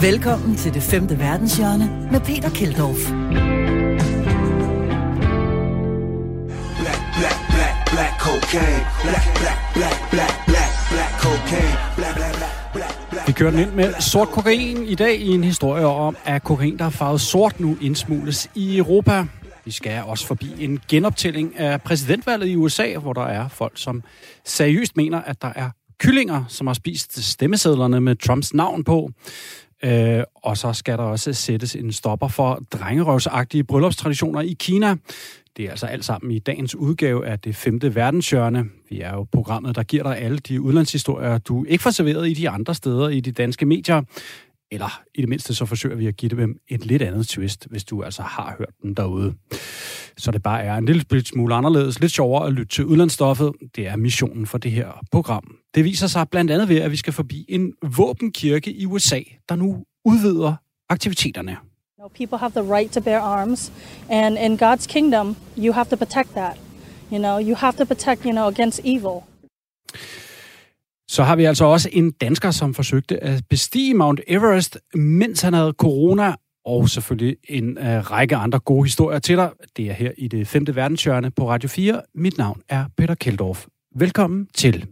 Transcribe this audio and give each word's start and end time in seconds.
Velkommen 0.00 0.56
til 0.56 0.74
det 0.74 0.82
femte 0.82 1.18
verdenshjørne 1.18 2.08
med 2.12 2.20
Peter 2.20 2.50
Keldorf. 2.50 2.98
Black, 6.80 7.00
black, 7.18 7.38
black, 7.54 7.76
black 7.92 8.20
cocaine. 8.20 8.86
Black, 9.02 9.24
black, 9.38 9.58
black, 9.74 10.10
black, 10.10 10.32
black, 10.46 10.72
black 10.92 11.12
cocaine. 11.20 11.76
Black, 11.96 12.14
black, 12.16 13.10
black. 13.10 13.26
Vi 13.26 13.32
kører 13.32 13.50
den 13.50 13.60
ind 13.60 13.72
med 13.72 13.94
sort 14.00 14.28
kokain 14.28 14.82
i 14.82 14.94
dag 14.94 15.20
i 15.20 15.28
en 15.28 15.44
historie 15.44 15.86
om, 15.86 16.16
at 16.24 16.44
kokain, 16.44 16.78
der 16.78 16.84
er 16.84 16.90
farvet 16.90 17.20
sort 17.20 17.60
nu, 17.60 17.76
indsmugles 17.80 18.50
i 18.54 18.78
Europa. 18.78 19.26
Vi 19.64 19.70
skal 19.70 20.02
også 20.06 20.26
forbi 20.26 20.64
en 20.64 20.80
genoptælling 20.88 21.58
af 21.58 21.82
præsidentvalget 21.82 22.48
i 22.48 22.56
USA, 22.56 22.96
hvor 22.96 23.12
der 23.12 23.24
er 23.26 23.48
folk, 23.48 23.72
som 23.76 24.02
seriøst 24.44 24.96
mener, 24.96 25.20
at 25.20 25.42
der 25.42 25.52
er 25.56 25.70
kyllinger, 25.98 26.44
som 26.48 26.66
har 26.66 26.74
spist 26.74 27.24
stemmesedlerne 27.24 28.00
med 28.00 28.16
Trumps 28.16 28.54
navn 28.54 28.84
på. 28.84 29.10
Øh, 29.84 30.24
og 30.34 30.56
så 30.56 30.72
skal 30.72 30.98
der 30.98 31.04
også 31.04 31.32
sættes 31.32 31.74
en 31.76 31.92
stopper 31.92 32.28
for 32.28 32.62
drengerøvsagtige 32.72 33.64
bryllupstraditioner 33.64 34.40
i 34.40 34.56
Kina. 34.58 34.96
Det 35.56 35.64
er 35.64 35.70
altså 35.70 35.86
alt 35.86 36.04
sammen 36.04 36.32
i 36.32 36.38
dagens 36.38 36.74
udgave 36.74 37.26
af 37.26 37.38
det 37.38 37.56
femte 37.56 37.94
verdenshjørne. 37.94 38.64
Vi 38.90 39.00
er 39.00 39.12
jo 39.12 39.26
programmet, 39.32 39.76
der 39.76 39.82
giver 39.82 40.02
dig 40.02 40.18
alle 40.18 40.38
de 40.38 40.60
udlandshistorier, 40.60 41.38
du 41.38 41.64
ikke 41.64 41.82
får 41.82 41.90
serveret 41.90 42.28
i 42.28 42.34
de 42.34 42.48
andre 42.48 42.74
steder 42.74 43.08
i 43.08 43.20
de 43.20 43.32
danske 43.32 43.66
medier. 43.66 44.02
Eller 44.72 45.02
i 45.14 45.20
det 45.20 45.28
mindste 45.28 45.54
så 45.54 45.66
forsøger 45.66 45.96
vi 45.96 46.06
at 46.06 46.16
give 46.16 46.36
dem 46.36 46.56
et 46.68 46.86
lidt 46.86 47.02
andet 47.02 47.28
twist, 47.28 47.66
hvis 47.70 47.84
du 47.84 48.02
altså 48.02 48.22
har 48.22 48.54
hørt 48.58 48.74
dem 48.82 48.94
derude. 48.94 49.34
Så 50.16 50.30
det 50.30 50.42
bare 50.42 50.62
er 50.62 50.74
en 50.74 50.86
lille 50.86 51.24
smule 51.24 51.54
anderledes, 51.54 52.00
lidt 52.00 52.12
sjovere 52.12 52.46
at 52.46 52.52
lytte 52.52 52.74
til 52.74 52.84
udlandsstoffet. 52.84 53.52
Det 53.76 53.86
er 53.86 53.96
missionen 53.96 54.46
for 54.46 54.58
det 54.58 54.70
her 54.70 55.00
program. 55.12 55.56
Det 55.74 55.84
viser 55.84 56.06
sig 56.06 56.28
blandt 56.28 56.50
andet 56.50 56.68
ved, 56.68 56.80
at 56.80 56.90
vi 56.90 56.96
skal 56.96 57.12
forbi 57.12 57.44
en 57.48 57.72
våbenkirke 57.96 58.72
i 58.72 58.86
USA, 58.86 59.20
der 59.48 59.56
nu 59.56 59.84
udvider 60.04 60.54
aktiviteterne. 60.88 61.56
People 62.14 62.38
have 62.38 62.52
the 62.52 62.74
right 62.74 62.92
to 62.92 63.00
bear 63.00 63.20
arms, 63.20 63.72
and 64.10 64.38
in 64.38 64.58
God's 64.62 64.86
kingdom, 64.86 65.36
you 65.58 65.72
have 65.72 65.86
to 65.90 65.96
protect 65.96 66.28
that. 66.28 66.56
You 67.12 67.18
know, 67.18 67.38
you 67.38 67.54
have 67.54 67.76
to 67.76 67.84
protect, 67.84 68.22
you 68.24 68.32
know, 68.32 68.48
against 68.48 68.80
evil. 68.84 69.22
Så 71.08 71.22
har 71.22 71.36
vi 71.36 71.44
altså 71.44 71.64
også 71.64 71.88
en 71.92 72.10
dansker, 72.10 72.50
som 72.50 72.74
forsøgte 72.74 73.24
at 73.24 73.42
bestige 73.50 73.94
Mount 73.94 74.20
Everest, 74.26 74.78
mens 74.94 75.42
han 75.42 75.54
havde 75.54 75.74
corona, 75.78 76.34
og 76.64 76.88
selvfølgelig 76.88 77.36
en 77.48 77.78
øh, 77.78 78.10
række 78.10 78.36
andre 78.36 78.58
gode 78.58 78.84
historier 78.84 79.18
til 79.18 79.36
dig. 79.36 79.50
Det 79.76 79.88
er 79.88 79.92
her 79.92 80.10
i 80.18 80.28
det 80.28 80.48
femte 80.48 80.76
verdenshjørne 80.76 81.30
på 81.30 81.48
Radio 81.48 81.68
4. 81.68 82.02
Mit 82.14 82.38
navn 82.38 82.60
er 82.68 82.84
Peter 82.96 83.14
Keldorf. 83.14 83.66
Velkommen 83.96 84.48
til. 84.54 84.86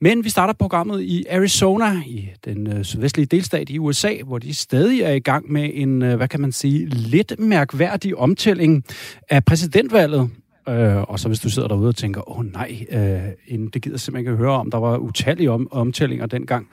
Men 0.00 0.24
vi 0.24 0.28
starter 0.28 0.54
programmet 0.54 1.02
i 1.02 1.24
Arizona, 1.30 2.02
i 2.06 2.28
den 2.44 2.66
øh, 2.66 2.84
sydvestlige 2.84 3.26
delstat 3.26 3.70
i 3.70 3.78
USA, 3.78 4.14
hvor 4.26 4.38
de 4.38 4.54
stadig 4.54 5.00
er 5.00 5.12
i 5.12 5.18
gang 5.18 5.52
med 5.52 5.70
en, 5.74 6.02
øh, 6.02 6.16
hvad 6.16 6.28
kan 6.28 6.40
man 6.40 6.52
sige, 6.52 6.86
lidt 6.86 7.38
mærkværdig 7.38 8.16
omtælling 8.16 8.84
af 9.30 9.44
præsidentvalget. 9.44 10.30
Øh, 10.68 11.02
og 11.02 11.20
så 11.20 11.28
hvis 11.28 11.40
du 11.40 11.50
sidder 11.50 11.68
derude 11.68 11.88
og 11.88 11.96
tænker, 11.96 12.30
åh 12.30 12.38
oh, 12.38 12.52
nej, 12.52 12.86
øh, 12.90 13.58
det 13.72 13.82
gider 13.82 13.96
simpelthen 13.96 14.16
ikke 14.18 14.36
høre 14.36 14.50
om, 14.50 14.70
der 14.70 14.78
var 14.78 14.96
utallige 14.96 15.50
om, 15.50 15.68
omtællinger 15.70 16.26
dengang, 16.26 16.68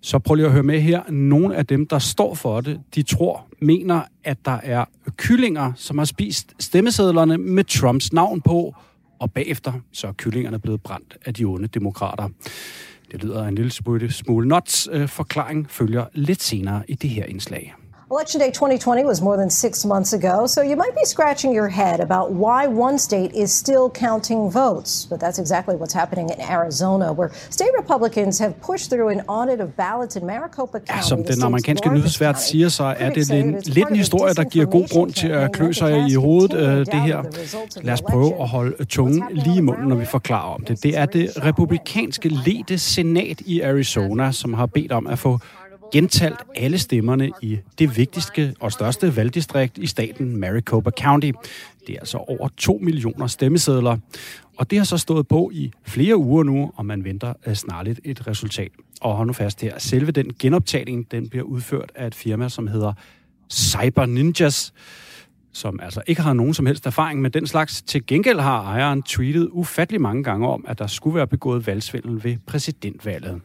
så 0.00 0.18
prøv 0.18 0.34
lige 0.34 0.46
at 0.46 0.52
høre 0.52 0.62
med 0.62 0.80
her. 0.80 1.10
Nogle 1.10 1.56
af 1.56 1.66
dem, 1.66 1.86
der 1.86 1.98
står 1.98 2.34
for 2.34 2.60
det, 2.60 2.80
de 2.94 3.02
tror, 3.02 3.46
mener, 3.60 4.02
at 4.24 4.38
der 4.44 4.58
er 4.62 4.84
kyllinger, 5.16 5.72
som 5.76 5.98
har 5.98 6.04
spist 6.04 6.54
stemmesedlerne 6.60 7.38
med 7.38 7.64
Trumps 7.64 8.12
navn 8.12 8.40
på, 8.40 8.74
og 9.18 9.32
bagefter 9.32 9.72
så 9.92 10.06
er 10.06 10.12
kyllingerne 10.12 10.58
blevet 10.58 10.82
brændt 10.82 11.16
af 11.24 11.34
de 11.34 11.44
onde 11.44 11.68
demokrater. 11.68 12.28
Det 13.12 13.22
lyder 13.22 13.46
en 13.46 13.54
lille 13.54 13.70
smule, 13.70 14.12
smule 14.12 14.48
nuts. 14.48 14.88
Øh, 14.92 15.08
forklaring 15.08 15.70
følger 15.70 16.04
lidt 16.12 16.42
senere 16.42 16.82
i 16.88 16.94
det 16.94 17.10
her 17.10 17.24
indslag. 17.24 17.74
Election 18.12 18.40
day 18.40 18.50
2020 18.50 19.04
was 19.04 19.22
more 19.22 19.38
than 19.38 19.48
six 19.48 19.86
months 19.86 20.12
ago, 20.12 20.46
so 20.46 20.60
you 20.60 20.76
might 20.76 20.94
be 20.94 21.04
scratching 21.06 21.50
your 21.50 21.68
head 21.68 21.98
about 21.98 22.30
why 22.32 22.66
one 22.66 22.98
state 22.98 23.32
is 23.32 23.50
still 23.50 23.88
counting 23.88 24.50
votes. 24.50 25.06
But 25.06 25.18
that's 25.18 25.38
exactly 25.38 25.76
what's 25.76 25.94
happening 25.94 26.28
in 26.28 26.38
Arizona, 26.38 27.10
where 27.14 27.30
state 27.48 27.70
Republicans 27.78 28.38
have 28.38 28.52
pushed 28.60 28.90
through 28.90 29.08
an 29.08 29.22
audit 29.28 29.60
of 29.60 29.68
ballots 29.76 30.16
in 30.16 30.26
Maricopa 30.26 30.80
County. 30.80 30.96
Ja, 30.96 31.00
som 31.00 31.24
den 31.24 31.42
amerikanske 31.42 31.88
nyhedsvært 31.88 32.40
siger, 32.40 32.68
så 32.68 32.84
er 32.84 33.10
det 33.10 33.30
en, 33.30 33.62
lidt 33.64 33.88
en 33.88 33.96
historie, 33.96 34.34
der 34.34 34.44
giver 34.44 34.66
god 34.66 34.88
grund 34.92 35.12
til 35.12 35.28
at 35.28 35.52
klø 35.52 35.72
sig 35.72 36.08
i 36.08 36.14
hovedet, 36.14 36.52
øh, 36.52 36.86
det 36.86 36.94
her. 36.94 37.22
Lad 37.82 37.92
os 37.94 38.02
prøve 38.02 38.42
at 38.42 38.48
holde 38.48 38.84
tungen 38.84 39.24
lige 39.30 39.56
i 39.56 39.60
munden, 39.60 39.88
når 39.88 39.96
vi 39.96 40.04
forklarer 40.04 40.54
om 40.54 40.64
det. 40.64 40.82
Det 40.82 40.98
er 40.98 41.06
det 41.06 41.44
republikanske 41.44 42.28
ledte 42.28 42.78
senat 42.78 43.40
i 43.40 43.60
Arizona, 43.60 44.32
som 44.32 44.54
har 44.54 44.66
bedt 44.66 44.92
om 44.92 45.06
at 45.06 45.18
få 45.18 45.38
gentalt 45.92 46.38
alle 46.56 46.78
stemmerne 46.78 47.30
i 47.42 47.58
det 47.78 47.96
vigtigste 47.96 48.54
og 48.60 48.72
største 48.72 49.16
valgdistrikt 49.16 49.78
i 49.78 49.86
staten 49.86 50.36
Maricopa 50.36 50.90
County. 50.90 51.30
Det 51.86 51.94
er 51.94 51.98
altså 51.98 52.18
over 52.18 52.48
2 52.56 52.78
millioner 52.82 53.26
stemmesedler. 53.26 53.96
Og 54.56 54.70
det 54.70 54.78
har 54.78 54.84
så 54.84 54.98
stået 54.98 55.28
på 55.28 55.50
i 55.54 55.72
flere 55.86 56.16
uger 56.16 56.42
nu, 56.42 56.72
og 56.76 56.86
man 56.86 57.04
venter 57.04 57.32
øh, 57.46 57.54
snarligt 57.54 58.00
et 58.04 58.26
resultat. 58.26 58.70
Og 59.00 59.16
hold 59.16 59.26
nu 59.26 59.32
fast 59.32 59.60
her, 59.60 59.78
selve 59.78 60.12
den 60.12 60.32
genoptagning, 60.38 61.10
den 61.10 61.28
bliver 61.28 61.44
udført 61.44 61.92
af 61.94 62.06
et 62.06 62.14
firma, 62.14 62.48
som 62.48 62.66
hedder 62.66 62.92
Cyber 63.52 64.06
Ninjas, 64.06 64.72
som 65.52 65.80
altså 65.82 66.02
ikke 66.06 66.22
har 66.22 66.32
nogen 66.32 66.54
som 66.54 66.66
helst 66.66 66.86
erfaring 66.86 67.20
med 67.20 67.30
den 67.30 67.46
slags. 67.46 67.82
Til 67.82 68.06
gengæld 68.06 68.40
har 68.40 68.62
ejeren 68.62 69.02
tweetet 69.02 69.48
ufattelig 69.52 70.00
mange 70.00 70.24
gange 70.24 70.48
om, 70.48 70.64
at 70.68 70.78
der 70.78 70.86
skulle 70.86 71.14
være 71.16 71.26
begået 71.26 71.66
valgsvindel 71.66 72.24
ved 72.24 72.36
præsidentvalget. 72.46 73.40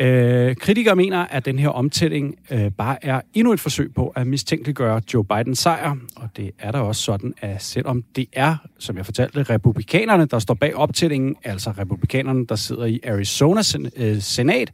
Øh, 0.00 0.56
kritikere 0.56 0.96
mener, 0.96 1.18
at 1.18 1.44
den 1.44 1.58
her 1.58 1.68
omtælling 1.68 2.34
øh, 2.50 2.70
bare 2.70 3.04
er 3.04 3.20
endnu 3.34 3.52
et 3.52 3.60
forsøg 3.60 3.94
på 3.94 4.08
at 4.08 4.26
mistænkeliggøre 4.26 5.02
Joe 5.14 5.24
Bidens 5.24 5.58
sejr. 5.58 5.96
Og 6.16 6.28
det 6.36 6.50
er 6.58 6.72
der 6.72 6.78
også 6.78 7.02
sådan, 7.02 7.34
at 7.40 7.62
selvom 7.62 8.04
det 8.16 8.26
er, 8.32 8.56
som 8.78 8.96
jeg 8.96 9.04
fortalte, 9.04 9.42
republikanerne, 9.42 10.26
der 10.26 10.38
står 10.38 10.54
bag 10.54 10.76
optællingen, 10.76 11.36
altså 11.44 11.70
republikanerne, 11.70 12.46
der 12.46 12.54
sidder 12.54 12.84
i 12.84 13.00
Arizona 13.04 13.62
sen- 13.62 13.90
øh, 13.96 14.20
senat, 14.22 14.72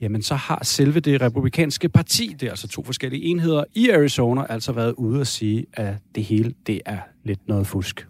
jamen 0.00 0.22
så 0.22 0.34
har 0.34 0.60
selve 0.62 1.00
det 1.00 1.20
republikanske 1.22 1.88
parti, 1.88 2.36
det 2.40 2.46
er 2.46 2.50
altså 2.50 2.68
to 2.68 2.84
forskellige 2.84 3.24
enheder 3.24 3.64
i 3.74 3.90
Arizona, 3.90 4.42
altså 4.48 4.72
været 4.72 4.92
ude 4.92 5.20
at 5.20 5.26
sige, 5.26 5.66
at 5.72 5.94
det 6.14 6.24
hele, 6.24 6.54
det 6.66 6.80
er 6.86 6.98
lidt 7.24 7.48
noget 7.48 7.66
fusk. 7.66 8.06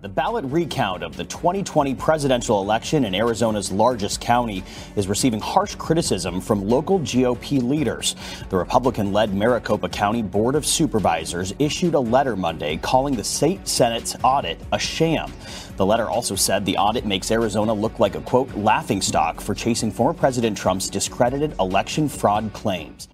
The 0.00 0.08
ballot 0.08 0.44
recount 0.44 1.02
of 1.02 1.16
the 1.16 1.24
2020 1.24 1.92
presidential 1.96 2.62
election 2.62 3.04
in 3.04 3.16
Arizona's 3.16 3.72
largest 3.72 4.20
county 4.20 4.62
is 4.94 5.08
receiving 5.08 5.40
harsh 5.40 5.74
criticism 5.74 6.40
from 6.40 6.68
local 6.68 7.00
GOP 7.00 7.60
leaders. 7.60 8.14
The 8.48 8.58
Republican 8.58 9.12
led 9.12 9.34
Maricopa 9.34 9.88
County 9.88 10.22
Board 10.22 10.54
of 10.54 10.64
Supervisors 10.64 11.52
issued 11.58 11.94
a 11.94 11.98
letter 11.98 12.36
Monday 12.36 12.76
calling 12.76 13.16
the 13.16 13.24
state 13.24 13.66
Senate's 13.66 14.14
audit 14.22 14.60
a 14.70 14.78
sham. 14.78 15.32
The 15.76 15.86
letter 15.86 16.08
also 16.08 16.36
said 16.36 16.64
the 16.64 16.76
audit 16.76 17.04
makes 17.04 17.32
Arizona 17.32 17.72
look 17.72 17.98
like 17.98 18.14
a 18.14 18.20
quote 18.20 18.54
laughingstock 18.54 19.40
for 19.40 19.52
chasing 19.52 19.90
former 19.90 20.14
President 20.14 20.56
Trump's 20.56 20.88
discredited 20.88 21.56
election 21.58 22.08
fraud 22.08 22.52
claims. 22.52 23.08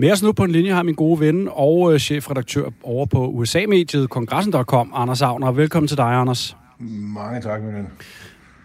Med 0.00 0.12
os 0.12 0.22
nu 0.22 0.32
på 0.32 0.44
en 0.44 0.50
linje 0.50 0.72
har 0.72 0.82
min 0.82 0.94
gode 0.94 1.20
ven 1.20 1.48
og 1.52 1.92
øh, 1.92 1.98
chefredaktør 1.98 2.70
over 2.82 3.06
på 3.06 3.26
USA-mediet 3.28 4.10
kongressen.com, 4.10 4.92
Anders 4.94 5.22
Agner. 5.22 5.52
Velkommen 5.52 5.88
til 5.88 5.96
dig, 5.96 6.06
Anders. 6.06 6.56
Mange 6.78 7.40
tak, 7.40 7.62
min 7.62 7.74
ven. 7.74 7.86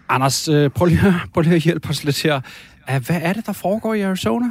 Anders, 0.08 0.48
øh, 0.48 0.70
prøv 0.70 0.86
lige, 0.86 1.00
prøv 1.34 1.42
lige 1.42 1.54
at 1.54 1.60
hjælpe 1.60 1.88
os 1.88 2.04
lidt 2.04 2.22
her. 2.22 2.40
Hvad 2.86 3.20
er 3.22 3.32
det, 3.32 3.46
der 3.46 3.52
foregår 3.52 3.94
i 3.94 4.00
Arizona? 4.00 4.46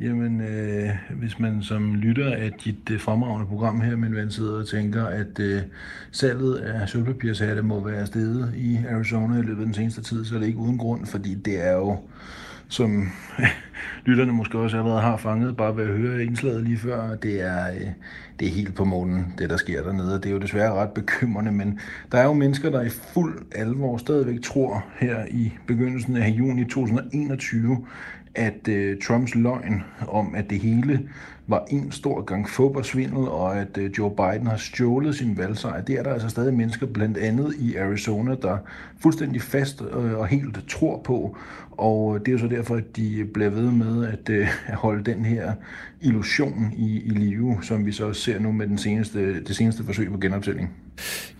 Jamen, 0.00 0.40
øh, 0.40 0.88
hvis 1.10 1.38
man 1.38 1.62
som 1.62 1.94
lytter 1.94 2.32
af 2.32 2.52
dit 2.64 2.90
øh, 2.90 3.00
fremragende 3.00 3.46
program 3.46 3.80
her, 3.80 3.96
min 3.96 4.14
ven, 4.14 4.30
sidder 4.30 4.58
og 4.58 4.68
tænker, 4.68 5.04
at 5.06 5.40
øh, 5.40 5.62
salget 6.12 6.54
af 6.54 6.88
sølvpapirshatte 6.88 7.62
må 7.62 7.84
være 7.84 8.06
steget 8.06 8.52
i 8.56 8.78
Arizona 8.90 9.38
i 9.38 9.42
løbet 9.42 9.60
af 9.60 9.66
den 9.66 9.74
seneste 9.74 10.02
tid, 10.02 10.24
så 10.24 10.34
er 10.34 10.38
det 10.38 10.46
ikke 10.46 10.58
uden 10.58 10.78
grund, 10.78 11.06
fordi 11.06 11.34
det 11.34 11.66
er 11.66 11.72
jo, 11.72 11.98
som 12.68 13.08
lytterne 14.06 14.32
måske 14.32 14.58
også 14.58 14.78
allerede 14.78 15.00
har 15.00 15.16
fanget, 15.16 15.56
bare 15.56 15.76
ved 15.76 15.84
at 15.84 15.96
høre 15.96 16.24
indslaget 16.24 16.64
lige 16.64 16.78
før, 16.78 17.14
det 17.14 17.42
er, 17.42 17.70
øh, 17.70 17.86
det 18.40 18.48
er 18.48 18.52
helt 18.52 18.74
på 18.74 18.84
månen, 18.84 19.34
det 19.38 19.50
der 19.50 19.56
sker 19.56 19.82
dernede. 19.82 20.14
Det 20.14 20.26
er 20.26 20.30
jo 20.30 20.38
desværre 20.38 20.74
ret 20.74 20.90
bekymrende, 20.90 21.52
men 21.52 21.80
der 22.12 22.18
er 22.18 22.24
jo 22.24 22.32
mennesker, 22.32 22.70
der 22.70 22.82
i 22.82 22.88
fuld 22.88 23.38
alvor 23.52 23.96
stadigvæk 23.96 24.42
tror 24.42 24.84
her 25.00 25.24
i 25.30 25.52
begyndelsen 25.66 26.16
af 26.16 26.28
juni 26.28 26.64
2021, 26.64 27.86
at 28.34 28.68
øh, 28.68 28.98
Trumps 29.00 29.34
løgn 29.34 29.82
om, 30.08 30.34
at 30.34 30.50
det 30.50 30.58
hele 30.58 31.08
var 31.48 31.64
en 31.70 31.92
stor 31.92 32.22
gang 32.22 32.48
fodboldsvindel, 32.48 33.28
og 33.28 33.58
at 33.58 33.78
øh, 33.78 33.90
Joe 33.98 34.10
Biden 34.10 34.46
har 34.46 34.56
stjålet 34.56 35.16
sin 35.16 35.38
valgsejr. 35.38 35.80
Det 35.80 35.98
er 35.98 36.02
der 36.02 36.12
altså 36.12 36.28
stadig 36.28 36.54
mennesker, 36.54 36.86
blandt 36.86 37.18
andet 37.18 37.54
i 37.58 37.76
Arizona, 37.76 38.34
der 38.42 38.56
fuldstændig 39.00 39.42
fast 39.42 39.82
øh, 39.92 40.18
og 40.18 40.26
helt 40.26 40.58
tror 40.68 41.00
på. 41.04 41.36
Og 41.70 42.14
øh, 42.14 42.20
det 42.20 42.28
er 42.28 42.32
jo 42.32 42.38
så 42.38 42.46
derfor, 42.46 42.76
at 42.76 42.96
de 42.96 43.24
bliver 43.34 43.50
ved 43.50 43.70
med 43.70 44.06
at, 44.06 44.30
at 44.66 44.74
holde 44.74 45.04
den 45.04 45.24
her 45.24 45.52
illusion 46.00 46.72
i, 46.76 47.00
i 47.00 47.08
live, 47.08 47.58
som 47.62 47.86
vi 47.86 47.92
så 47.92 48.12
ser 48.12 48.38
nu 48.38 48.52
med 48.52 48.66
den 48.66 48.78
seneste, 48.78 49.44
det 49.44 49.56
seneste 49.56 49.84
forsøg 49.84 50.10
på 50.12 50.18
genoptælling. 50.18 50.70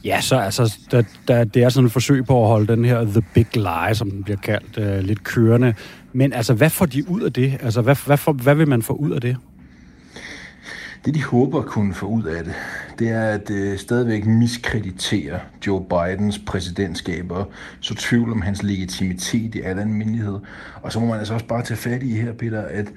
Ja, 0.04 0.20
så 0.20 0.36
altså, 0.36 0.78
der, 0.90 1.02
der, 1.28 1.44
det 1.44 1.62
er 1.62 1.68
sådan 1.68 1.86
et 1.86 1.92
forsøg 1.92 2.26
på 2.26 2.42
at 2.42 2.48
holde 2.48 2.66
den 2.66 2.84
her 2.84 3.04
The 3.04 3.22
Big 3.34 3.56
Lie, 3.56 3.94
som 3.94 4.10
den 4.10 4.22
bliver 4.22 4.38
kaldt, 4.38 4.78
øh, 4.78 5.04
lidt 5.04 5.24
kørende. 5.24 5.74
Men 6.12 6.32
altså, 6.32 6.54
hvad 6.54 6.70
får 6.70 6.86
de 6.86 7.10
ud 7.10 7.20
af 7.20 7.32
det? 7.32 7.58
Altså, 7.62 7.82
hvad, 7.82 8.06
hvad, 8.06 8.16
for, 8.16 8.32
hvad 8.32 8.54
vil 8.54 8.68
man 8.68 8.82
få 8.82 8.92
ud 8.92 9.10
af 9.10 9.20
det? 9.20 9.36
Det, 11.04 11.14
de 11.14 11.24
håber 11.24 11.58
at 11.58 11.66
kunne 11.66 11.94
få 11.94 12.06
ud 12.06 12.24
af 12.24 12.44
det, 12.44 12.54
det 12.98 13.08
er 13.08 13.22
at 13.22 13.50
øh, 13.50 13.78
stadigvæk 13.78 14.26
miskreditere 14.26 15.40
Joe 15.66 15.84
Bidens 15.84 16.38
præsidentskab 16.38 17.30
og 17.30 17.50
så 17.80 17.94
tvivl 17.94 18.32
om 18.32 18.42
hans 18.42 18.62
legitimitet 18.62 19.54
i 19.54 19.60
al 19.60 19.78
almindelighed. 19.78 20.38
Og 20.82 20.92
så 20.92 21.00
må 21.00 21.06
man 21.06 21.18
altså 21.18 21.34
også 21.34 21.46
bare 21.46 21.62
tage 21.62 21.78
fat 21.78 22.02
i 22.02 22.12
her, 22.12 22.32
Peter, 22.32 22.62
at 22.62 22.92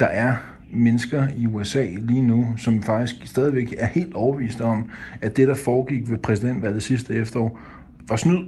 der 0.00 0.06
er 0.06 0.36
mennesker 0.70 1.28
i 1.36 1.46
USA 1.46 1.86
lige 1.98 2.22
nu, 2.22 2.46
som 2.56 2.82
faktisk 2.82 3.14
stadigvæk 3.24 3.74
er 3.78 3.86
helt 3.86 4.14
overvist 4.14 4.60
om, 4.60 4.90
at 5.20 5.36
det, 5.36 5.48
der 5.48 5.54
foregik 5.54 6.10
ved 6.10 6.18
præsidentvalget 6.18 6.82
sidste 6.82 7.14
efterår, 7.14 7.60
var 8.08 8.16
snyd. 8.16 8.38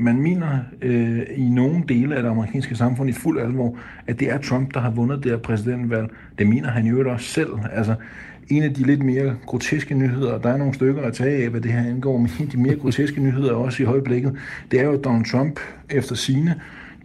Man 0.00 0.22
mener 0.22 0.58
øh, 0.82 1.22
i 1.36 1.48
nogle 1.48 1.84
dele 1.88 2.16
af 2.16 2.22
det 2.22 2.30
amerikanske 2.30 2.76
samfund 2.76 3.10
i 3.10 3.12
fuld 3.12 3.40
alvor, 3.40 3.78
at 4.06 4.20
det 4.20 4.30
er 4.30 4.38
Trump, 4.38 4.74
der 4.74 4.80
har 4.80 4.90
vundet 4.90 5.24
det 5.24 5.30
her 5.30 5.38
præsidentvalg. 5.38 6.10
Det 6.38 6.46
mener 6.46 6.70
han 6.70 6.86
jo 6.86 7.10
også 7.10 7.26
selv. 7.26 7.48
Altså, 7.72 7.94
en 8.48 8.62
af 8.62 8.74
de 8.74 8.82
lidt 8.82 9.02
mere 9.02 9.36
groteske 9.46 9.94
nyheder, 9.94 10.38
der 10.38 10.48
er 10.48 10.56
nogle 10.56 10.74
stykker 10.74 11.02
at 11.02 11.14
tage 11.14 11.44
af, 11.44 11.50
hvad 11.50 11.60
det 11.60 11.72
her 11.72 11.80
angår, 11.80 12.18
men 12.18 12.30
en 12.38 12.44
af 12.44 12.50
de 12.50 12.56
mere 12.56 12.76
groteske 12.76 13.20
nyheder 13.20 13.52
også 13.52 13.82
i 13.82 13.86
højblikket, 13.86 14.36
det 14.70 14.80
er 14.80 14.84
jo, 14.84 14.92
at 14.92 15.04
Donald 15.04 15.24
Trump 15.24 15.60
efter 15.90 16.14
sine 16.14 16.60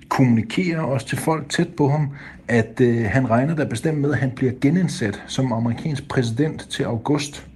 kommunikerer 0.10 0.82
også 0.82 1.08
til 1.08 1.18
folk 1.18 1.50
tæt 1.50 1.68
på 1.78 1.90
ham, 1.90 2.10
at 2.48 2.82
øh, 2.82 3.06
han 3.06 3.30
regner 3.30 3.56
der 3.56 3.66
bestemt 3.66 3.98
med, 3.98 4.12
at 4.12 4.18
han 4.18 4.32
bliver 4.32 4.52
genindsat 4.62 5.24
som 5.28 5.54
amerikansk 5.54 6.08
præsident 6.08 6.68
til 6.70 6.84
august. 6.84 7.48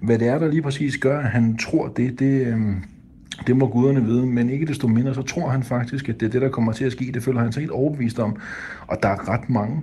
Hvad 0.00 0.18
det 0.18 0.28
er, 0.28 0.38
der 0.38 0.48
lige 0.48 0.62
præcis 0.62 0.98
gør, 0.98 1.18
at 1.18 1.30
han 1.30 1.56
tror 1.56 1.88
det, 1.88 2.18
det, 2.18 2.46
øh, 2.46 2.58
det 3.46 3.56
må 3.56 3.66
guderne 3.66 4.04
vide, 4.04 4.26
men 4.26 4.50
ikke 4.50 4.66
desto 4.66 4.88
mindre, 4.88 5.14
så 5.14 5.22
tror 5.22 5.48
han 5.48 5.62
faktisk, 5.62 6.08
at 6.08 6.20
det 6.20 6.26
er 6.26 6.30
det, 6.30 6.42
der 6.42 6.48
kommer 6.48 6.72
til 6.72 6.84
at 6.84 6.92
ske. 6.92 7.10
Det 7.14 7.22
føler 7.22 7.40
han 7.40 7.52
sig 7.52 7.60
helt 7.60 7.72
overbevist 7.72 8.18
om. 8.18 8.36
Og 8.86 8.98
der 9.02 9.08
er 9.08 9.28
ret 9.28 9.50
mange, 9.50 9.82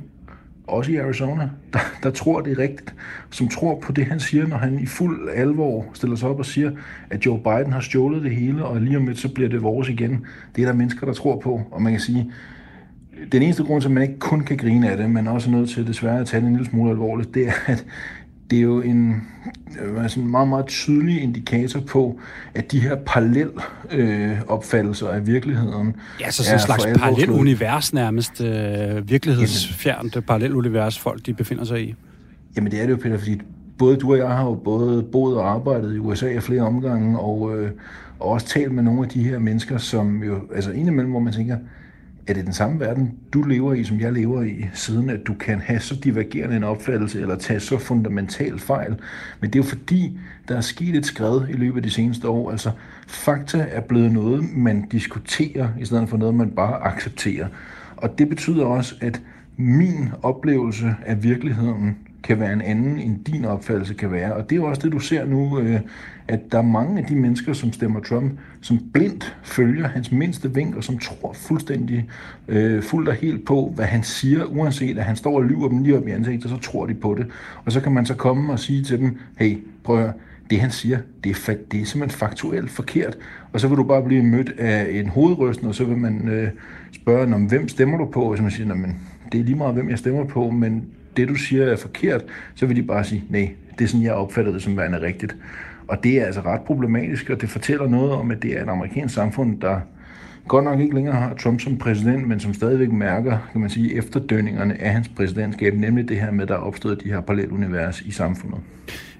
også 0.67 0.91
i 0.91 0.95
Arizona, 0.95 1.49
der, 1.73 1.79
der 2.03 2.11
tror 2.11 2.41
det 2.41 2.51
er 2.51 2.59
rigtigt, 2.59 2.95
som 3.29 3.47
tror 3.47 3.79
på 3.79 3.91
det, 3.91 4.05
han 4.05 4.19
siger, 4.19 4.47
når 4.47 4.57
han 4.57 4.79
i 4.79 4.85
fuld 4.85 5.29
alvor 5.35 5.85
stiller 5.93 6.15
sig 6.15 6.29
op 6.29 6.39
og 6.39 6.45
siger, 6.45 6.71
at 7.09 7.25
Joe 7.25 7.39
Biden 7.39 7.73
har 7.73 7.79
stjålet 7.79 8.23
det 8.23 8.31
hele, 8.31 8.65
og 8.65 8.81
lige 8.81 8.97
om 8.97 9.07
lidt, 9.07 9.19
så 9.19 9.33
bliver 9.33 9.49
det 9.49 9.63
vores 9.63 9.89
igen. 9.89 10.25
Det 10.55 10.61
er 10.61 10.65
der 10.65 10.73
mennesker, 10.73 11.05
der 11.05 11.13
tror 11.13 11.39
på, 11.39 11.61
og 11.71 11.81
man 11.81 11.93
kan 11.93 11.99
sige, 11.99 12.31
den 13.31 13.41
eneste 13.41 13.63
grund 13.63 13.81
til, 13.81 13.87
at 13.87 13.93
man 13.93 14.03
ikke 14.03 14.19
kun 14.19 14.41
kan 14.41 14.57
grine 14.57 14.91
af 14.91 14.97
det, 14.97 15.09
men 15.09 15.27
også 15.27 15.49
er 15.49 15.55
nødt 15.55 15.69
til 15.69 15.87
desværre 15.87 16.19
at 16.19 16.27
tage 16.27 16.41
det 16.41 16.47
en 16.47 16.53
lille 16.53 16.69
smule 16.69 16.89
alvorligt, 16.89 17.33
det 17.33 17.47
er, 17.47 17.53
at 17.65 17.85
det 18.49 18.57
er 18.57 18.61
jo 18.61 18.81
en 18.81 19.27
altså 19.97 20.19
en 20.19 20.27
meget, 20.27 20.47
meget 20.47 20.65
tydelig 20.65 21.21
indikator 21.21 21.79
på, 21.79 22.19
at 22.53 22.71
de 22.71 22.79
her 22.79 22.95
parallel 22.95 23.49
øh, 23.91 24.31
opfattelser 24.47 25.07
af 25.07 25.27
virkeligheden 25.27 25.95
Ja, 26.19 26.31
så 26.31 26.43
sådan 26.43 26.59
en 26.59 26.65
slags 26.65 26.85
parallel 26.99 27.29
univers 27.29 27.93
nærmest, 27.93 28.41
øh, 28.41 29.09
virkelighedsfjernt 29.09 30.25
parallel 30.27 30.55
univers, 30.55 30.99
folk 30.99 31.25
de 31.25 31.33
befinder 31.33 31.63
sig 31.63 31.81
i. 31.81 31.95
Jamen 32.55 32.71
det 32.71 32.81
er 32.81 32.85
det 32.85 32.91
jo, 32.91 32.97
Peter, 32.97 33.17
fordi 33.17 33.41
både 33.77 33.97
du 33.97 34.11
og 34.11 34.17
jeg 34.17 34.27
har 34.27 34.43
jo 34.43 34.55
både 34.55 35.03
boet 35.03 35.37
og 35.37 35.51
arbejdet 35.51 35.95
i 35.95 35.99
USA 35.99 36.29
i 36.37 36.39
flere 36.39 36.61
omgange, 36.61 37.19
og, 37.19 37.57
øh, 37.57 37.71
og 38.19 38.27
også 38.27 38.47
talt 38.47 38.71
med 38.71 38.83
nogle 38.83 39.03
af 39.03 39.09
de 39.09 39.23
her 39.23 39.39
mennesker, 39.39 39.77
som 39.77 40.23
jo, 40.23 40.39
altså 40.55 40.71
indimellem, 40.71 41.11
hvor 41.11 41.19
man 41.19 41.33
tænker, 41.33 41.57
er 42.27 42.33
det 42.33 42.45
den 42.45 42.53
samme 42.53 42.79
verden, 42.79 43.13
du 43.33 43.41
lever 43.41 43.73
i, 43.73 43.83
som 43.83 43.99
jeg 43.99 44.13
lever 44.13 44.41
i, 44.41 44.65
siden 44.73 45.09
at 45.09 45.19
du 45.27 45.33
kan 45.33 45.61
have 45.61 45.79
så 45.79 45.95
divergerende 45.95 46.55
en 46.55 46.63
opfattelse, 46.63 47.21
eller 47.21 47.35
tage 47.35 47.59
så 47.59 47.77
fundamentalt 47.77 48.61
fejl. 48.61 48.95
Men 49.41 49.49
det 49.49 49.59
er 49.59 49.63
jo 49.63 49.69
fordi, 49.69 50.19
der 50.47 50.57
er 50.57 50.61
sket 50.61 50.95
et 50.95 51.05
skred 51.05 51.41
i 51.49 51.53
løbet 51.53 51.77
af 51.77 51.83
de 51.83 51.89
seneste 51.89 52.29
år. 52.29 52.51
Altså, 52.51 52.71
fakta 53.07 53.67
er 53.71 53.81
blevet 53.81 54.11
noget, 54.11 54.57
man 54.57 54.87
diskuterer, 54.91 55.69
i 55.79 55.85
stedet 55.85 56.09
for 56.09 56.17
noget, 56.17 56.35
man 56.35 56.51
bare 56.51 56.83
accepterer. 56.83 57.47
Og 57.97 58.19
det 58.19 58.29
betyder 58.29 58.65
også, 58.65 58.95
at 59.01 59.21
min 59.57 60.09
oplevelse 60.23 60.95
af 61.05 61.23
virkeligheden 61.23 61.97
kan 62.23 62.39
være 62.39 62.53
en 62.53 62.61
anden, 62.61 62.99
end 62.99 63.25
din 63.25 63.45
opfattelse 63.45 63.93
kan 63.93 64.11
være. 64.11 64.33
Og 64.33 64.43
det 64.43 64.51
er 64.51 64.55
jo 64.55 64.65
også 64.65 64.81
det, 64.81 64.91
du 64.91 64.99
ser 64.99 65.25
nu, 65.25 65.59
øh, 65.59 65.79
at 66.29 66.51
der 66.51 66.57
er 66.57 66.61
mange 66.61 66.99
af 67.01 67.05
de 67.05 67.15
mennesker, 67.15 67.53
som 67.53 67.73
stemmer 67.73 67.99
Trump, 67.99 68.39
som 68.61 68.79
blindt 68.93 69.37
følger 69.43 69.87
hans 69.87 70.11
mindste 70.11 70.53
vink, 70.53 70.75
og 70.75 70.83
som 70.83 70.97
tror 70.97 71.33
fuldstændig 71.33 72.09
øh, 72.47 72.83
fuldt 72.83 73.09
og 73.09 73.15
helt 73.15 73.45
på, 73.45 73.71
hvad 73.75 73.85
han 73.85 74.03
siger, 74.03 74.45
uanset 74.45 74.97
at 74.97 75.03
han 75.03 75.15
står 75.15 75.35
og 75.35 75.43
lyver 75.43 75.69
dem 75.69 75.83
lige 75.83 75.97
op 75.97 76.07
i 76.07 76.11
ansigtet, 76.11 76.49
så 76.49 76.57
tror 76.57 76.85
de 76.85 76.93
på 76.93 77.15
det. 77.17 77.27
Og 77.65 77.71
så 77.71 77.81
kan 77.81 77.91
man 77.91 78.05
så 78.05 78.15
komme 78.15 78.53
og 78.53 78.59
sige 78.59 78.83
til 78.83 78.99
dem, 78.99 79.17
hey, 79.37 79.57
prøv 79.83 79.95
at 79.97 80.01
høre, 80.01 80.13
det 80.49 80.59
han 80.59 80.71
siger, 80.71 80.97
det 81.23 81.31
er, 81.31 81.53
det 81.71 81.81
er 81.81 81.85
simpelthen 81.85 82.19
faktuelt 82.19 82.69
forkert. 82.69 83.17
Og 83.53 83.59
så 83.59 83.67
vil 83.67 83.77
du 83.77 83.83
bare 83.83 84.03
blive 84.03 84.23
mødt 84.23 84.53
af 84.57 84.87
en 84.91 85.09
hovedrysten, 85.09 85.67
og 85.67 85.75
så 85.75 85.83
vil 85.83 85.97
man 85.97 86.27
øh, 86.27 86.49
spørge, 86.91 87.35
om 87.35 87.45
hvem 87.45 87.67
stemmer 87.67 87.97
du 87.97 88.05
på? 88.05 88.21
Og 88.21 88.37
så 88.37 88.43
man 88.43 88.51
siger, 88.51 88.75
men 88.75 88.97
det 89.31 89.39
er 89.39 89.43
lige 89.43 89.55
meget, 89.55 89.73
hvem 89.73 89.89
jeg 89.89 89.97
stemmer 89.97 90.25
på, 90.25 90.49
men 90.49 90.85
det 91.17 91.27
du 91.27 91.35
siger 91.35 91.65
er 91.65 91.75
forkert, 91.75 92.23
så 92.55 92.65
vil 92.65 92.75
de 92.75 92.83
bare 92.83 93.03
sige, 93.03 93.23
nej, 93.29 93.49
det 93.77 93.83
er 93.83 93.87
sådan, 93.87 94.03
jeg 94.03 94.13
opfatter 94.13 94.51
det 94.51 94.61
som 94.61 94.77
værende 94.77 95.01
rigtigt. 95.01 95.35
Og 95.89 96.03
det 96.03 96.21
er 96.21 96.25
altså 96.25 96.41
ret 96.41 96.61
problematisk, 96.61 97.29
og 97.29 97.41
det 97.41 97.49
fortæller 97.49 97.87
noget 97.87 98.11
om, 98.11 98.31
at 98.31 98.43
det 98.43 98.57
er 98.57 98.63
et 98.63 98.69
amerikansk 98.69 99.15
samfund, 99.15 99.61
der 99.61 99.79
godt 100.47 100.65
nok 100.65 100.79
ikke 100.79 100.95
længere 100.95 101.15
har 101.15 101.33
Trump 101.43 101.61
som 101.61 101.77
præsident, 101.77 102.27
men 102.27 102.39
som 102.39 102.53
stadigvæk 102.53 102.91
mærker, 102.91 103.37
kan 103.51 103.61
man 103.61 103.69
sige, 103.69 103.97
efterdønningerne 103.97 104.81
af 104.81 104.93
hans 104.93 105.09
præsidentskab, 105.17 105.73
nemlig 105.73 106.09
det 106.09 106.21
her 106.21 106.31
med, 106.31 106.41
at 106.41 106.47
der 106.47 106.55
er 106.55 106.59
opstået 106.59 107.03
de 107.03 107.09
her 107.09 107.21
parallelunivers 107.21 108.01
i 108.01 108.11
samfundet. 108.11 108.59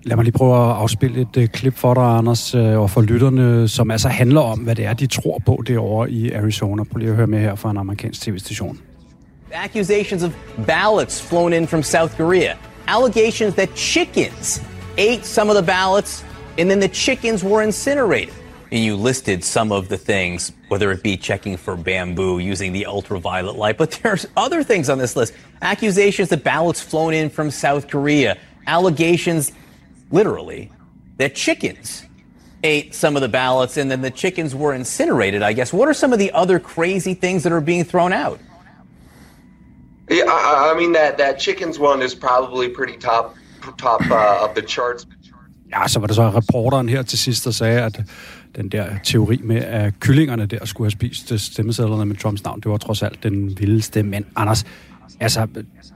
Lad 0.04 0.16
mig 0.16 0.24
lige 0.24 0.34
prøve 0.34 0.56
at 0.56 0.76
afspille 0.76 1.22
et 1.22 1.38
uh, 1.38 1.46
klip 1.46 1.76
for 1.76 1.94
dig, 1.94 2.04
Anders, 2.04 2.56
uh, 2.56 2.62
og 2.62 2.90
for 2.90 3.02
lytterne, 3.02 3.68
som 3.68 3.92
altså 3.92 4.10
handler 4.10 4.42
om, 4.42 4.60
hvad 4.60 4.76
det 4.76 4.86
er, 4.86 4.94
de 4.94 5.08
tror 5.08 5.42
på 5.46 5.64
derovre 5.68 6.12
i 6.12 6.32
Arizona. 6.32 6.84
Prøv 6.84 6.98
lige 6.98 7.10
at 7.10 7.16
høre 7.16 7.28
med 7.28 7.40
her 7.40 7.56
fra 7.56 7.72
en 7.72 7.78
amerikansk 7.78 8.22
tv-station. 8.22 8.80
Accusations 9.54 10.24
of 10.24 10.32
ballots 10.68 11.22
flown 11.30 11.54
in 11.54 11.68
from 11.68 11.84
South 11.84 12.18
Korea. 12.18 12.52
Allegations 12.88 13.54
that 13.56 13.70
chickens 13.76 14.64
ate 14.98 15.28
some 15.28 15.52
of 15.52 15.56
the 15.56 15.66
ballots 15.66 16.26
and 16.60 16.70
then 16.70 16.80
the 16.80 16.90
chickens 16.90 17.44
were 17.44 17.62
incinerated. 17.62 18.34
And 18.72 18.84
you 18.84 18.96
listed 18.96 19.44
some 19.44 19.72
of 19.72 19.88
the 19.88 19.98
things, 19.98 20.52
whether 20.68 20.92
it 20.92 21.02
be 21.02 21.18
checking 21.18 21.58
for 21.58 21.76
bamboo, 21.76 22.40
using 22.40 22.74
the 22.74 22.86
ultraviolet 22.86 23.56
light, 23.56 23.78
but 23.78 23.92
there's 24.04 24.28
other 24.38 24.62
things 24.64 24.90
on 24.90 24.98
this 24.98 25.16
list. 25.16 25.34
Accusations 25.62 26.30
that 26.30 26.44
ballots 26.44 26.82
flown 26.82 27.14
in 27.14 27.30
from 27.30 27.50
South 27.50 27.88
Korea, 27.88 28.38
allegations, 28.68 29.54
literally, 30.12 30.72
that 31.18 31.34
chickens 31.34 32.06
ate 32.64 32.94
some 32.94 33.16
of 33.16 33.22
the 33.22 33.30
ballots 33.30 33.78
and 33.78 33.90
then 33.90 34.02
the 34.02 34.12
chickens 34.12 34.54
were 34.54 34.74
incinerated, 34.74 35.42
I 35.42 35.54
guess. 35.54 35.72
What 35.72 35.88
are 35.88 35.94
some 35.94 36.12
of 36.12 36.20
the 36.20 36.32
other 36.34 36.60
crazy 36.60 37.14
things 37.14 37.44
that 37.44 37.54
are 37.54 37.62
being 37.62 37.86
thrown 37.86 38.12
out? 38.12 38.40
Yeah, 40.10 40.26
I, 40.28 40.72
I 40.74 40.78
mean 40.78 40.92
that 40.94 41.18
that 41.20 41.40
chickens 41.40 41.80
one 41.80 42.02
is 42.02 42.14
probably 42.14 42.68
pretty 42.68 42.98
top 42.98 43.36
top 43.78 44.02
uh, 44.10 44.46
of 44.46 44.56
the 44.56 44.62
charts. 44.62 45.06
Ja, 45.72 45.88
så 45.88 46.00
var 46.00 46.08
det 46.08 46.16
så 46.16 46.30
reporteren 46.30 46.90
her 46.90 47.02
til 47.02 47.20
sidst, 47.20 47.46
der 47.46 47.52
sagde, 47.52 47.82
at 47.82 48.02
den 48.56 48.70
der 48.70 48.86
teori 49.04 49.40
med, 49.44 49.58
at 49.58 50.00
kyllingerne 50.00 50.46
der 50.46 50.66
skulle 50.66 50.86
have 50.86 50.92
spist 50.92 51.40
stemmesedlerne 51.40 52.06
med 52.06 52.16
Trumps 52.16 52.44
navn, 52.44 52.60
det 52.60 52.72
var 52.72 52.78
trods 52.78 53.04
alt 53.04 53.24
den 53.24 53.60
vildeste. 53.60 54.04
Men 54.04 54.26
Anders, 54.36 54.66
altså, 55.20 55.48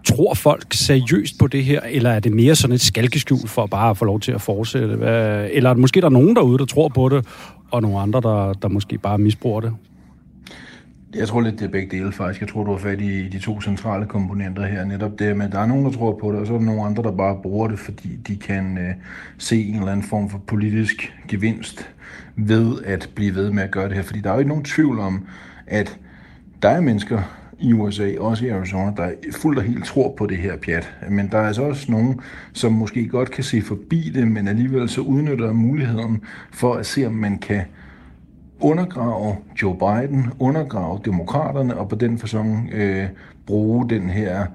tror 0.08 0.34
folk 0.34 0.74
seriøst 0.74 1.39
på 1.39 1.48
det 1.48 1.63
her, 1.63 1.82
eller 1.82 2.10
er 2.10 2.20
det 2.20 2.32
mere 2.32 2.56
sådan 2.56 2.74
et 2.74 2.82
skalkeskjul 2.82 3.48
for 3.48 3.65
bare 3.65 3.89
at 3.89 3.98
få 3.98 4.06
lov 4.06 4.20
til 4.20 4.32
at 4.32 4.42
fortsætte? 4.42 4.94
Eller 5.51 5.70
er 5.70 5.74
det 5.74 5.82
måske 5.82 6.01
der 6.01 6.08
er 6.08 6.12
nogen 6.12 6.36
derude, 6.36 6.58
der 6.58 6.65
tror 6.65 6.88
på 6.88 7.10
det, 7.10 7.25
og 7.72 7.82
nogle 7.82 8.00
andre, 8.00 8.22
der, 8.22 8.53
der 8.53 8.68
måske 8.68 8.98
bare 8.98 9.18
misbruger 9.18 9.62
det? 9.62 9.74
Jeg 11.15 11.27
tror 11.27 11.41
lidt, 11.41 11.60
det 11.60 11.65
er 11.65 11.70
begge 11.70 11.98
dele 11.98 12.12
faktisk. 12.12 12.41
Jeg 12.41 12.50
tror, 12.50 12.63
du 12.63 12.72
har 12.72 12.77
fat 12.77 13.01
i 13.01 13.27
de 13.29 13.39
to 13.39 13.62
centrale 13.62 14.05
komponenter 14.05 14.65
her. 14.65 14.86
Netop 14.86 15.20
det 15.20 15.38
med, 15.38 15.46
at 15.46 15.51
der 15.51 15.60
er 15.60 15.65
nogen, 15.65 15.86
der 15.86 15.91
tror 15.91 16.17
på 16.22 16.32
det, 16.32 16.39
og 16.39 16.48
så 16.48 16.53
er 16.53 16.58
der 16.58 16.65
nogle 16.65 16.84
andre, 16.84 17.03
der 17.03 17.12
bare 17.12 17.39
bruger 17.43 17.67
det, 17.67 17.79
fordi 17.79 18.10
de 18.27 18.36
kan 18.36 18.77
øh, 18.77 18.93
se 19.38 19.63
en 19.63 19.75
eller 19.75 19.91
anden 19.91 20.05
form 20.05 20.29
for 20.29 20.38
politisk 20.38 21.13
gevinst 21.27 21.89
ved 22.36 22.84
at 22.86 23.10
blive 23.15 23.36
ved 23.36 23.51
med 23.51 23.63
at 23.63 23.72
gøre 23.72 23.88
det 23.88 23.96
her. 23.96 24.03
Fordi 24.03 24.22
der 24.22 24.29
er 24.29 24.34
jo 24.34 24.39
ikke 24.39 24.50
nogen 24.50 24.63
tvivl 24.63 25.00
om, 25.00 25.27
at 25.67 26.00
der 26.62 26.70
er 26.70 26.82
mennesker 26.82 27.22
i 27.60 27.74
USA, 27.74 28.12
også 28.20 28.46
i 28.46 28.50
Arizona, 28.50 28.93
der 28.98 29.12
fuldt 29.32 29.60
og 29.60 29.65
helt 29.65 29.86
tror 29.86 30.13
på 30.17 30.25
det 30.25 30.38
her 30.38 30.58
pjat. 30.58 30.93
Men 31.10 31.27
der 31.32 31.38
er 31.38 31.48
altså 31.48 31.63
også 31.63 31.91
nogen, 31.91 32.22
som 32.53 32.72
måske 32.72 33.08
godt 33.08 33.32
kan 33.32 33.43
se 33.43 33.62
forbi 33.62 34.12
det, 34.15 34.27
men 34.27 34.48
alligevel 34.48 34.89
så 34.89 35.01
udnytter 35.01 35.53
muligheden 35.53 36.22
for 36.51 36.74
at 36.74 36.86
se, 36.86 37.05
om 37.05 37.13
man 37.13 37.38
kan 37.38 37.62
undergrave 38.63 39.36
Joe 39.62 39.75
Biden, 39.77 40.32
undergrave 40.39 41.00
demokraterne, 41.05 41.77
og 41.77 41.89
på 41.89 41.96
den 41.96 42.20
fasong 42.20 42.70
øh, 42.74 43.05
bruge 43.46 43.89
den 43.89 44.10
her 44.10 44.46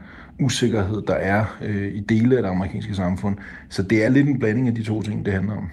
usikkerhed, 0.40 1.02
der 1.02 1.14
er 1.14 1.44
øh, 1.62 1.94
i 1.94 2.00
dele 2.00 2.36
af 2.36 2.42
det 2.42 2.50
amerikanske 2.50 2.94
samfund. 2.94 3.36
Så 3.68 3.82
det 3.82 4.04
er 4.04 4.08
lidt 4.08 4.28
en 4.28 4.38
blanding 4.38 4.68
af 4.68 4.74
de 4.74 4.82
to 4.82 5.02
ting, 5.02 5.26
det 5.26 5.34
handler 5.34 5.56
om. 5.56 5.70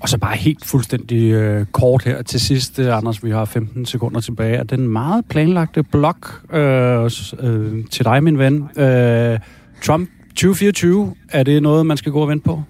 Og 0.00 0.08
så 0.08 0.18
bare 0.18 0.36
helt 0.36 0.64
fuldstændig 0.64 1.32
øh, 1.32 1.66
kort 1.72 2.04
her 2.04 2.22
til 2.22 2.40
sidst, 2.40 2.78
øh, 2.78 2.96
Anders, 2.96 3.24
vi 3.24 3.30
har 3.30 3.44
15 3.44 3.86
sekunder 3.86 4.20
tilbage, 4.20 4.56
er 4.56 4.62
den 4.62 4.88
meget 4.88 5.24
planlagte 5.28 5.82
blog 5.82 6.16
øh, 6.52 7.10
øh, 7.40 7.84
til 7.90 8.04
dig, 8.04 8.22
min 8.22 8.38
ven. 8.38 8.68
Øh, 8.78 9.38
Trump 9.82 10.08
2024, 10.28 11.14
er 11.28 11.42
det 11.42 11.62
noget, 11.62 11.86
man 11.86 11.96
skal 11.96 12.12
gå 12.12 12.20
og 12.20 12.28
vente 12.28 12.44
på? 12.44 12.62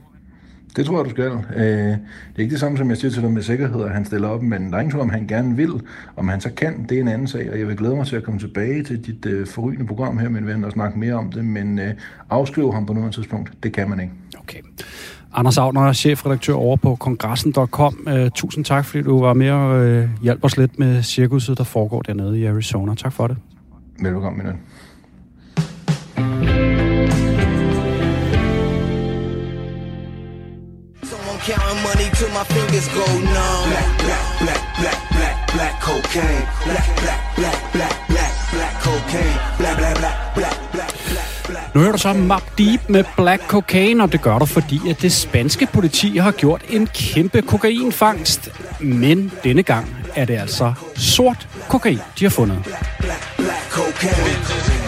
Det 0.76 0.86
tror 0.86 0.96
jeg, 0.96 1.04
du 1.04 1.10
skal. 1.10 1.32
Øh, 1.56 1.62
det 1.62 1.98
er 2.36 2.40
ikke 2.40 2.52
det 2.52 2.60
samme, 2.60 2.78
som 2.78 2.88
jeg 2.88 2.96
siger 2.96 3.10
til 3.10 3.22
dig 3.22 3.30
med 3.30 3.42
sikkerhed, 3.42 3.84
at 3.84 3.90
han 3.90 4.04
stiller 4.04 4.28
op, 4.28 4.42
men 4.42 4.70
der 4.70 4.76
er 4.76 4.80
ingen 4.80 4.90
tvivl 4.90 5.02
om, 5.02 5.10
han 5.10 5.26
gerne 5.26 5.56
vil. 5.56 5.70
Om 6.16 6.28
han 6.28 6.40
så 6.40 6.50
kan, 6.56 6.86
det 6.88 6.96
er 6.96 7.00
en 7.00 7.08
anden 7.08 7.26
sag, 7.26 7.52
og 7.52 7.58
jeg 7.58 7.68
vil 7.68 7.76
glæde 7.76 7.96
mig 7.96 8.06
til 8.06 8.16
at 8.16 8.22
komme 8.22 8.40
tilbage 8.40 8.84
til 8.84 9.06
dit 9.06 9.26
øh, 9.26 9.46
forrygende 9.46 9.86
program 9.86 10.18
her, 10.18 10.28
min 10.28 10.46
ven, 10.46 10.64
og 10.64 10.72
snakke 10.72 10.98
mere 10.98 11.14
om 11.14 11.32
det, 11.32 11.44
men 11.44 11.78
øh, 11.78 11.94
afskrive 12.30 12.72
ham 12.72 12.86
på 12.86 12.92
noget 12.92 13.14
tidspunkt, 13.14 13.52
det 13.62 13.72
kan 13.72 13.90
man 13.90 14.00
ikke. 14.00 14.12
Okay. 14.38 14.58
Anders 15.34 15.58
Agner, 15.58 15.92
chefredaktør 15.92 16.54
over 16.54 16.76
på 16.76 16.94
kongressen.com. 16.94 18.06
Uh, 18.06 18.28
tusind 18.34 18.64
tak, 18.64 18.84
fordi 18.84 19.02
du 19.02 19.20
var 19.20 19.34
med 19.34 19.50
og 19.50 20.02
uh, 20.02 20.22
hjalp 20.22 20.44
os 20.44 20.56
lidt 20.56 20.78
med 20.78 21.02
cirkuset, 21.02 21.58
der 21.58 21.64
foregår 21.64 22.02
dernede 22.02 22.40
i 22.40 22.44
Arizona. 22.44 22.94
Tak 22.94 23.12
for 23.12 23.26
det. 23.26 23.36
Velkommen, 24.02 24.38
min 24.38 24.46
ven. 24.46 24.60
Money 31.94 32.10
till 32.18 32.30
my 32.38 32.44
fingers 32.54 32.88
go 32.96 33.06
numb. 33.36 33.64
Black, 33.70 33.88
black, 34.04 34.24
black, 34.42 34.62
black, 34.80 34.98
black, 35.16 35.36
black 35.54 35.74
cocaine. 35.88 36.44
Black, 36.64 36.86
black, 37.02 37.20
black, 37.38 37.58
black, 37.74 37.94
black, 38.12 38.32
black 38.52 38.74
cocaine. 38.86 39.38
Black, 39.58 39.76
black, 39.78 39.96
black, 40.00 40.14
black, 40.34 40.56
black, 40.72 40.92
black. 41.48 41.74
Nu 41.74 41.80
hører 41.80 41.92
du 41.92 41.98
så 41.98 42.12
Map 42.12 42.42
Deep 42.58 42.88
med 42.88 43.04
Black 43.16 43.42
Cocaine, 43.46 44.02
og 44.02 44.12
det 44.12 44.22
gør 44.22 44.38
du, 44.38 44.46
fordi 44.46 44.80
at 44.90 45.02
det 45.02 45.12
spanske 45.12 45.66
politi 45.72 46.16
har 46.16 46.30
gjort 46.30 46.62
en 46.68 46.86
kæmpe 46.86 47.42
kokainfangst. 47.42 48.50
Men 48.80 49.32
denne 49.44 49.62
gang 49.62 49.96
er 50.14 50.24
det 50.24 50.38
altså 50.38 50.72
sort 50.96 51.48
kokain, 51.68 52.00
de 52.18 52.24
har 52.24 52.30
fundet. 52.30 52.58
Black, 52.98 53.36
black 53.36 53.70
cocaine. 53.70 54.81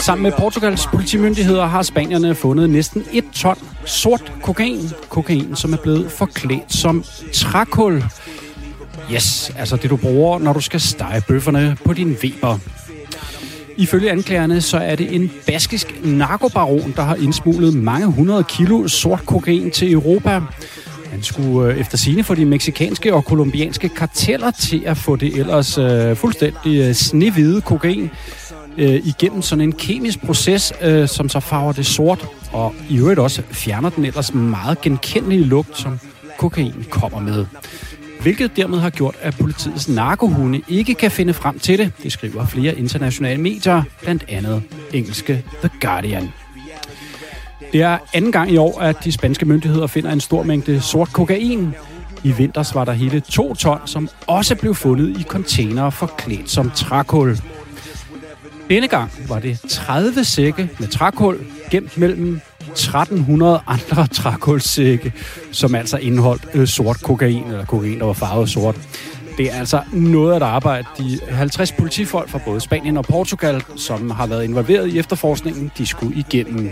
Sammen 0.00 0.22
med 0.22 0.32
Portugals 0.38 0.86
politimyndigheder 0.86 1.66
har 1.66 1.82
spanierne 1.82 2.34
fundet 2.34 2.70
næsten 2.70 3.04
et 3.12 3.24
ton 3.34 3.58
sort 3.84 4.32
kokain. 4.42 4.90
Kokain, 5.08 5.56
som 5.56 5.72
er 5.72 5.76
blevet 5.76 6.12
forklædt 6.12 6.74
som 6.74 7.04
trækul. 7.34 8.04
Yes, 9.12 9.52
altså 9.58 9.76
det 9.76 9.90
du 9.90 9.96
bruger, 9.96 10.38
når 10.38 10.52
du 10.52 10.60
skal 10.60 10.80
stege 10.80 11.22
bøfferne 11.28 11.76
på 11.84 11.92
din 11.92 12.16
Weber. 12.22 12.58
Ifølge 13.76 14.10
anklagerne, 14.10 14.60
så 14.60 14.76
er 14.76 14.96
det 14.96 15.14
en 15.14 15.30
baskisk 15.46 16.04
narkobaron, 16.04 16.92
der 16.96 17.02
har 17.02 17.14
indsmuglet 17.14 17.74
mange 17.74 18.06
hundrede 18.06 18.44
kilo 18.44 18.88
sort 18.88 19.26
kokain 19.26 19.70
til 19.70 19.92
Europa. 19.92 20.40
Han 21.10 21.22
skulle 21.22 21.72
øh, 21.72 21.80
efter 21.80 21.98
sine 21.98 22.24
få 22.24 22.34
de 22.34 22.44
meksikanske 22.44 23.14
og 23.14 23.24
kolumbianske 23.24 23.88
karteller 23.88 24.50
til 24.50 24.82
at 24.86 24.96
få 24.96 25.16
det 25.16 25.36
ellers 25.36 25.78
øh, 25.78 26.16
fuldstændig 26.16 26.80
øh, 26.80 26.94
snehvide 26.94 27.60
kokain 27.60 28.10
øh, 28.78 28.94
igennem 28.94 29.42
sådan 29.42 29.62
en 29.62 29.72
kemisk 29.72 30.20
proces, 30.20 30.72
øh, 30.82 31.08
som 31.08 31.28
så 31.28 31.40
farver 31.40 31.72
det 31.72 31.86
sort, 31.86 32.26
og 32.52 32.74
i 32.88 32.98
øvrigt 32.98 33.20
også 33.20 33.42
fjerner 33.50 33.90
den 33.90 34.04
ellers 34.04 34.34
meget 34.34 34.80
genkendelige 34.80 35.44
lugt, 35.44 35.78
som 35.78 35.98
kokain 36.38 36.86
kommer 36.90 37.20
med. 37.20 37.46
Hvilket 38.22 38.56
dermed 38.56 38.78
har 38.78 38.90
gjort, 38.90 39.14
at 39.20 39.36
politiets 39.40 39.88
narkohunde 39.88 40.60
ikke 40.68 40.94
kan 40.94 41.10
finde 41.10 41.34
frem 41.34 41.58
til 41.58 41.78
det. 41.78 41.92
Det 42.02 42.12
skriver 42.12 42.46
flere 42.46 42.78
internationale 42.78 43.40
medier, 43.40 43.82
blandt 44.02 44.24
andet 44.28 44.62
engelske 44.92 45.44
The 45.62 45.70
Guardian. 45.80 46.28
Det 47.72 47.82
er 47.82 47.98
anden 48.12 48.32
gang 48.32 48.52
i 48.52 48.56
år, 48.56 48.80
at 48.80 48.96
de 49.04 49.12
spanske 49.12 49.46
myndigheder 49.46 49.86
finder 49.86 50.12
en 50.12 50.20
stor 50.20 50.42
mængde 50.42 50.80
sort 50.80 51.12
kokain. 51.12 51.74
I 52.24 52.32
vinters 52.32 52.74
var 52.74 52.84
der 52.84 52.92
hele 52.92 53.20
to 53.20 53.54
ton, 53.54 53.78
som 53.86 54.08
også 54.26 54.54
blev 54.56 54.74
fundet 54.74 55.20
i 55.20 55.22
containere 55.22 55.92
forklædt 55.92 56.50
som 56.50 56.70
trækul. 56.70 57.38
Denne 58.70 58.88
gang 58.88 59.12
var 59.28 59.38
det 59.38 59.60
30 59.68 60.24
sække 60.24 60.70
med 60.78 60.88
trækul, 60.88 61.38
gemt 61.70 61.98
mellem 61.98 62.40
1300 62.60 63.60
andre 63.66 64.06
trækulsække, 64.18 65.12
som 65.52 65.74
altså 65.74 65.96
indeholdt 65.96 66.46
øh, 66.54 66.66
sort 66.66 67.02
kokain, 67.02 67.44
eller 67.44 67.64
kokain, 67.64 67.98
der 67.98 68.06
var 68.06 68.12
farvet 68.12 68.48
sort. 68.50 68.76
Det 69.38 69.52
er 69.52 69.54
altså 69.54 69.82
noget 69.92 70.32
af 70.32 70.36
et 70.36 70.42
arbejde. 70.42 70.86
De 70.98 71.18
50 71.30 71.72
politifolk 71.72 72.28
fra 72.28 72.40
både 72.44 72.60
Spanien 72.60 72.96
og 72.96 73.04
Portugal, 73.04 73.62
som 73.76 74.10
har 74.10 74.26
været 74.26 74.44
involveret 74.44 74.88
i 74.88 74.98
efterforskningen, 74.98 75.70
de 75.78 75.86
skulle 75.86 76.16
igennem. 76.16 76.70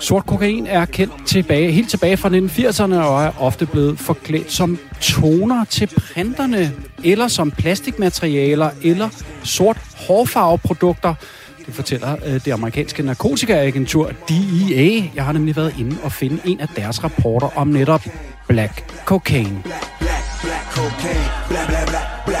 Sort 0.00 0.26
kokain 0.26 0.66
er 0.66 0.84
kendt 0.84 1.26
tilbage, 1.26 1.72
helt 1.72 1.90
tilbage 1.90 2.16
fra 2.16 2.28
1980'erne 2.28 2.94
og 2.94 3.24
er 3.24 3.42
ofte 3.42 3.66
blevet 3.66 3.98
forklædt 3.98 4.52
som 4.52 4.78
toner 5.00 5.64
til 5.64 5.86
printerne, 5.86 6.72
eller 7.04 7.28
som 7.28 7.50
plastikmaterialer, 7.50 8.70
eller 8.82 9.08
sort 9.42 9.76
hårfarveprodukter. 10.06 11.14
Det 11.66 11.74
fortæller 11.74 12.16
øh, 12.26 12.44
det 12.44 12.52
amerikanske 12.52 13.02
narkotikaagentur 13.02 14.10
DEA. 14.28 15.02
Jeg 15.14 15.24
har 15.24 15.32
nemlig 15.32 15.56
været 15.56 15.74
inde 15.78 15.96
og 16.02 16.12
finde 16.12 16.38
en 16.44 16.60
af 16.60 16.68
deres 16.76 17.04
rapporter 17.04 17.58
om 17.58 17.66
netop 17.68 18.02
black 18.48 19.04
cocaine. 19.04 19.62
black, 19.64 19.98
black, 19.98 20.42
black 20.42 20.72
cocaine. 20.72 21.24
Bla, 21.48 21.58
bla, 21.66 21.84
bla, 21.86 21.98
bla. 22.26 22.37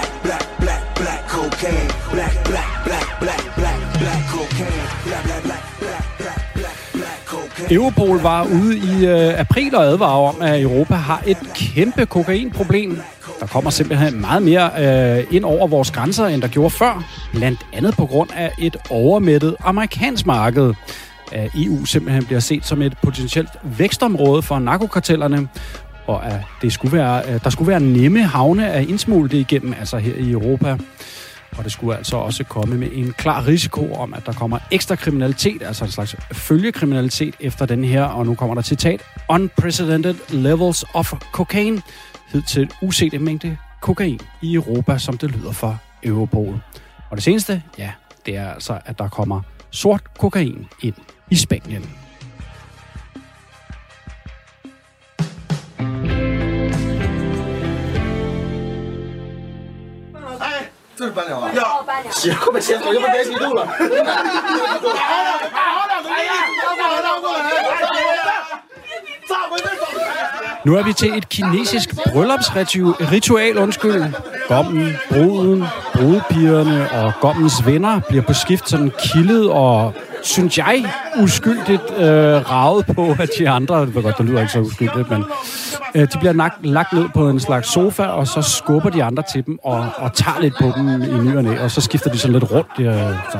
Europol 7.70 8.18
var 8.18 8.44
ude 8.44 8.76
i 8.76 9.06
øh, 9.06 9.40
april 9.40 9.74
og 9.74 9.84
advarer 9.84 10.28
om, 10.28 10.42
at 10.42 10.62
Europa 10.62 10.94
har 10.94 11.22
et 11.26 11.38
kæmpe 11.54 12.06
kokainproblem. 12.06 13.00
Der 13.40 13.46
kommer 13.46 13.70
simpelthen 13.70 14.20
meget 14.20 14.42
mere 14.42 14.70
øh, 15.18 15.24
ind 15.30 15.44
over 15.44 15.66
vores 15.66 15.90
grænser, 15.90 16.26
end 16.26 16.42
der 16.42 16.48
gjorde 16.48 16.70
før. 16.70 17.04
Blandt 17.32 17.66
andet 17.72 17.96
på 17.96 18.06
grund 18.06 18.30
af 18.36 18.52
et 18.58 18.76
overmættet 18.90 19.56
amerikansk 19.60 20.26
marked. 20.26 20.74
At 21.32 21.50
EU 21.54 21.84
simpelthen 21.84 22.24
bliver 22.24 22.40
set 22.40 22.66
som 22.66 22.82
et 22.82 22.96
potentielt 23.02 23.50
vækstområde 23.62 24.42
for 24.42 24.58
narkokartellerne, 24.58 25.48
og 26.06 26.26
at 26.26 26.40
det 26.62 26.72
skulle 26.72 26.96
være, 26.96 27.22
øh, 27.28 27.40
der 27.44 27.50
skulle 27.50 27.68
være 27.68 27.80
nemme 27.80 28.22
havne 28.22 28.70
at 28.70 28.88
indsmule 28.88 29.28
det 29.28 29.36
igennem, 29.38 29.74
altså 29.80 29.96
her 29.96 30.14
i 30.14 30.30
Europa. 30.30 30.76
Og 31.58 31.64
det 31.64 31.72
skulle 31.72 31.96
altså 31.96 32.16
også 32.16 32.44
komme 32.44 32.76
med 32.76 32.88
en 32.92 33.12
klar 33.12 33.46
risiko 33.46 33.92
om, 33.92 34.14
at 34.14 34.26
der 34.26 34.32
kommer 34.32 34.58
ekstra 34.70 34.96
kriminalitet, 34.96 35.62
altså 35.62 35.84
en 35.84 35.90
slags 35.90 36.16
følgekriminalitet 36.32 37.34
efter 37.40 37.66
den 37.66 37.84
her, 37.84 38.04
og 38.04 38.26
nu 38.26 38.34
kommer 38.34 38.54
der 38.54 38.62
citat, 38.62 39.02
unprecedented 39.28 40.14
levels 40.28 40.84
of 40.94 41.12
cocaine, 41.32 41.82
hed 42.28 42.42
til 42.42 42.70
usete 42.82 43.18
mængde 43.18 43.56
kokain 43.80 44.20
i 44.42 44.54
Europa, 44.54 44.98
som 44.98 45.18
det 45.18 45.30
lyder 45.30 45.52
for 45.52 45.78
Europol. 46.02 46.60
Og 47.10 47.16
det 47.16 47.24
seneste, 47.24 47.62
ja, 47.78 47.92
det 48.26 48.36
er 48.36 48.48
altså, 48.48 48.78
at 48.84 48.98
der 48.98 49.08
kommer 49.08 49.40
sort 49.70 50.18
kokain 50.18 50.66
ind 50.82 50.94
i 51.30 51.36
Spanien. 51.36 51.97
Nu 70.64 70.76
er 70.76 70.82
vi 70.82 70.92
til 70.92 71.16
et 71.18 71.28
kinesisk 71.28 71.94
bryllupsritual, 72.12 73.58
undskyld. 73.58 74.04
Gommen, 74.48 74.96
bruden, 75.08 75.64
brudepigerne 75.94 76.90
og 76.92 77.12
gommens 77.20 77.66
venner 77.66 78.00
bliver 78.08 78.22
på 78.22 78.32
skift 78.32 78.68
sådan 78.68 78.92
kildet 78.98 79.50
og, 79.50 79.94
synes 80.22 80.58
jeg, 80.58 80.92
uskyldigt 81.22 81.82
øh, 81.98 82.50
ravet 82.50 82.86
på, 82.86 83.16
at 83.20 83.30
de 83.38 83.48
andre, 83.48 83.80
det 83.80 83.94
var 83.94 84.00
godt, 84.00 84.18
det 84.18 84.26
lyder 84.26 84.40
ikke 84.40 84.52
så 84.52 84.60
uskyldigt, 84.60 85.10
men 85.10 85.24
øh, 85.94 86.02
de 86.12 86.18
bliver 86.18 86.32
lagt, 86.32 86.66
lagt 86.66 86.92
ned 86.92 87.08
på 87.14 87.28
en 87.28 87.40
slags 87.40 87.72
sofa, 87.72 88.04
og 88.04 88.26
så 88.26 88.42
skubber 88.42 88.90
de 88.90 89.04
andre 89.04 89.22
til 89.32 89.46
dem 89.46 89.58
og, 89.62 89.86
og 89.96 90.12
tager 90.14 90.40
lidt 90.40 90.54
på 90.60 90.72
dem 90.76 91.02
i 91.02 91.30
nyerne, 91.30 91.60
og 91.60 91.68
og 91.68 91.72
så 91.72 91.80
skifter 91.80 92.10
de 92.10 92.18
sådan 92.18 92.32
lidt 92.32 92.50
rundt. 92.52 92.70
Øh, 92.80 92.94
så. 93.32 93.38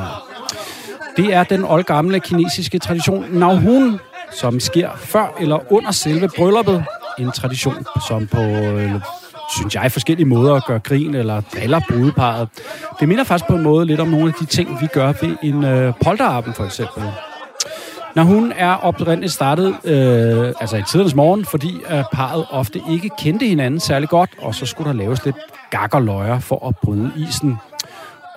Det 1.17 1.33
er 1.33 1.43
den 1.43 1.63
oldgamle 1.63 2.19
kinesiske 2.19 2.79
tradition 2.79 3.25
Navhun, 3.31 3.99
som 4.31 4.59
sker 4.59 4.89
før 4.95 5.35
eller 5.39 5.73
under 5.73 5.91
selve 5.91 6.29
brylluppet. 6.37 6.85
En 7.19 7.31
tradition, 7.31 7.85
som 8.07 8.27
på, 8.27 8.41
øh, 8.41 8.91
synes 9.55 9.75
jeg, 9.75 9.91
forskellige 9.91 10.25
måder 10.25 10.53
at 10.53 10.65
gøre 10.65 10.79
grin 10.79 11.15
eller 11.15 11.41
driller 11.41 11.81
brudeparet. 11.89 12.47
Det 12.99 13.07
minder 13.07 13.23
faktisk 13.23 13.47
på 13.49 13.55
en 13.55 13.63
måde 13.63 13.85
lidt 13.85 13.99
om 13.99 14.07
nogle 14.07 14.27
af 14.27 14.33
de 14.39 14.45
ting, 14.45 14.81
vi 14.81 14.87
gør 14.87 15.13
ved 15.21 15.35
en 15.43 15.63
øh, 15.63 15.93
polterappen 16.03 16.53
for 16.53 16.65
eksempel. 16.65 17.03
Når 18.15 18.23
hun 18.23 18.53
er 18.55 18.73
oprindeligt 18.73 19.33
startet, 19.33 19.67
øh, 19.83 20.53
altså 20.59 20.77
i 20.77 20.83
tidernes 20.83 21.15
morgen, 21.15 21.45
fordi 21.45 21.81
øh, 21.91 22.03
parret 22.13 22.45
ofte 22.49 22.81
ikke 22.89 23.09
kendte 23.19 23.45
hinanden 23.45 23.79
særlig 23.79 24.09
godt, 24.09 24.29
og 24.41 24.55
så 24.55 24.65
skulle 24.65 24.91
der 24.91 24.97
laves 24.97 25.25
lidt 25.25 25.35
gak 25.69 25.95
og 25.95 26.01
løjer 26.01 26.39
for 26.39 26.67
at 26.67 26.75
bryde 26.77 27.11
isen. 27.17 27.57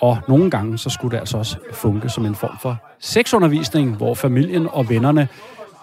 Og 0.00 0.18
nogle 0.28 0.50
gange, 0.50 0.78
så 0.78 0.90
skulle 0.90 1.12
det 1.12 1.20
altså 1.20 1.38
også 1.38 1.56
funke 1.72 2.08
som 2.08 2.26
en 2.26 2.34
form 2.34 2.56
for 2.62 2.76
sexundervisning, 3.00 3.96
hvor 3.96 4.14
familien 4.14 4.68
og 4.72 4.88
vennerne 4.88 5.28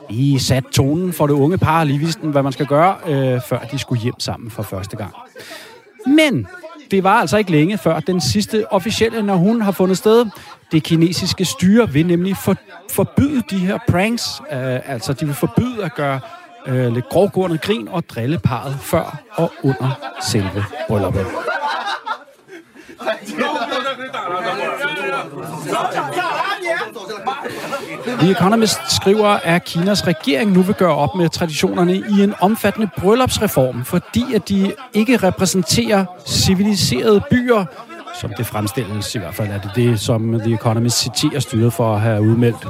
lige 0.09 0.39
sat 0.39 0.63
tonen 0.65 1.13
for 1.13 1.27
det 1.27 1.33
unge 1.33 1.57
par, 1.57 1.83
lige 1.83 1.99
vidste 1.99 2.21
hvad 2.21 2.43
man 2.43 2.51
skal 2.51 2.65
gøre, 2.65 2.95
øh, 3.07 3.41
før 3.41 3.59
de 3.59 3.79
skulle 3.79 4.01
hjem 4.01 4.19
sammen 4.19 4.51
for 4.51 4.63
første 4.63 4.97
gang. 4.97 5.13
Men 6.07 6.47
det 6.91 7.03
var 7.03 7.13
altså 7.13 7.37
ikke 7.37 7.51
længe 7.51 7.77
før 7.77 7.99
den 7.99 8.21
sidste 8.21 8.73
officielle, 8.73 9.23
når 9.23 9.35
hun 9.35 9.61
har 9.61 9.71
fundet 9.71 9.97
sted. 9.97 10.25
Det 10.71 10.83
kinesiske 10.83 11.45
styre 11.45 11.89
vil 11.89 12.05
nemlig 12.07 12.37
for, 12.37 12.55
forbyde 12.91 13.43
de 13.49 13.57
her 13.57 13.77
pranks. 13.89 14.41
Øh, 14.51 14.91
altså, 14.91 15.13
de 15.13 15.25
vil 15.25 15.35
forbyde 15.35 15.83
at 15.83 15.95
gøre 15.95 16.19
øh, 16.67 16.93
lidt 16.93 17.09
grovgående 17.09 17.57
grin 17.57 17.87
og 17.87 18.09
drille 18.09 18.39
parret 18.39 18.77
før 18.81 19.21
og 19.31 19.51
under 19.63 20.15
selve 20.21 20.65
brylluppet. 20.87 21.25
The 28.19 28.31
Economist 28.31 28.79
skriver, 28.95 29.27
at 29.27 29.63
Kinas 29.63 30.07
regering 30.07 30.51
nu 30.51 30.61
vil 30.61 30.75
gøre 30.75 30.95
op 30.95 31.15
med 31.15 31.29
traditionerne 31.29 31.95
i 31.95 32.23
en 32.23 32.33
omfattende 32.41 32.89
bryllupsreform, 32.97 33.85
fordi 33.85 34.33
at 34.33 34.49
de 34.49 34.73
ikke 34.93 35.17
repræsenterer 35.17 36.05
civiliserede 36.27 37.21
byer, 37.31 37.65
som 38.21 38.33
det 38.37 38.45
fremstilles 38.45 39.15
i 39.15 39.19
hvert 39.19 39.35
fald 39.35 39.47
er 39.47 39.59
det 39.61 39.71
det, 39.75 39.99
som 39.99 40.39
The 40.39 40.53
Economist 40.53 40.97
citerer 40.99 41.39
styret 41.39 41.73
for 41.73 41.95
at 41.95 42.01
have 42.01 42.21
udmeldt. 42.21 42.67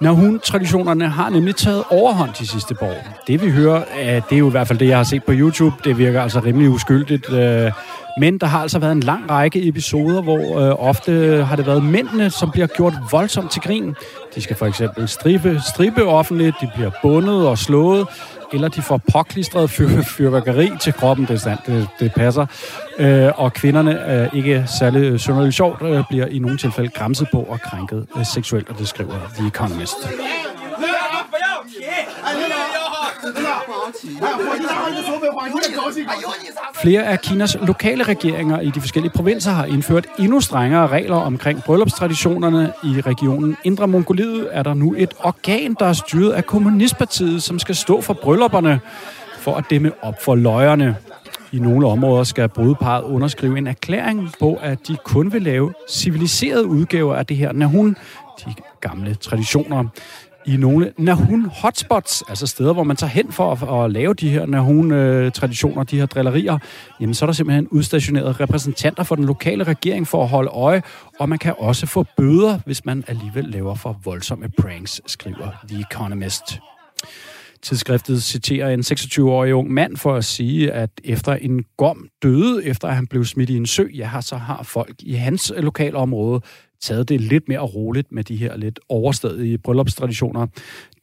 Når 0.00 0.12
hun 0.12 0.40
traditionerne 0.40 1.08
har 1.08 1.30
nemlig 1.30 1.56
taget 1.56 1.84
overhånd 1.90 2.30
de 2.38 2.46
sidste 2.46 2.74
par 2.74 2.86
år. 2.86 3.22
Det 3.26 3.42
vi 3.42 3.50
hører, 3.50 3.84
det 4.30 4.36
er 4.36 4.38
jo 4.38 4.48
i 4.48 4.50
hvert 4.50 4.68
fald 4.68 4.78
det, 4.78 4.88
jeg 4.88 4.96
har 4.96 5.04
set 5.04 5.24
på 5.24 5.32
YouTube. 5.34 5.76
Det 5.84 5.98
virker 5.98 6.22
altså 6.22 6.40
rimelig 6.40 6.70
uskyldigt. 6.70 7.32
Øh, 7.32 7.72
men 8.18 8.38
der 8.38 8.46
har 8.46 8.62
altså 8.62 8.78
været 8.78 8.92
en 8.92 9.00
lang 9.00 9.30
række 9.30 9.68
episoder, 9.68 10.22
hvor 10.22 10.60
øh, 10.60 10.88
ofte 10.88 11.44
har 11.44 11.56
det 11.56 11.66
været 11.66 11.84
mændene, 11.84 12.30
som 12.30 12.50
bliver 12.50 12.66
gjort 12.66 12.94
voldsomt 13.10 13.50
til 13.50 13.62
grin. 13.62 13.94
De 14.34 14.42
skal 14.42 14.56
for 14.56 14.66
eksempel 14.66 15.08
stribe, 15.08 15.60
stribe 15.74 16.04
offentligt, 16.04 16.56
de 16.60 16.70
bliver 16.74 16.90
bundet 17.02 17.48
og 17.48 17.58
slået, 17.58 18.06
eller 18.52 18.68
de 18.68 18.82
får 18.82 19.00
påklistret 19.12 19.70
fyr, 19.70 20.02
fyrværkeri 20.02 20.70
til 20.80 20.92
kroppen, 20.92 21.26
det 21.26 21.34
er 21.34 21.38
sandt, 21.38 21.66
det, 21.66 21.88
det 22.00 22.12
passer. 22.14 22.46
Øh, 22.98 23.30
og 23.36 23.52
kvinderne, 23.52 24.22
øh, 24.22 24.34
ikke 24.34 24.64
særlig 24.78 25.20
synderligt 25.20 25.54
sjovt, 25.54 25.82
øh, 25.82 26.04
bliver 26.08 26.26
i 26.26 26.38
nogle 26.38 26.58
tilfælde 26.58 26.90
græmset 26.90 27.28
på 27.32 27.42
og 27.42 27.60
krænket 27.60 28.06
øh, 28.16 28.26
seksuelt, 28.26 28.68
og 28.68 28.78
det 28.78 28.88
skriver 28.88 29.14
The 29.38 29.46
Economist. 29.46 29.96
Flere 36.74 37.02
af 37.02 37.20
Kinas 37.20 37.56
lokale 37.62 38.02
regeringer 38.02 38.60
i 38.60 38.70
de 38.70 38.80
forskellige 38.80 39.12
provinser 39.12 39.50
har 39.50 39.64
indført 39.64 40.06
endnu 40.18 40.40
strengere 40.40 40.86
regler 40.86 41.16
omkring 41.16 41.62
bryllupstraditionerne. 41.62 42.72
I 42.84 43.00
regionen 43.00 43.56
Indre 43.64 43.88
Mongoliet 43.88 44.48
er 44.50 44.62
der 44.62 44.74
nu 44.74 44.94
et 44.98 45.14
organ, 45.18 45.76
der 45.78 45.86
er 45.86 45.92
styret 45.92 46.32
af 46.32 46.46
Kommunistpartiet, 46.46 47.42
som 47.42 47.58
skal 47.58 47.74
stå 47.74 48.00
for 48.00 48.14
bryllupperne 48.14 48.80
for 49.38 49.54
at 49.54 49.64
dæmme 49.70 49.92
op 50.02 50.22
for 50.22 50.34
løjerne. 50.34 50.96
I 51.52 51.58
nogle 51.58 51.86
områder 51.86 52.24
skal 52.24 52.48
brudeparret 52.48 53.04
underskrive 53.04 53.58
en 53.58 53.66
erklæring 53.66 54.32
på, 54.40 54.58
at 54.62 54.88
de 54.88 54.96
kun 55.04 55.32
vil 55.32 55.42
lave 55.42 55.74
civiliserede 55.90 56.66
udgaver 56.66 57.14
af 57.16 57.26
det 57.26 57.36
her 57.36 57.52
nahun, 57.52 57.96
de 58.46 58.54
gamle 58.80 59.14
traditioner 59.14 59.84
i 60.48 60.56
nogle 60.56 60.92
Nahun 60.98 61.50
hotspots, 61.52 62.24
altså 62.28 62.46
steder, 62.46 62.72
hvor 62.72 62.82
man 62.82 62.96
tager 62.96 63.10
hen 63.10 63.32
for 63.32 63.52
at, 63.52 63.84
at 63.84 63.92
lave 63.92 64.14
de 64.14 64.30
her 64.30 64.46
Nahun-traditioner, 64.46 65.80
øh, 65.80 65.90
de 65.90 65.98
her 65.98 66.06
drillerier, 66.06 66.58
jamen 67.00 67.14
så 67.14 67.24
er 67.24 67.26
der 67.26 67.34
simpelthen 67.34 67.68
udstationeret 67.68 68.40
repræsentanter 68.40 69.02
for 69.02 69.14
den 69.14 69.24
lokale 69.24 69.64
regering 69.64 70.08
for 70.08 70.22
at 70.22 70.28
holde 70.28 70.50
øje, 70.50 70.82
og 71.18 71.28
man 71.28 71.38
kan 71.38 71.54
også 71.58 71.86
få 71.86 72.04
bøder, 72.16 72.58
hvis 72.66 72.84
man 72.84 73.04
alligevel 73.06 73.44
laver 73.44 73.74
for 73.74 74.00
voldsomme 74.04 74.48
pranks, 74.58 75.00
skriver 75.06 75.48
The 75.68 75.80
Economist. 75.90 76.60
Tidsskriftet 77.62 78.22
citerer 78.22 78.70
en 78.70 78.80
26-årig 78.80 79.54
ung 79.54 79.70
mand 79.70 79.96
for 79.96 80.14
at 80.14 80.24
sige, 80.24 80.72
at 80.72 80.90
efter 81.04 81.34
en 81.34 81.64
gom 81.76 82.08
døde, 82.22 82.64
efter 82.64 82.88
at 82.88 82.94
han 82.94 83.06
blev 83.06 83.24
smidt 83.24 83.50
i 83.50 83.56
en 83.56 83.66
sø, 83.66 83.84
ja, 83.94 84.20
så 84.20 84.36
har 84.36 84.62
folk 84.62 84.94
i 84.98 85.12
hans 85.14 85.52
øh, 85.56 85.62
lokalområde 85.64 86.40
taget 86.80 87.08
det 87.08 87.20
lidt 87.20 87.48
mere 87.48 87.60
roligt 87.60 88.12
med 88.12 88.24
de 88.24 88.36
her 88.36 88.56
lidt 88.56 88.80
overstadige 88.88 89.58
bryllupstraditioner. 89.58 90.46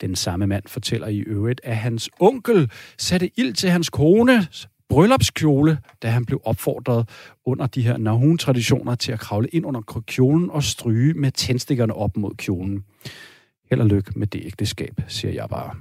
Den 0.02 0.16
samme 0.16 0.48
mand 0.48 0.64
fortæller 0.68 1.08
i 1.08 1.20
øvrigt, 1.20 1.62
at 1.64 1.78
hans 1.78 2.10
onkel 2.20 2.72
satte 2.98 3.30
ild 3.38 3.54
til 3.54 3.70
hans 3.70 3.90
kone, 3.90 4.48
bryllupskjole, 4.90 5.78
da 6.02 6.08
han 6.08 6.26
blev 6.26 6.42
opfordret 6.44 7.10
under 7.46 7.68
de 7.68 7.82
her 7.82 7.98
Nahun-traditioner 7.98 8.96
til 8.96 9.12
at 9.12 9.20
kravle 9.20 9.48
ind 9.48 9.66
under 9.66 10.02
kjolen 10.08 10.50
og 10.50 10.64
stryge 10.64 11.14
med 11.14 11.32
tændstikkerne 11.32 11.94
op 11.94 12.18
mod 12.18 12.36
kjolen. 12.38 12.84
Held 13.70 13.82
og 13.82 13.88
lykke 13.88 14.12
med 14.16 14.28
det 14.28 14.42
ægteskab, 14.46 15.02
siger 15.08 15.34
jeg 15.34 15.50
bare. 15.50 15.76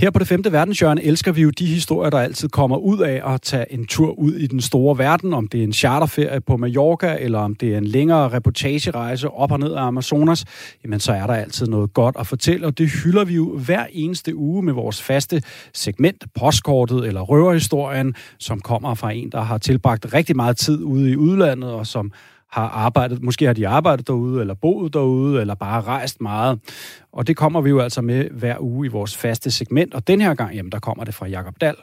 Her 0.00 0.10
på 0.10 0.18
det 0.18 0.28
femte 0.28 0.52
verdenshjørne 0.52 1.02
elsker 1.02 1.32
vi 1.32 1.42
jo 1.42 1.50
de 1.50 1.66
historier, 1.66 2.10
der 2.10 2.18
altid 2.18 2.48
kommer 2.48 2.76
ud 2.76 2.98
af 2.98 3.34
at 3.34 3.42
tage 3.42 3.72
en 3.72 3.86
tur 3.86 4.18
ud 4.18 4.32
i 4.32 4.46
den 4.46 4.60
store 4.60 4.98
verden, 4.98 5.34
om 5.34 5.48
det 5.48 5.60
er 5.60 5.64
en 5.64 5.72
charterferie 5.72 6.40
på 6.40 6.56
Mallorca, 6.56 7.16
eller 7.20 7.38
om 7.38 7.54
det 7.54 7.74
er 7.74 7.78
en 7.78 7.84
længere 7.84 8.28
reportagerejse 8.32 9.30
op 9.30 9.52
og 9.52 9.58
ned 9.58 9.72
af 9.72 9.82
Amazonas, 9.82 10.44
jamen 10.84 11.00
så 11.00 11.12
er 11.12 11.26
der 11.26 11.34
altid 11.34 11.66
noget 11.66 11.94
godt 11.94 12.16
at 12.18 12.26
fortælle, 12.26 12.66
og 12.66 12.78
det 12.78 12.90
hylder 13.04 13.24
vi 13.24 13.34
jo 13.34 13.58
hver 13.58 13.86
eneste 13.92 14.36
uge 14.36 14.62
med 14.62 14.72
vores 14.72 15.02
faste 15.02 15.42
segment, 15.74 16.24
postkortet 16.34 17.06
eller 17.06 17.20
røverhistorien, 17.20 18.14
som 18.38 18.60
kommer 18.60 18.94
fra 18.94 19.12
en, 19.12 19.32
der 19.32 19.40
har 19.40 19.58
tilbragt 19.58 20.14
rigtig 20.14 20.36
meget 20.36 20.56
tid 20.56 20.82
ude 20.82 21.10
i 21.10 21.16
udlandet, 21.16 21.70
og 21.70 21.86
som 21.86 22.12
har 22.52 22.68
arbejdet, 22.68 23.22
måske 23.22 23.46
har 23.46 23.52
de 23.52 23.68
arbejdet 23.68 24.06
derude, 24.06 24.40
eller 24.40 24.54
boet 24.54 24.92
derude, 24.92 25.40
eller 25.40 25.54
bare 25.54 25.80
rejst 25.80 26.20
meget. 26.20 26.60
Og 27.12 27.26
det 27.26 27.36
kommer 27.36 27.60
vi 27.60 27.70
jo 27.70 27.80
altså 27.80 28.02
med 28.02 28.30
hver 28.30 28.56
uge 28.60 28.86
i 28.86 28.88
vores 28.88 29.16
faste 29.16 29.50
segment. 29.50 29.94
Og 29.94 30.06
den 30.06 30.20
her 30.20 30.34
gang, 30.34 30.54
jamen, 30.54 30.72
der 30.72 30.78
kommer 30.78 31.04
det 31.04 31.14
fra 31.14 31.26
Jakob 31.26 31.60
Dal, 31.60 31.74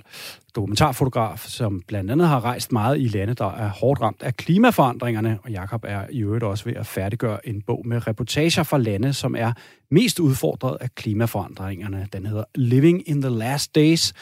dokumentarfotograf, 0.56 1.46
som 1.48 1.82
blandt 1.88 2.12
andet 2.12 2.28
har 2.28 2.44
rejst 2.46 2.72
meget 2.72 3.00
i 3.00 3.08
lande, 3.08 3.34
der 3.34 3.52
er 3.52 3.70
hårdt 3.70 4.02
ramt 4.02 4.24
af 4.24 4.36
klimaforandringerne. 4.36 5.40
Og 5.44 5.52
Jakob 5.52 5.84
er 5.88 6.02
i 6.12 6.24
øvrigt 6.24 6.44
også 6.44 6.66
ved 6.66 6.74
at 6.74 6.86
færdiggøre 6.86 7.48
en 7.48 7.62
bog 7.62 7.82
med 7.86 8.08
reportager 8.08 8.64
fra 8.64 8.78
lande, 8.78 9.14
som 9.14 9.36
er 9.36 9.54
mest 9.92 10.20
udfordret 10.20 10.78
af 10.82 10.96
klimaforandringerne. 10.96 12.08
Den 12.14 12.26
hedder 12.26 12.44
Living 12.56 13.10
in 13.10 13.22
the 13.22 13.32
Last 13.32 13.76
Days. 13.76 14.14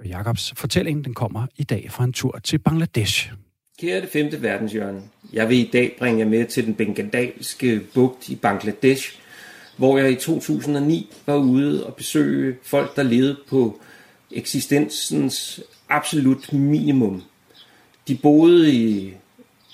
Og 0.00 0.06
Jakobs 0.06 0.52
fortælling, 0.56 1.04
den 1.04 1.14
kommer 1.14 1.46
i 1.56 1.64
dag 1.64 1.86
fra 1.90 2.04
en 2.04 2.12
tur 2.12 2.38
til 2.44 2.58
Bangladesh. 2.58 3.32
Kære 3.80 4.00
det 4.00 4.08
femte 4.08 4.42
verdenshjørne, 4.42 5.02
jeg 5.32 5.48
vil 5.48 5.58
i 5.58 5.70
dag 5.72 5.96
bringe 5.98 6.18
jer 6.18 6.26
med 6.26 6.46
til 6.46 6.66
den 6.66 6.74
bengalske 6.74 7.80
bugt 7.94 8.28
i 8.28 8.34
Bangladesh, 8.36 9.18
hvor 9.76 9.98
jeg 9.98 10.10
i 10.10 10.14
2009 10.14 11.12
var 11.26 11.36
ude 11.36 11.86
og 11.86 11.94
besøge 11.94 12.56
folk, 12.62 12.96
der 12.96 13.02
levede 13.02 13.36
på 13.48 13.80
eksistensens 14.30 15.60
absolut 15.88 16.52
minimum. 16.52 17.22
De 18.08 18.14
boede 18.16 18.72
i 18.74 19.14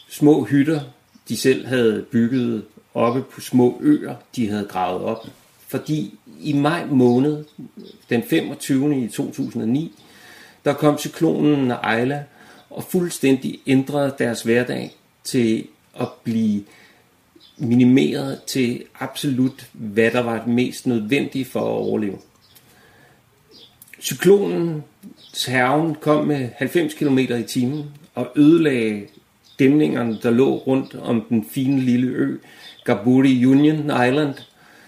små 0.09 0.45
hytter, 0.45 0.81
de 1.29 1.37
selv 1.37 1.67
havde 1.67 2.07
bygget 2.11 2.65
oppe 2.95 3.23
på 3.23 3.41
små 3.41 3.79
øer, 3.83 4.15
de 4.37 4.49
havde 4.49 4.65
gravet 4.65 5.03
op. 5.03 5.27
Fordi 5.69 6.19
i 6.41 6.53
maj 6.53 6.87
måned, 6.87 7.45
den 8.11 8.23
25. 8.23 9.05
i 9.05 9.09
2009, 9.09 9.95
der 10.65 10.73
kom 10.73 10.99
cyklonen 10.99 11.71
Ejla 11.71 12.25
og 12.73 12.85
fuldstændig 12.85 13.59
ændrede 13.67 14.15
deres 14.19 14.43
hverdag 14.43 14.97
til 15.25 15.67
at 16.01 16.09
blive 16.25 16.65
minimeret 17.57 18.43
til 18.43 18.85
absolut, 19.01 19.67
hvad 19.73 20.11
der 20.11 20.21
var 20.21 20.39
det 20.39 20.47
mest 20.47 20.87
nødvendige 20.87 21.45
for 21.45 21.61
at 21.61 21.87
overleve. 21.87 22.19
Cyklonen 24.01 24.85
herven 25.49 25.95
kom 25.95 26.27
med 26.27 26.49
90 26.57 26.95
km 26.95 27.19
i 27.19 27.43
timen 27.43 27.85
og 28.15 28.33
ødelagde 28.37 29.07
dæmningerne, 29.59 30.19
der 30.23 30.31
lå 30.31 30.57
rundt 30.57 30.95
om 30.95 31.27
den 31.29 31.47
fine 31.51 31.81
lille 31.81 32.07
ø, 32.07 32.39
Gaburi 32.85 33.47
Union 33.47 33.85
Island, 33.85 34.35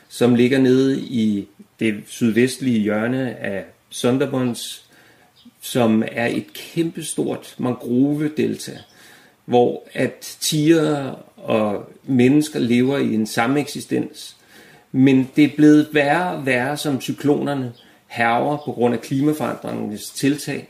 som 0.09 0.35
ligger 0.35 0.59
nede 0.59 1.01
i 1.01 1.49
det 1.81 2.03
sydvestlige 2.07 2.81
hjørne 2.81 3.37
af 3.37 3.64
Sundarbans, 3.90 4.84
som 5.64 6.03
er 6.12 6.27
et 6.27 6.53
kæmpestort 6.53 7.55
mangrovedelta, 7.59 8.79
hvor 9.44 9.88
at 9.92 10.37
tiger 10.40 11.11
og 11.37 11.90
mennesker 12.03 12.59
lever 12.59 12.98
i 12.98 13.14
en 13.14 13.27
samme 13.27 13.61
eksistens. 13.61 14.37
Men 14.92 15.31
det 15.37 15.44
er 15.44 15.57
blevet 15.57 15.88
værre 15.92 16.37
og 16.37 16.46
værre, 16.46 16.77
som 16.77 17.00
cyklonerne 17.00 17.72
herver 18.07 18.57
på 18.64 18.72
grund 18.72 18.94
af 18.94 19.00
klimaforandringens 19.00 20.11
tiltag, 20.11 20.68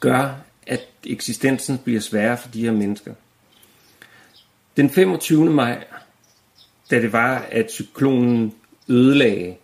gør, 0.00 0.34
at 0.66 0.88
eksistensen 1.04 1.78
bliver 1.78 2.00
sværere 2.00 2.38
for 2.38 2.48
de 2.48 2.64
her 2.64 2.72
mennesker. 2.72 3.14
Den 4.76 4.90
25. 4.90 5.50
maj, 5.50 5.84
da 6.90 7.02
det 7.02 7.12
var, 7.12 7.46
at 7.50 7.70
cyklonen 7.70 8.54
ødelagde 8.88 9.54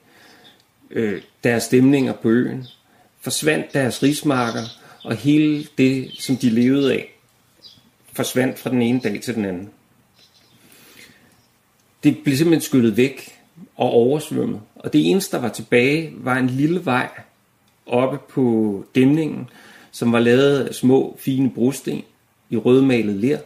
øh, 0.90 1.22
deres 1.44 1.62
stemninger 1.62 2.12
på 2.12 2.28
øen, 2.28 2.66
forsvandt 3.20 3.72
deres 3.72 4.02
rismarker, 4.02 4.62
og 5.04 5.16
hele 5.16 5.66
det, 5.78 6.10
som 6.18 6.36
de 6.36 6.50
levede 6.50 6.92
af, 6.92 7.18
forsvandt 8.12 8.58
fra 8.58 8.70
den 8.70 8.82
ene 8.82 9.00
dag 9.00 9.20
til 9.20 9.34
den 9.34 9.44
anden. 9.44 9.70
det 12.04 12.18
blev 12.24 12.36
simpelthen 12.36 12.60
skyllet 12.60 12.96
væk 12.96 13.38
og 13.76 13.90
oversvømmet. 13.90 14.60
Og 14.74 14.92
det 14.92 15.10
eneste, 15.10 15.36
der 15.36 15.42
var 15.42 15.48
tilbage, 15.48 16.12
var 16.16 16.38
en 16.38 16.46
lille 16.46 16.84
vej 16.84 17.08
oppe 17.86 18.18
på 18.28 18.84
dæmningen, 18.94 19.48
som 19.90 20.12
var 20.12 20.18
lavet 20.18 20.64
af 20.64 20.74
små, 20.74 21.16
fine 21.20 21.50
brosten 21.50 22.02
i 22.50 22.56
rødmalet 22.56 23.16
ler. 23.16 23.38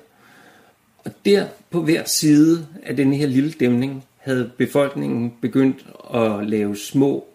Og 1.04 1.12
der 1.24 1.46
på 1.70 1.82
hver 1.82 2.04
side 2.04 2.66
af 2.82 2.96
den 2.96 3.12
her 3.12 3.26
lille 3.26 3.52
dæmning 3.52 4.04
havde 4.18 4.50
befolkningen 4.58 5.34
begyndt 5.40 5.86
at 6.14 6.48
lave 6.48 6.76
små 6.76 7.26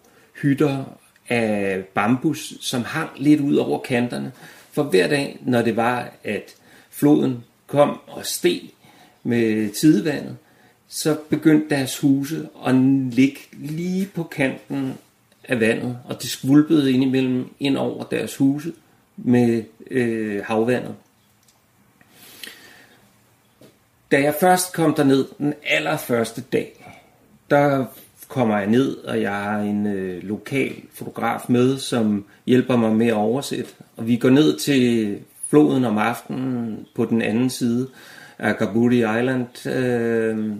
hytter 0.42 0.84
af 1.28 1.84
bambus, 1.94 2.54
som 2.60 2.84
hang 2.84 3.10
lidt 3.16 3.40
ud 3.40 3.56
over 3.56 3.78
kanterne. 3.78 4.32
For 4.72 4.82
hver 4.82 5.08
dag, 5.08 5.38
når 5.42 5.62
det 5.62 5.76
var, 5.76 6.12
at 6.24 6.54
floden 6.90 7.44
kom 7.66 8.00
og 8.06 8.26
steg 8.26 8.70
med 9.22 9.70
tidevandet, 9.70 10.36
så 10.88 11.16
begyndte 11.30 11.76
deres 11.76 11.98
huse 11.98 12.48
at 12.66 12.74
ligge 13.12 13.40
lige 13.52 14.06
på 14.06 14.22
kanten 14.22 14.94
af 15.44 15.60
vandet, 15.60 15.98
og 16.04 16.22
det 16.22 16.30
skvulpede 16.30 16.92
indimellem 16.92 17.48
ind 17.60 17.76
over 17.76 18.04
deres 18.04 18.36
huse 18.36 18.72
med 19.16 19.62
øh, 19.90 20.44
havvandet. 20.44 20.94
Da 24.10 24.22
jeg 24.22 24.34
først 24.40 24.72
kom 24.72 24.94
derned 24.94 25.26
den 25.38 25.54
allerførste 25.66 26.40
dag, 26.40 26.84
der 27.50 27.86
kommer 28.28 28.58
jeg 28.58 28.66
ned, 28.66 28.96
og 28.96 29.22
jeg 29.22 29.34
har 29.34 29.58
en 29.58 29.86
øh, 29.86 30.22
lokal 30.22 30.74
fotograf 30.94 31.40
med, 31.48 31.78
som 31.78 32.24
hjælper 32.46 32.76
mig 32.76 32.96
med 32.96 33.06
at 33.06 33.14
oversætte. 33.14 33.70
Og 33.96 34.06
vi 34.06 34.16
går 34.16 34.30
ned 34.30 34.58
til 34.58 35.18
floden 35.48 35.84
om 35.84 35.98
aftenen 35.98 36.86
på 36.94 37.04
den 37.04 37.22
anden 37.22 37.50
side 37.50 37.88
af 38.38 38.56
Gabuti 38.56 38.96
Island, 38.96 39.66
øh, 39.66 40.52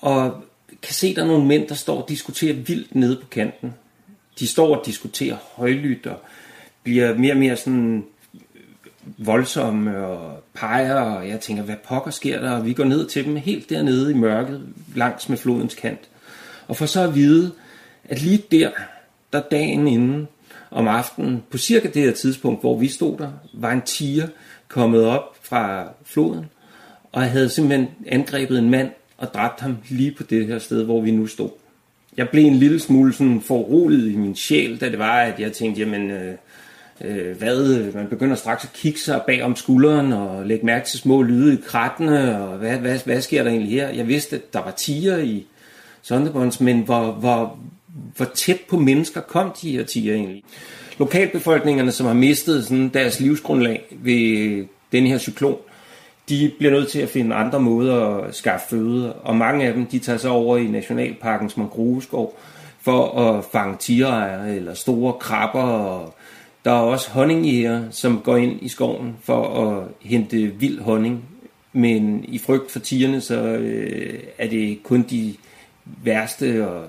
og 0.00 0.44
kan 0.82 0.94
se, 0.94 1.14
der 1.14 1.22
er 1.22 1.26
nogle 1.26 1.46
mænd, 1.46 1.68
der 1.68 1.74
står 1.74 2.02
og 2.02 2.08
diskuterer 2.08 2.54
vildt 2.54 2.94
nede 2.94 3.16
på 3.16 3.26
kanten. 3.26 3.74
De 4.38 4.46
står 4.46 4.76
og 4.76 4.86
diskuterer 4.86 5.36
højlydt 5.56 6.06
og 6.06 6.16
bliver 6.82 7.18
mere 7.18 7.32
og 7.32 7.38
mere 7.38 7.56
sådan 7.56 8.04
voldsomme 9.18 10.06
og 10.06 10.42
peger, 10.54 10.94
og 10.94 11.28
jeg 11.28 11.40
tænker, 11.40 11.62
hvad 11.62 11.76
pokker 11.84 12.10
sker 12.10 12.40
der? 12.40 12.50
Og 12.50 12.66
vi 12.66 12.72
går 12.72 12.84
ned 12.84 13.06
til 13.06 13.24
dem 13.24 13.36
helt 13.36 13.70
dernede 13.70 14.10
i 14.10 14.14
mørket, 14.14 14.62
langs 14.94 15.28
med 15.28 15.38
flodens 15.38 15.74
kant. 15.74 16.08
Og 16.72 16.76
for 16.76 16.86
så 16.86 17.00
at 17.00 17.14
vide, 17.14 17.52
at 18.04 18.22
lige 18.22 18.42
der, 18.50 18.70
der 19.32 19.40
dagen 19.50 19.88
inden 19.88 20.28
om 20.70 20.88
aftenen, 20.88 21.42
på 21.50 21.58
cirka 21.58 21.88
det 21.88 22.02
her 22.02 22.12
tidspunkt, 22.12 22.60
hvor 22.60 22.78
vi 22.78 22.88
stod 22.88 23.18
der, 23.18 23.32
var 23.52 23.72
en 23.72 23.82
tiger 23.82 24.28
kommet 24.68 25.04
op 25.04 25.36
fra 25.42 25.88
floden, 26.04 26.44
og 27.12 27.22
havde 27.22 27.48
simpelthen 27.48 27.88
angrebet 28.06 28.58
en 28.58 28.70
mand 28.70 28.90
og 29.18 29.34
dræbt 29.34 29.60
ham 29.60 29.76
lige 29.88 30.12
på 30.12 30.22
det 30.22 30.46
her 30.46 30.58
sted, 30.58 30.84
hvor 30.84 31.00
vi 31.00 31.10
nu 31.10 31.26
stod. 31.26 31.50
Jeg 32.16 32.28
blev 32.28 32.44
en 32.44 32.54
lille 32.54 32.80
smule 32.80 33.12
sådan 33.12 33.40
foruroliget 33.40 34.12
i 34.12 34.16
min 34.16 34.36
sjæl, 34.36 34.80
da 34.80 34.90
det 34.90 34.98
var, 34.98 35.20
at 35.20 35.40
jeg 35.40 35.52
tænkte, 35.52 35.80
jamen, 35.80 36.10
øh, 36.10 36.34
øh, 37.00 37.36
hvad, 37.36 37.92
man 37.92 38.06
begynder 38.06 38.36
straks 38.36 38.64
at 38.64 38.72
kigge 38.72 38.98
sig 38.98 39.22
bag 39.26 39.42
om 39.42 39.56
skulderen 39.56 40.12
og 40.12 40.46
lægge 40.46 40.66
mærke 40.66 40.86
til 40.86 40.98
små 40.98 41.22
lyde 41.22 41.54
i 41.54 41.62
krattene, 41.66 42.42
og 42.42 42.58
hvad, 42.58 42.78
hvad, 42.78 42.98
hvad 43.04 43.20
sker 43.20 43.42
der 43.42 43.50
egentlig 43.50 43.72
her? 43.72 43.88
Jeg 43.88 44.08
vidste, 44.08 44.36
at 44.36 44.52
der 44.52 44.62
var 44.62 44.70
tiger 44.70 45.18
i 45.18 45.46
Sonderbonds, 46.02 46.60
men 46.60 46.80
hvor, 46.80 47.12
hvor, 47.12 47.58
hvor 48.16 48.26
tæt 48.34 48.60
på 48.68 48.78
mennesker 48.78 49.20
kom 49.20 49.52
de 49.62 49.72
her 49.72 49.84
tiger 49.84 50.14
egentlig? 50.14 50.42
Lokalbefolkningerne, 50.98 51.92
som 51.92 52.06
har 52.06 52.14
mistet 52.14 52.64
sådan 52.64 52.88
deres 52.88 53.20
livsgrundlag 53.20 53.84
ved 53.90 54.64
den 54.92 55.06
her 55.06 55.18
cyklon, 55.18 55.58
de 56.28 56.52
bliver 56.58 56.72
nødt 56.72 56.88
til 56.88 56.98
at 56.98 57.08
finde 57.08 57.34
andre 57.34 57.60
måder 57.60 58.06
at 58.06 58.34
skaffe 58.34 58.68
føde, 58.68 59.12
og 59.12 59.36
mange 59.36 59.66
af 59.66 59.74
dem, 59.74 59.86
de 59.86 59.98
tager 59.98 60.18
sig 60.18 60.30
over 60.30 60.56
i 60.56 60.66
Nationalparkens 60.66 61.56
mangroveskov 61.56 62.38
for 62.80 63.18
at 63.20 63.44
fange 63.52 63.76
tigerejer 63.76 64.54
eller 64.54 64.74
store 64.74 65.12
krabber, 65.12 65.62
og 65.62 66.14
der 66.64 66.70
er 66.70 66.80
også 66.80 67.10
honningjæger, 67.10 67.82
som 67.90 68.20
går 68.24 68.36
ind 68.36 68.62
i 68.62 68.68
skoven 68.68 69.16
for 69.22 69.68
at 69.68 69.88
hente 70.00 70.36
vild 70.36 70.80
honning, 70.80 71.24
men 71.72 72.24
i 72.28 72.38
frygt 72.38 72.70
for 72.70 72.78
tigerne, 72.78 73.20
så 73.20 73.36
øh, 73.42 74.20
er 74.38 74.48
det 74.48 74.82
kun 74.82 75.02
de 75.02 75.34
værste 76.04 76.68
og 76.68 76.88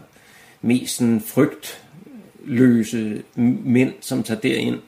mest 0.61 0.97
sådan 0.97 1.21
frygtløse 1.21 3.23
mænd, 3.35 3.93
som 4.01 4.23
tager 4.23 4.39
derind. 4.39 4.79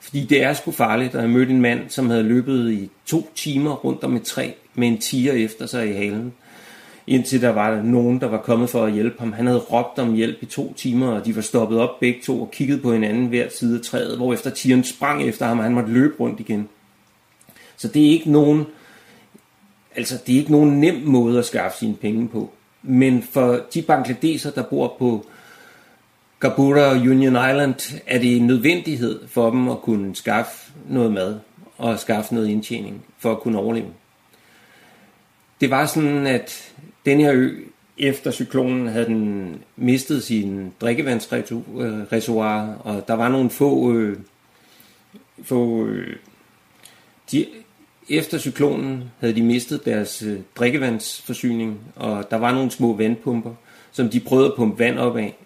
Fordi 0.00 0.24
det 0.24 0.42
er 0.42 0.52
sgu 0.52 0.70
farligt, 0.70 1.14
og 1.14 1.22
jeg 1.22 1.30
mødte 1.30 1.52
en 1.52 1.60
mand, 1.60 1.90
som 1.90 2.10
havde 2.10 2.22
løbet 2.22 2.72
i 2.72 2.90
to 3.06 3.30
timer 3.34 3.74
rundt 3.74 4.04
om 4.04 4.16
et 4.16 4.22
træ 4.22 4.50
med 4.74 4.88
en 4.88 4.98
tiger 4.98 5.32
efter 5.32 5.66
sig 5.66 5.90
i 5.90 5.92
halen. 5.92 6.32
Indtil 7.06 7.42
der 7.42 7.48
var 7.48 7.82
nogen, 7.82 8.20
der 8.20 8.26
var 8.26 8.38
kommet 8.38 8.70
for 8.70 8.84
at 8.84 8.92
hjælpe 8.92 9.16
ham. 9.18 9.32
Han 9.32 9.46
havde 9.46 9.58
råbt 9.58 9.98
om 9.98 10.14
hjælp 10.14 10.42
i 10.42 10.46
to 10.46 10.72
timer, 10.72 11.08
og 11.08 11.26
de 11.26 11.36
var 11.36 11.42
stoppet 11.42 11.78
op 11.78 12.00
begge 12.00 12.20
to 12.24 12.40
og 12.40 12.50
kigget 12.50 12.82
på 12.82 12.92
hinanden 12.92 13.26
hver 13.26 13.48
side 13.48 13.78
af 13.78 13.84
træet, 13.84 14.16
hvor 14.16 14.32
efter 14.32 14.50
tigeren 14.50 14.84
sprang 14.84 15.22
efter 15.22 15.46
ham, 15.46 15.58
og 15.58 15.64
han 15.64 15.74
måtte 15.74 15.92
løbe 15.92 16.14
rundt 16.20 16.40
igen. 16.40 16.68
Så 17.76 17.88
det 17.88 18.06
er 18.06 18.10
ikke 18.10 18.30
nogen, 18.30 18.64
altså 19.96 20.18
det 20.26 20.34
er 20.34 20.38
ikke 20.38 20.52
nogen 20.52 20.80
nem 20.80 21.02
måde 21.04 21.38
at 21.38 21.44
skaffe 21.44 21.78
sine 21.78 21.94
penge 21.94 22.28
på. 22.28 22.50
Men 22.82 23.22
for 23.22 23.60
de 23.74 23.82
bangladeser, 23.82 24.50
der 24.50 24.62
bor 24.62 24.96
på 24.98 25.26
Gabura 26.40 26.80
og 26.80 26.96
Union 26.96 27.50
Island, 27.50 28.00
er 28.06 28.18
det 28.18 28.36
en 28.36 28.46
nødvendighed 28.46 29.28
for 29.28 29.50
dem 29.50 29.68
at 29.68 29.80
kunne 29.80 30.16
skaffe 30.16 30.72
noget 30.88 31.12
mad 31.12 31.38
og 31.78 31.98
skaffe 31.98 32.34
noget 32.34 32.48
indtjening 32.48 33.04
for 33.18 33.32
at 33.32 33.40
kunne 33.40 33.58
overleve. 33.58 33.92
Det 35.60 35.70
var 35.70 35.86
sådan, 35.86 36.26
at 36.26 36.72
den 37.06 37.20
her 37.20 37.32
ø, 37.34 37.50
efter 37.98 38.30
cyklonen, 38.30 38.86
havde 38.86 39.06
den 39.06 39.54
mistet 39.76 40.22
sin 40.22 40.72
drikkevandsreservoir, 40.80 42.74
og 42.74 43.08
der 43.08 43.14
var 43.14 43.28
nogle 43.28 43.50
få, 43.50 43.92
øh, 43.92 44.18
få 45.42 45.86
øh, 45.86 46.16
de, 47.32 47.46
efter 48.10 48.38
cyklonen 48.38 49.04
havde 49.20 49.34
de 49.34 49.42
mistet 49.42 49.84
deres 49.84 50.22
øh, 50.22 50.38
drikkevandsforsyning, 50.56 51.80
og 51.96 52.30
der 52.30 52.36
var 52.36 52.52
nogle 52.52 52.70
små 52.70 52.96
vandpumper, 52.96 53.54
som 53.92 54.08
de 54.08 54.20
prøvede 54.20 54.46
at 54.46 54.54
pumpe 54.56 54.78
vand 54.78 54.98
op 54.98 55.16
af. 55.16 55.36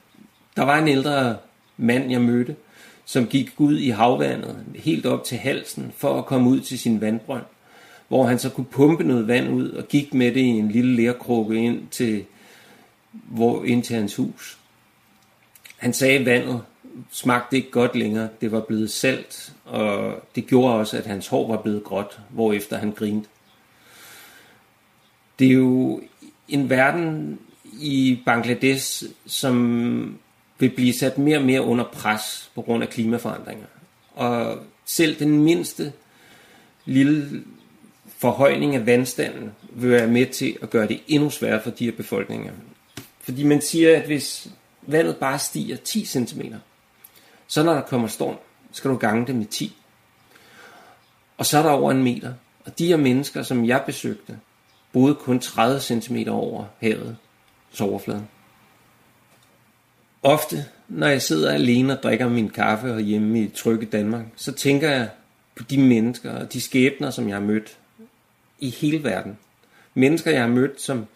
Der 0.56 0.62
var 0.62 0.78
en 0.78 0.88
ældre 0.88 1.36
mand, 1.76 2.10
jeg 2.10 2.20
mødte, 2.20 2.56
som 3.04 3.26
gik 3.26 3.50
ud 3.58 3.78
i 3.78 3.88
havvandet 3.88 4.56
helt 4.74 5.06
op 5.06 5.24
til 5.24 5.38
halsen 5.38 5.92
for 5.96 6.18
at 6.18 6.26
komme 6.26 6.50
ud 6.50 6.60
til 6.60 6.78
sin 6.78 7.00
vandbrønd, 7.00 7.44
hvor 8.08 8.26
han 8.26 8.38
så 8.38 8.50
kunne 8.50 8.64
pumpe 8.64 9.04
noget 9.04 9.28
vand 9.28 9.48
ud 9.48 9.70
og 9.70 9.88
gik 9.88 10.14
med 10.14 10.26
det 10.26 10.40
i 10.40 10.48
en 10.48 10.68
lille 10.68 10.96
lærkrukke 10.96 11.56
ind 11.56 11.88
til, 11.90 12.24
hvor, 13.12 13.64
ind 13.64 13.82
til 13.82 13.96
hans 13.96 14.16
hus. 14.16 14.58
Han 15.76 15.92
sagde, 15.92 16.18
at 16.18 16.26
vandet 16.26 16.60
smagte 17.10 17.56
ikke 17.56 17.70
godt 17.70 17.96
længere. 17.96 18.28
Det 18.40 18.52
var 18.52 18.60
blevet 18.60 18.90
salt, 18.90 19.52
og 19.64 20.22
det 20.34 20.46
gjorde 20.46 20.74
også, 20.74 20.96
at 20.98 21.06
hans 21.06 21.26
hår 21.26 21.48
var 21.48 21.62
blevet 21.62 21.84
gråt, 21.84 22.20
hvorefter 22.30 22.76
han 22.78 22.90
grinte. 22.90 23.28
Det 25.38 25.46
er 25.46 25.52
jo 25.52 26.02
en 26.48 26.70
verden 26.70 27.38
i 27.80 28.22
Bangladesh, 28.26 29.04
som 29.26 30.18
vil 30.58 30.70
blive 30.70 30.92
sat 30.92 31.18
mere 31.18 31.38
og 31.38 31.44
mere 31.44 31.62
under 31.62 31.84
pres 31.84 32.50
på 32.54 32.62
grund 32.62 32.82
af 32.82 32.88
klimaforandringer. 32.88 33.66
Og 34.14 34.58
selv 34.84 35.18
den 35.18 35.42
mindste 35.42 35.92
lille 36.84 37.42
forhøjning 38.18 38.74
af 38.74 38.86
vandstanden 38.86 39.50
vil 39.70 39.90
være 39.90 40.06
med 40.06 40.26
til 40.26 40.56
at 40.62 40.70
gøre 40.70 40.88
det 40.88 41.00
endnu 41.08 41.30
sværere 41.30 41.62
for 41.62 41.70
de 41.70 41.84
her 41.84 41.92
befolkninger. 41.92 42.52
Fordi 43.20 43.44
man 43.44 43.60
siger, 43.60 43.96
at 43.96 44.06
hvis 44.06 44.48
vandet 44.82 45.16
bare 45.16 45.38
stiger 45.38 45.76
10 45.76 46.04
cm, 46.04 46.40
så 47.46 47.62
når 47.62 47.74
der 47.74 47.80
kommer 47.80 48.08
storm, 48.08 48.36
skal 48.72 48.90
du 48.90 48.96
gange 48.96 49.26
det 49.26 49.34
med 49.34 49.46
10. 49.46 49.76
Og 51.38 51.46
så 51.46 51.58
er 51.58 51.62
der 51.62 51.70
over 51.70 51.90
en 51.90 52.02
meter. 52.02 52.34
Og 52.64 52.78
de 52.78 52.86
her 52.86 52.96
mennesker, 52.96 53.42
som 53.42 53.66
jeg 53.66 53.82
besøgte, 53.86 54.38
boede 54.92 55.14
kun 55.14 55.40
30 55.40 55.80
cm 55.80 56.16
over 56.28 56.64
havet, 56.80 57.16
overfladen. 57.80 58.28
Ofte, 60.22 60.64
når 60.88 61.06
jeg 61.06 61.22
sidder 61.22 61.52
alene 61.52 61.98
og 61.98 62.02
drikker 62.02 62.28
min 62.28 62.48
kaffe 62.48 63.00
hjemme 63.00 63.42
i 63.42 63.48
trygge 63.48 63.86
Danmark, 63.86 64.24
så 64.36 64.52
tænker 64.52 64.90
jeg 64.90 65.08
på 65.54 65.62
de 65.62 65.78
mennesker 65.78 66.32
og 66.32 66.52
de 66.52 66.60
skæbner, 66.60 67.10
som 67.10 67.28
jeg 67.28 67.36
har 67.36 67.42
mødt 67.42 67.78
i 68.58 68.70
hele 68.70 69.04
verden. 69.04 69.38
Mennesker, 69.94 70.30
jeg 70.30 70.40
har 70.40 70.48
mødt, 70.48 70.80
som 70.80 71.06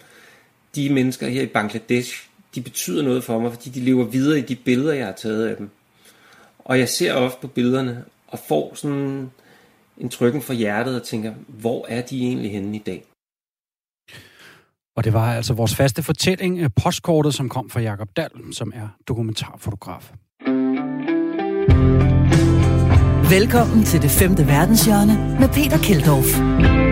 de 0.75 0.91
mennesker 0.91 1.29
her 1.29 1.43
i 1.43 1.47
Bangladesh, 1.47 2.29
de 2.55 2.61
betyder 2.61 3.03
noget 3.03 3.25
for 3.25 3.39
mig, 3.39 3.53
fordi 3.53 3.71
de 3.71 3.81
lever 3.81 4.05
videre 4.05 4.39
i 4.39 4.43
de 4.43 4.57
billeder, 4.57 4.93
jeg 4.93 5.07
har 5.07 5.13
taget 5.13 5.47
af 5.47 5.57
dem. 5.57 5.71
Og 6.69 6.79
jeg 6.79 6.89
ser 6.89 7.15
ofte 7.15 7.41
på 7.41 7.47
billederne 7.47 8.05
og 8.29 8.39
får 8.49 8.73
sådan 8.75 9.31
en 9.99 10.09
trykken 10.09 10.43
for 10.43 10.53
hjertet 10.53 11.01
og 11.01 11.07
tænker, 11.07 11.35
hvor 11.47 11.87
er 11.89 12.03
de 12.03 12.23
egentlig 12.23 12.53
henne 12.53 12.77
i 12.77 12.83
dag? 12.87 13.05
Og 14.97 15.05
det 15.05 15.13
var 15.13 15.35
altså 15.35 15.55
vores 15.55 15.75
faste 15.75 16.03
fortælling, 16.03 16.59
øh, 16.59 16.71
postkortet, 16.77 17.35
som 17.35 17.49
kom 17.49 17.71
fra 17.71 17.81
Jakob 17.81 18.09
Dahl, 18.17 18.31
som 18.53 18.73
er 18.75 18.89
dokumentarfotograf. 19.09 20.13
Velkommen 23.31 23.85
til 23.85 24.03
det 24.03 24.11
femte 24.11 24.47
verdenshjørne 24.47 25.39
med 25.41 25.49
Peter 25.49 25.79
Keldorf. 25.79 26.88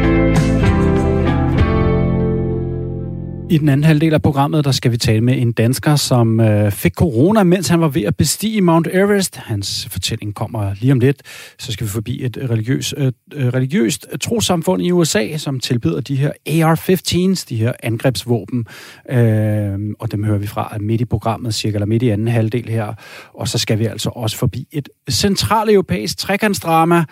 I 3.50 3.58
den 3.58 3.68
anden 3.68 3.84
halvdel 3.84 4.14
af 4.14 4.22
programmet, 4.22 4.64
der 4.64 4.72
skal 4.72 4.92
vi 4.92 4.96
tale 4.96 5.20
med 5.20 5.38
en 5.38 5.52
dansker, 5.52 5.96
som 5.96 6.40
øh, 6.40 6.72
fik 6.72 6.92
corona, 6.94 7.42
mens 7.42 7.68
han 7.68 7.80
var 7.80 7.88
ved 7.88 8.02
at 8.02 8.16
bestige 8.16 8.60
Mount 8.60 8.88
Everest. 8.92 9.36
Hans 9.36 9.88
fortælling 9.90 10.34
kommer 10.34 10.74
lige 10.80 10.92
om 10.92 11.00
lidt. 11.00 11.22
Så 11.58 11.72
skal 11.72 11.86
vi 11.86 11.90
forbi 11.90 12.24
et 12.24 12.38
religiøs, 12.50 12.94
øh, 12.96 13.12
religiøst 13.34 14.06
trosamfund 14.20 14.82
i 14.82 14.92
USA, 14.92 15.36
som 15.36 15.60
tilbyder 15.60 16.00
de 16.00 16.16
her 16.16 16.30
AR-15's, 16.46 17.44
de 17.48 17.56
her 17.56 17.72
angrebsvåben. 17.82 18.66
Øh, 19.10 19.78
og 19.98 20.12
dem 20.12 20.24
hører 20.24 20.38
vi 20.38 20.46
fra 20.46 20.76
midt 20.80 21.00
i 21.00 21.04
programmet, 21.04 21.54
cirka 21.54 21.74
eller 21.74 21.86
midt 21.86 22.02
i 22.02 22.08
anden 22.08 22.28
halvdel 22.28 22.68
her. 22.68 22.94
Og 23.34 23.48
så 23.48 23.58
skal 23.58 23.78
vi 23.78 23.86
altså 23.86 24.10
også 24.10 24.36
forbi 24.36 24.66
et 24.72 24.88
centraleuropæisk 25.10 26.18
trekantsdrama. 26.18 27.04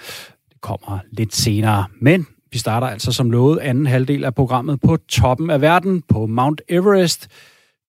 Det 0.48 0.60
kommer 0.60 0.98
lidt 1.12 1.34
senere. 1.34 1.84
Men 2.00 2.26
vi 2.54 2.58
starter 2.58 2.86
altså 2.86 3.12
som 3.12 3.30
lovet 3.30 3.58
anden 3.58 3.86
halvdel 3.86 4.24
af 4.24 4.34
programmet 4.34 4.80
på 4.80 4.96
toppen 4.96 5.50
af 5.50 5.60
verden, 5.60 6.02
på 6.08 6.26
Mount 6.26 6.62
Everest. 6.68 7.28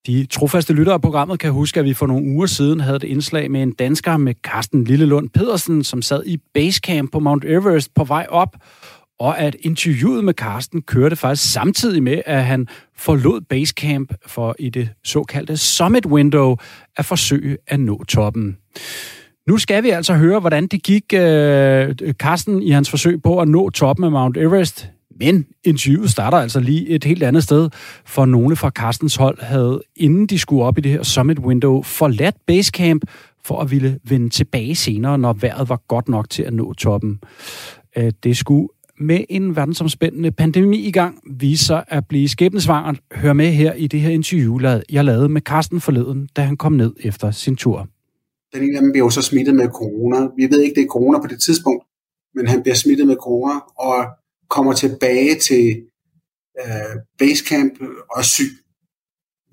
De 0.07 0.25
trofaste 0.25 0.73
lyttere 0.73 0.93
af 0.93 1.01
programmet 1.01 1.39
kan 1.39 1.51
huske, 1.51 1.79
at 1.79 1.85
vi 1.85 1.93
for 1.93 2.07
nogle 2.07 2.25
uger 2.25 2.45
siden 2.45 2.79
havde 2.79 2.95
et 2.95 3.03
indslag 3.03 3.51
med 3.51 3.63
en 3.63 3.71
dansker 3.71 4.17
med 4.17 4.33
Carsten 4.43 4.83
Lillelund 4.83 5.29
Pedersen, 5.29 5.83
som 5.83 6.01
sad 6.01 6.23
i 6.25 6.37
basecamp 6.53 7.11
på 7.11 7.19
Mount 7.19 7.45
Everest 7.45 7.93
på 7.93 8.03
vej 8.03 8.25
op, 8.29 8.55
og 9.19 9.39
at 9.39 9.55
interviewet 9.59 10.23
med 10.23 10.33
Carsten 10.33 10.81
kørte 10.81 11.15
faktisk 11.15 11.53
samtidig 11.53 12.03
med, 12.03 12.21
at 12.25 12.45
han 12.45 12.67
forlod 12.97 13.41
basecamp 13.41 14.13
for 14.27 14.55
i 14.59 14.69
det 14.69 14.89
såkaldte 15.03 15.57
summit 15.57 16.05
window 16.05 16.55
at 16.97 17.05
forsøge 17.05 17.57
at 17.67 17.79
nå 17.79 18.03
toppen. 18.03 18.57
Nu 19.47 19.57
skal 19.57 19.83
vi 19.83 19.89
altså 19.89 20.13
høre, 20.13 20.39
hvordan 20.39 20.67
det 20.67 20.83
gik 20.83 21.13
øh, 21.13 21.95
Carsten 22.13 22.61
i 22.61 22.69
hans 22.69 22.89
forsøg 22.89 23.21
på 23.21 23.39
at 23.39 23.47
nå 23.47 23.69
toppen 23.69 24.03
af 24.03 24.11
Mount 24.11 24.37
Everest. 24.37 24.89
Men 25.19 25.45
interviewet 25.63 26.09
starter 26.09 26.37
altså 26.37 26.59
lige 26.59 26.89
et 26.89 27.03
helt 27.03 27.23
andet 27.23 27.43
sted, 27.43 27.69
for 28.05 28.25
nogle 28.25 28.55
fra 28.55 28.69
Carstens 28.69 29.15
hold 29.15 29.41
havde, 29.41 29.81
inden 29.95 30.27
de 30.27 30.39
skulle 30.39 30.63
op 30.63 30.77
i 30.77 30.81
det 30.81 30.91
her 30.91 31.03
summit 31.03 31.39
window, 31.39 31.81
forladt 31.81 32.35
Basecamp 32.47 33.05
for 33.43 33.59
at 33.59 33.71
ville 33.71 33.99
vende 34.03 34.29
tilbage 34.29 34.75
senere, 34.75 35.17
når 35.17 35.33
vejret 35.33 35.69
var 35.69 35.81
godt 35.87 36.09
nok 36.09 36.29
til 36.29 36.43
at 36.43 36.53
nå 36.53 36.73
toppen. 36.73 37.19
Øh, 37.97 38.11
det 38.23 38.37
skulle 38.37 38.67
med 38.99 39.19
en 39.29 39.55
verdensomspændende 39.55 40.31
pandemi 40.31 40.77
i 40.77 40.91
gang 40.91 41.19
vise 41.31 41.65
sig 41.65 41.83
at 41.87 42.07
blive 42.07 42.29
skæbnesvangert. 42.29 42.99
Hør 43.15 43.33
med 43.33 43.51
her 43.51 43.73
i 43.73 43.87
det 43.87 44.01
her 44.01 44.09
interview, 44.09 44.59
jeg 44.91 45.05
lavede 45.05 45.29
med 45.29 45.41
Carsten 45.41 45.81
forleden, 45.81 46.29
da 46.35 46.41
han 46.41 46.57
kom 46.57 46.71
ned 46.71 46.93
efter 46.99 47.31
sin 47.31 47.55
tur. 47.55 47.87
Den 48.53 48.63
ene 48.63 48.77
af 48.77 48.81
dem 48.81 48.91
bliver 48.91 49.05
jo 49.05 49.09
så 49.09 49.21
smittet 49.21 49.55
med 49.55 49.67
corona. 49.69 50.27
Vi 50.37 50.51
ved 50.51 50.61
ikke, 50.61 50.75
det 50.75 50.83
er 50.83 50.87
corona 50.87 51.19
på 51.19 51.27
det 51.27 51.41
tidspunkt, 51.41 51.83
men 52.35 52.47
han 52.47 52.61
bliver 52.61 52.75
smittet 52.75 53.07
med 53.07 53.15
corona 53.15 53.59
og 53.77 54.05
kommer 54.49 54.73
tilbage 54.73 55.39
til 55.39 55.81
øh, 56.61 56.95
basecamp 57.19 57.73
og 58.11 58.19
er 58.19 58.23
syg. 58.23 58.51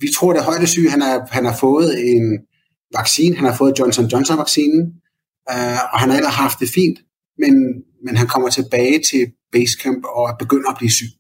Vi 0.01 0.09
tror, 0.17 0.33
det 0.33 0.41
er 0.41 0.45
højdesyg. 0.45 0.91
Han 0.91 1.01
har, 1.01 1.29
han 1.31 1.45
har 1.45 1.57
fået 1.57 2.11
en 2.15 2.39
vaccine. 2.97 3.37
Han 3.37 3.45
har 3.45 3.57
fået 3.57 3.79
Johnson 3.79 4.05
Johnson-vaccinen, 4.05 4.83
øh, 5.51 5.79
og 5.93 5.99
han 6.01 6.11
har 6.11 6.17
ellers 6.17 6.35
haft 6.35 6.61
det 6.61 6.69
fint, 6.69 6.99
men, 7.39 7.55
men 8.05 8.17
han 8.17 8.27
kommer 8.27 8.49
tilbage 8.49 8.99
til 9.11 9.33
basecamp 9.53 10.05
og 10.05 10.39
begynder 10.39 10.71
at 10.71 10.77
blive 10.79 10.91
syg. 10.91 11.13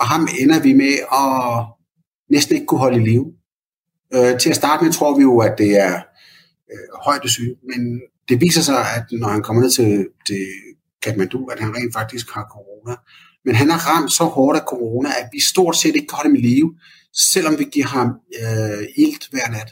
Og 0.00 0.06
ham 0.06 0.28
ender 0.40 0.60
vi 0.62 0.72
med 0.72 0.94
at 1.12 1.66
næsten 2.30 2.54
ikke 2.54 2.66
kunne 2.66 2.80
holde 2.80 3.02
i 3.02 3.04
live. 3.04 3.26
Øh, 4.14 4.38
til 4.40 4.50
at 4.50 4.56
starte 4.56 4.84
med 4.84 4.92
tror 4.92 5.16
vi 5.16 5.22
jo, 5.22 5.38
at 5.38 5.54
det 5.58 5.80
er 5.80 6.02
øh, 6.72 6.88
højdesyge, 7.04 7.54
men 7.70 8.00
det 8.28 8.40
viser 8.40 8.62
sig, 8.62 8.78
at 8.96 9.06
når 9.12 9.28
han 9.28 9.42
kommer 9.42 9.62
ned 9.62 9.70
til, 9.70 10.08
til 10.26 10.46
Kathmandu, 11.02 11.46
at 11.46 11.60
han 11.60 11.76
rent 11.76 11.92
faktisk 11.92 12.30
har 12.30 12.46
corona. 12.52 12.96
Men 13.44 13.54
han 13.54 13.70
er 13.70 13.80
ramt 13.90 14.12
så 14.12 14.24
hårdt 14.24 14.58
af 14.58 14.64
corona, 14.66 15.08
at 15.08 15.28
vi 15.32 15.40
stort 15.40 15.76
set 15.76 15.96
ikke 15.96 16.06
kan 16.06 16.16
holde 16.16 16.28
ham 16.28 16.36
i 16.36 16.40
live, 16.40 16.74
selvom 17.32 17.58
vi 17.58 17.64
giver 17.64 17.86
ham 17.86 18.08
øh, 18.42 18.84
ilt 18.96 19.28
hver 19.30 19.48
nat. 19.50 19.70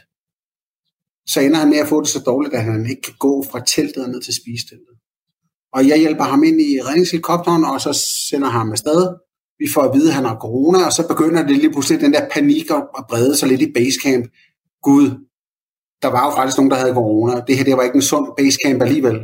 Så 1.27 1.39
ender 1.39 1.57
han 1.57 1.69
med 1.69 1.77
at 1.77 1.87
få 1.87 2.01
det 2.01 2.09
så 2.09 2.19
dårligt, 2.19 2.53
at 2.53 2.63
han 2.63 2.89
ikke 2.89 3.01
kan 3.01 3.13
gå 3.19 3.45
fra 3.51 3.65
teltet 3.67 4.09
ned 4.09 4.21
til 4.21 4.33
spisteltet. 4.33 4.95
Og 5.73 5.87
jeg 5.87 5.99
hjælper 5.99 6.23
ham 6.23 6.43
ind 6.43 6.61
i 6.61 6.81
redningshelikopteren, 6.81 7.63
og 7.65 7.81
så 7.81 7.93
sender 8.29 8.49
ham 8.49 8.71
afsted. 8.71 9.15
Vi 9.59 9.67
får 9.73 9.81
at 9.81 9.95
vide, 9.95 10.09
at 10.09 10.15
han 10.15 10.25
har 10.25 10.37
corona, 10.39 10.85
og 10.85 10.93
så 10.93 11.07
begynder 11.07 11.47
det 11.47 11.57
lige 11.57 11.71
pludselig 11.71 12.01
den 12.01 12.13
der 12.13 12.29
panik 12.29 12.69
at 12.71 13.05
brede 13.09 13.37
sig 13.37 13.47
lidt 13.49 13.61
i 13.61 13.71
basecamp. 13.71 14.25
Gud, 14.81 15.07
der 16.03 16.09
var 16.17 16.23
jo 16.25 16.35
faktisk 16.35 16.57
nogen, 16.57 16.71
der 16.71 16.77
havde 16.77 16.93
corona. 16.93 17.41
Det 17.47 17.57
her 17.57 17.63
det 17.63 17.77
var 17.77 17.83
ikke 17.83 17.95
en 17.95 18.09
sund 18.11 18.27
basecamp 18.37 18.81
alligevel. 18.81 19.17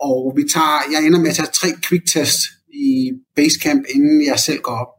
Og 0.00 0.32
vi 0.36 0.42
tager, 0.54 0.78
jeg 0.92 1.06
ender 1.06 1.20
med 1.20 1.28
at 1.28 1.36
tage 1.36 1.54
tre 1.60 1.68
quick-test 1.86 2.40
i 2.72 3.12
basecamp, 3.36 3.82
inden 3.94 4.26
jeg 4.26 4.38
selv 4.38 4.60
går 4.60 4.76
op. 4.82 4.92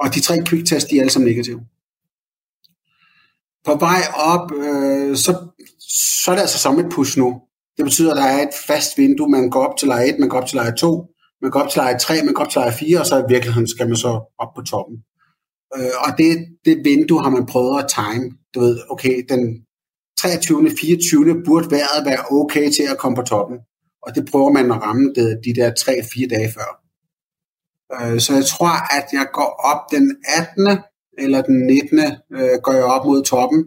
Og 0.00 0.14
de 0.14 0.20
tre 0.20 0.34
quick-test, 0.48 0.90
de 0.90 0.96
er 0.96 1.00
alle 1.00 1.12
sammen 1.12 1.30
negative. 1.30 1.60
På 3.64 3.74
vej 3.74 4.02
op, 4.14 4.52
øh, 4.52 5.16
så, 5.16 5.32
så 6.22 6.30
er 6.30 6.34
det 6.34 6.42
altså 6.42 6.58
som 6.58 6.78
et 6.78 6.92
push 6.92 7.18
nu. 7.18 7.40
Det 7.76 7.84
betyder, 7.84 8.10
at 8.10 8.16
der 8.16 8.24
er 8.24 8.42
et 8.42 8.54
fast 8.66 8.98
vindue. 8.98 9.28
Man 9.28 9.50
går 9.50 9.66
op 9.66 9.76
til 9.76 9.88
leje 9.88 10.08
1, 10.08 10.18
man 10.18 10.28
går 10.28 10.38
op 10.40 10.46
til 10.46 10.56
leje 10.56 10.74
2, 10.76 11.06
man 11.42 11.50
går 11.50 11.60
op 11.60 11.70
til 11.70 11.78
leje 11.78 11.98
3, 11.98 12.22
man 12.24 12.34
går 12.34 12.44
op 12.44 12.50
til 12.50 12.58
leje 12.58 12.72
4, 12.72 13.00
og 13.00 13.06
så 13.06 13.18
i 13.18 13.28
virkeligheden 13.28 13.68
skal 13.68 13.88
man 13.88 13.96
så 13.96 14.34
op 14.38 14.48
på 14.56 14.62
toppen. 14.62 14.96
Øh, 15.76 15.94
og 16.04 16.18
det, 16.18 16.30
det 16.64 16.84
vindue 16.84 17.22
har 17.22 17.30
man 17.30 17.46
prøvet 17.46 17.82
at 17.82 17.88
time. 17.88 18.30
Du 18.54 18.60
ved, 18.60 18.78
okay, 18.90 19.24
den 19.28 19.42
23. 20.20 20.70
24. 20.80 21.42
burde 21.44 21.70
vejret 21.70 22.06
være 22.06 22.24
okay 22.30 22.70
til 22.70 22.86
at 22.90 22.98
komme 22.98 23.16
på 23.16 23.22
toppen. 23.22 23.58
Og 24.02 24.14
det 24.14 24.30
prøver 24.30 24.52
man 24.52 24.70
at 24.72 24.82
ramme 24.82 25.12
det, 25.14 25.40
de 25.44 25.54
der 25.54 25.70
3-4 25.70 26.28
dage 26.34 26.52
før. 26.56 26.70
Øh, 27.94 28.20
så 28.20 28.34
jeg 28.34 28.44
tror, 28.44 28.74
at 28.98 29.06
jeg 29.12 29.26
går 29.32 29.50
op 29.72 29.80
den 29.90 30.16
18. 30.38 30.78
eller 31.18 31.42
den 31.42 31.66
19. 31.66 31.98
Øh, 32.32 32.58
går 32.62 32.72
jeg 32.72 32.84
op 32.84 33.06
mod 33.06 33.24
toppen. 33.24 33.64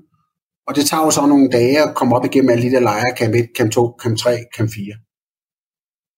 Og 0.68 0.76
det 0.76 0.86
tager 0.86 1.04
jo 1.06 1.12
så 1.12 1.26
nogle 1.26 1.50
dage 1.50 1.82
at 1.84 1.96
komme 1.96 2.16
op 2.16 2.26
igennem 2.26 2.50
alle 2.50 2.64
de 2.64 2.72
der 2.72 2.80
lejre, 2.80 3.16
kamp 3.18 3.36
1, 3.36 3.50
camp 3.58 3.72
2, 3.72 3.98
camp 4.02 4.18
3, 4.18 4.38
camp 4.58 4.70
4. 4.74 4.94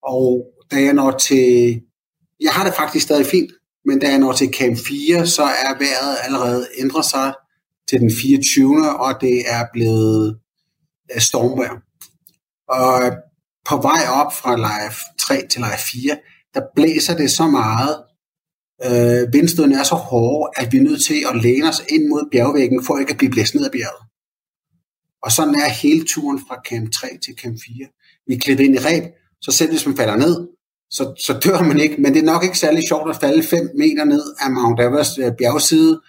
Og 0.03 0.45
da 0.71 0.75
jeg 0.75 0.93
når 0.93 1.11
til... 1.11 1.81
Jeg 2.41 2.51
har 2.51 2.65
det 2.65 2.73
faktisk 2.73 3.05
stadig 3.05 3.25
fint, 3.25 3.51
men 3.85 3.99
da 3.99 4.09
jeg 4.09 4.19
når 4.19 4.31
til 4.31 4.53
camp 4.53 4.77
4, 4.87 5.27
så 5.27 5.43
er 5.43 5.77
vejret 5.83 6.17
allerede 6.25 6.67
ændret 6.77 7.05
sig 7.05 7.33
til 7.89 7.99
den 7.99 8.11
24. 8.11 8.99
og 8.99 9.21
det 9.21 9.43
er 9.47 9.65
blevet 9.73 10.39
øh, 11.15 11.21
stormvejr. 11.21 11.75
Og 12.67 13.05
øh, 13.05 13.11
på 13.69 13.75
vej 13.81 14.01
op 14.21 14.33
fra 14.33 14.55
leje 14.55 14.89
3 15.19 15.47
til 15.47 15.61
leje 15.61 15.77
4, 15.77 16.17
der 16.53 16.61
blæser 16.75 17.17
det 17.17 17.31
så 17.31 17.47
meget, 17.47 17.95
øh, 18.85 19.33
vindstøden 19.33 19.71
er 19.71 19.83
så 19.83 19.95
hårde, 19.95 20.51
at 20.55 20.71
vi 20.71 20.77
er 20.77 20.81
nødt 20.81 21.03
til 21.03 21.25
at 21.29 21.41
læne 21.43 21.69
os 21.69 21.83
ind 21.89 22.07
mod 22.07 22.29
bjergvæggen, 22.31 22.83
for 22.83 22.97
ikke 22.97 23.11
at 23.11 23.17
blive 23.17 23.31
blæst 23.31 23.55
ned 23.55 23.65
af 23.65 23.71
bjerget. 23.71 24.03
Og 25.23 25.31
sådan 25.31 25.55
er 25.55 25.69
hele 25.69 26.05
turen 26.07 26.39
fra 26.47 26.55
camp 26.69 26.91
3 26.91 27.07
til 27.23 27.33
camp 27.41 27.57
4. 27.65 27.87
Vi 28.27 28.35
klipper 28.37 28.63
ind 28.63 28.75
i 28.75 28.79
reb, 28.79 29.03
så 29.41 29.51
selv 29.51 29.71
hvis 29.71 29.85
man 29.85 29.97
falder 29.97 30.15
ned, 30.15 30.47
så, 30.89 31.03
så 31.25 31.39
dør 31.45 31.61
man 31.63 31.79
ikke. 31.79 32.01
Men 32.01 32.13
det 32.13 32.19
er 32.21 32.31
nok 32.33 32.43
ikke 32.43 32.57
særlig 32.57 32.83
sjovt 32.87 33.09
at 33.09 33.15
falde 33.15 33.43
5 33.43 33.69
meter 33.77 34.05
ned 34.05 34.23
af 34.39 34.51
Mount 34.51 34.79
Everest 34.79 35.19
øh, 35.19 35.31
bjergside. 35.37 36.01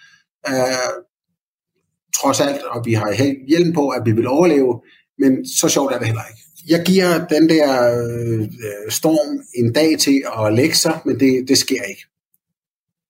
Øh, 0.47 0.93
trods 2.21 2.39
alt, 2.39 2.61
og 2.63 2.85
vi 2.85 2.93
har 2.93 3.09
hjelm 3.47 3.73
på, 3.73 3.89
at 3.89 4.01
vi 4.05 4.11
vil 4.11 4.27
overleve, 4.27 4.81
men 5.19 5.47
så 5.47 5.69
sjovt 5.69 5.93
er 5.93 5.97
det 5.97 6.07
heller 6.07 6.21
ikke. 6.29 6.41
Jeg 6.67 6.83
giver 6.85 7.27
den 7.27 7.49
der 7.49 7.69
øh, 8.01 8.47
storm 8.89 9.43
en 9.55 9.73
dag 9.73 9.99
til 9.99 10.23
at 10.39 10.53
lægge 10.53 10.75
sig, 10.75 10.99
men 11.05 11.19
det, 11.19 11.47
det 11.47 11.57
sker 11.57 11.83
ikke. 11.83 12.05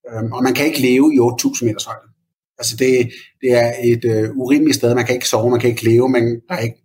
Øhm, 0.10 0.32
og 0.32 0.44
man 0.44 0.54
kan 0.54 0.66
ikke 0.66 0.82
leve 0.82 1.14
i 1.14 1.18
8.000 1.20 1.66
meters 1.66 1.86
højde. 1.86 2.08
Altså 2.58 2.76
det, 2.76 3.12
det 3.42 3.52
er 3.54 3.74
et 3.84 4.06
øh, 4.06 4.38
urimeligt 4.38 4.76
sted, 4.76 4.96
man 4.96 5.06
kan 5.06 5.16
ikke 5.16 5.28
sove, 5.28 5.50
man 5.50 5.60
kan 5.60 5.70
ikke 5.70 5.84
leve, 5.84 6.10
men 6.10 6.24
der 6.50 6.56
er 6.56 6.60
ikke, 6.60 6.84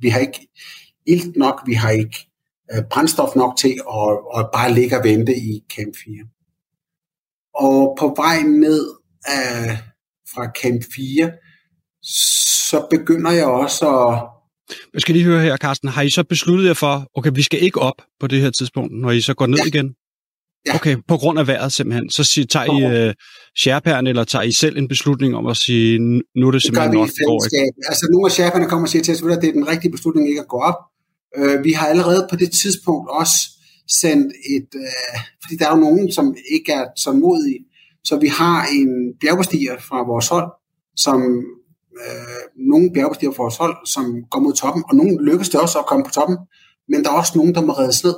vi 0.00 0.08
har 0.08 0.20
ikke 0.20 0.48
ilt 1.06 1.36
nok, 1.36 1.62
vi 1.66 1.74
har 1.74 1.90
ikke 1.90 2.16
øh, 2.72 2.82
brændstof 2.90 3.36
nok 3.36 3.56
til 3.56 3.80
at, 3.90 4.10
at 4.38 4.48
bare 4.52 4.72
ligge 4.72 4.98
og 4.98 5.04
vente 5.04 5.36
i 5.36 5.64
Camp 5.76 5.94
4. 6.04 6.24
Og 7.54 7.96
på 8.00 8.14
vej 8.16 8.42
ned 8.42 8.90
af 9.26 9.78
fra 10.34 10.50
Camp 10.62 10.82
4, 10.96 11.30
så 12.70 12.86
begynder 12.90 13.30
jeg 13.30 13.46
også 13.46 13.88
at... 13.88 14.22
Jeg 14.94 15.00
skal 15.00 15.14
lige 15.14 15.24
høre 15.24 15.42
her, 15.42 15.56
Carsten. 15.56 15.88
Har 15.88 16.02
I 16.02 16.10
så 16.10 16.24
besluttet 16.24 16.66
jer 16.66 16.74
for, 16.74 17.06
okay, 17.14 17.30
vi 17.34 17.42
skal 17.42 17.62
ikke 17.62 17.80
op 17.80 18.02
på 18.20 18.26
det 18.26 18.40
her 18.40 18.50
tidspunkt, 18.50 18.92
når 19.00 19.10
I 19.10 19.20
så 19.20 19.34
går 19.34 19.46
ned 19.46 19.58
ja. 19.58 19.66
igen? 19.66 19.94
Ja. 20.66 20.74
Okay, 20.74 20.96
på 21.08 21.16
grund 21.16 21.38
af 21.38 21.46
vejret 21.46 21.72
simpelthen. 21.72 22.10
Så 22.10 22.24
sig, 22.24 22.48
tager 22.48 22.66
I 22.66 22.84
uh, 22.84 23.08
øh, 23.08 23.14
sherpærne, 23.58 24.08
eller 24.08 24.24
tager 24.24 24.42
I 24.42 24.52
selv 24.52 24.78
en 24.78 24.88
beslutning 24.88 25.36
om 25.36 25.46
at 25.46 25.56
sige, 25.56 25.98
nu 26.36 26.46
er 26.46 26.50
det 26.50 26.62
simpelthen 26.62 26.90
det 26.90 26.98
nok, 26.98 27.08
det 27.08 27.26
går 27.26 27.44
ikke? 27.44 27.72
Altså 27.88 28.08
nogle 28.12 28.26
af 28.26 28.32
sherperne 28.32 28.66
kommer 28.68 28.86
og 28.86 28.90
siger 28.90 29.02
til 29.02 29.14
os, 29.14 29.22
at 29.22 29.42
det 29.42 29.48
er 29.48 29.52
den 29.52 29.68
rigtige 29.68 29.92
beslutning 29.92 30.28
ikke 30.28 30.40
at 30.40 30.48
gå 30.48 30.58
op. 30.70 30.78
Uh, 31.38 31.64
vi 31.64 31.72
har 31.72 31.86
allerede 31.86 32.26
på 32.30 32.36
det 32.36 32.50
tidspunkt 32.50 33.10
også 33.10 33.36
sendt 34.02 34.32
et, 34.56 34.68
uh, 34.74 35.20
fordi 35.42 35.56
der 35.56 35.66
er 35.66 35.74
jo 35.76 35.80
nogen, 35.86 36.12
som 36.12 36.36
ikke 36.56 36.72
er 36.72 36.84
så 36.96 37.12
modige, 37.12 37.60
så 38.04 38.16
vi 38.16 38.28
har 38.28 38.66
en 38.66 38.90
bjergbestiger 39.20 39.76
fra 39.88 40.06
vores 40.06 40.28
hold, 40.28 40.50
som 40.96 41.20
øh, 42.02 42.42
nogle 42.56 42.90
bjergbestiger 42.94 43.32
fra 43.32 43.42
vores 43.42 43.56
hold, 43.56 43.76
som 43.86 44.04
går 44.30 44.40
mod 44.40 44.52
toppen, 44.52 44.84
og 44.88 44.94
nogle 44.96 45.24
lykkes 45.24 45.48
det 45.48 45.60
også 45.60 45.78
at 45.78 45.86
komme 45.86 46.04
på 46.04 46.10
toppen, 46.10 46.38
men 46.88 47.04
der 47.04 47.10
er 47.10 47.14
også 47.14 47.32
nogen, 47.38 47.54
der 47.54 47.60
må 47.60 47.72
reddes 47.72 48.04
ned. 48.04 48.16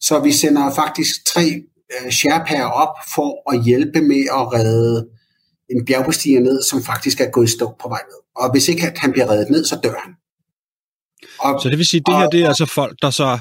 Så 0.00 0.20
vi 0.20 0.32
sender 0.32 0.74
faktisk 0.74 1.26
tre 1.26 1.46
øh, 1.94 2.10
sherpaer 2.10 2.66
op 2.66 2.94
for 3.14 3.52
at 3.52 3.64
hjælpe 3.64 4.00
med 4.00 4.22
at 4.38 4.52
redde 4.52 5.08
en 5.70 5.84
bjergbestiger 5.86 6.40
ned, 6.40 6.62
som 6.62 6.82
faktisk 6.82 7.20
er 7.20 7.30
gået 7.30 7.48
i 7.48 7.52
stå 7.52 7.76
på 7.82 7.88
vej 7.88 8.02
ned. 8.10 8.20
Og 8.36 8.50
hvis 8.52 8.68
ikke 8.68 8.86
at 8.86 8.98
han 8.98 9.12
bliver 9.12 9.30
reddet 9.30 9.50
ned, 9.50 9.64
så 9.64 9.80
dør 9.82 9.94
han. 10.04 10.12
Og, 11.40 11.62
så 11.62 11.68
det 11.68 11.78
vil 11.78 11.86
sige, 11.86 12.00
at 12.00 12.06
det 12.06 12.16
her 12.16 12.30
det 12.30 12.42
er 12.42 12.48
altså 12.48 12.66
folk, 12.66 12.98
der 13.02 13.10
så 13.10 13.38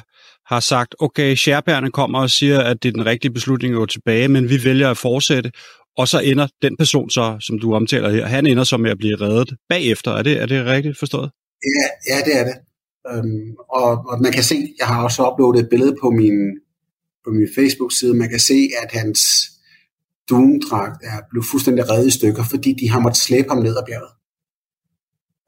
har 0.54 0.60
sagt, 0.60 0.96
okay, 1.00 1.36
Sherpærne 1.36 1.92
kommer 1.92 2.20
og 2.20 2.30
siger, 2.30 2.60
at 2.60 2.84
det 2.84 2.90
er 2.90 2.94
den 2.94 3.06
rigtige 3.06 3.32
beslutning 3.32 3.74
at 3.74 3.78
gå 3.78 3.86
tilbage, 3.86 4.28
men 4.28 4.50
vi 4.50 4.64
vælger 4.64 4.90
at 4.90 4.98
fortsætte, 4.98 5.52
og 5.98 6.08
så 6.08 6.20
ender 6.20 6.48
den 6.62 6.78
person 6.78 7.10
så, 7.10 7.38
som 7.40 7.60
du 7.60 7.74
omtaler 7.74 8.10
her, 8.10 8.26
han 8.26 8.48
ender 8.48 8.64
så 8.64 8.78
med 8.78 8.92
at 8.92 8.98
blive 8.98 9.22
reddet 9.22 9.58
bagefter. 9.70 10.12
Er 10.12 10.24
det, 10.24 10.42
er 10.42 10.46
det 10.46 10.66
rigtigt 10.66 11.00
forstået? 11.00 11.32
Ja, 11.64 12.14
ja 12.14 12.22
det 12.26 12.40
er 12.40 12.44
det. 12.44 12.56
Øhm, 13.12 13.56
og, 13.70 13.92
og 14.10 14.22
man 14.22 14.32
kan 14.32 14.44
se, 14.44 14.56
jeg 14.80 14.88
har 14.88 15.04
også 15.04 15.32
uploadet 15.32 15.64
et 15.64 15.70
billede 15.70 15.96
på 16.02 16.10
min, 16.10 16.38
på 17.26 17.30
min 17.30 17.48
Facebook-side, 17.56 18.14
man 18.14 18.30
kan 18.30 18.40
se, 18.40 18.70
at 18.84 18.92
hans 18.92 19.22
dundragt 20.30 21.04
er 21.04 21.20
blevet 21.30 21.46
fuldstændig 21.52 21.90
reddet 21.90 22.08
i 22.08 22.18
stykker, 22.18 22.44
fordi 22.44 22.74
de 22.74 22.90
har 22.90 23.00
måttet 23.00 23.22
slæbe 23.22 23.50
ham 23.50 23.58
ned 23.58 23.78
ad 23.78 23.86
bjerget. 23.88 24.14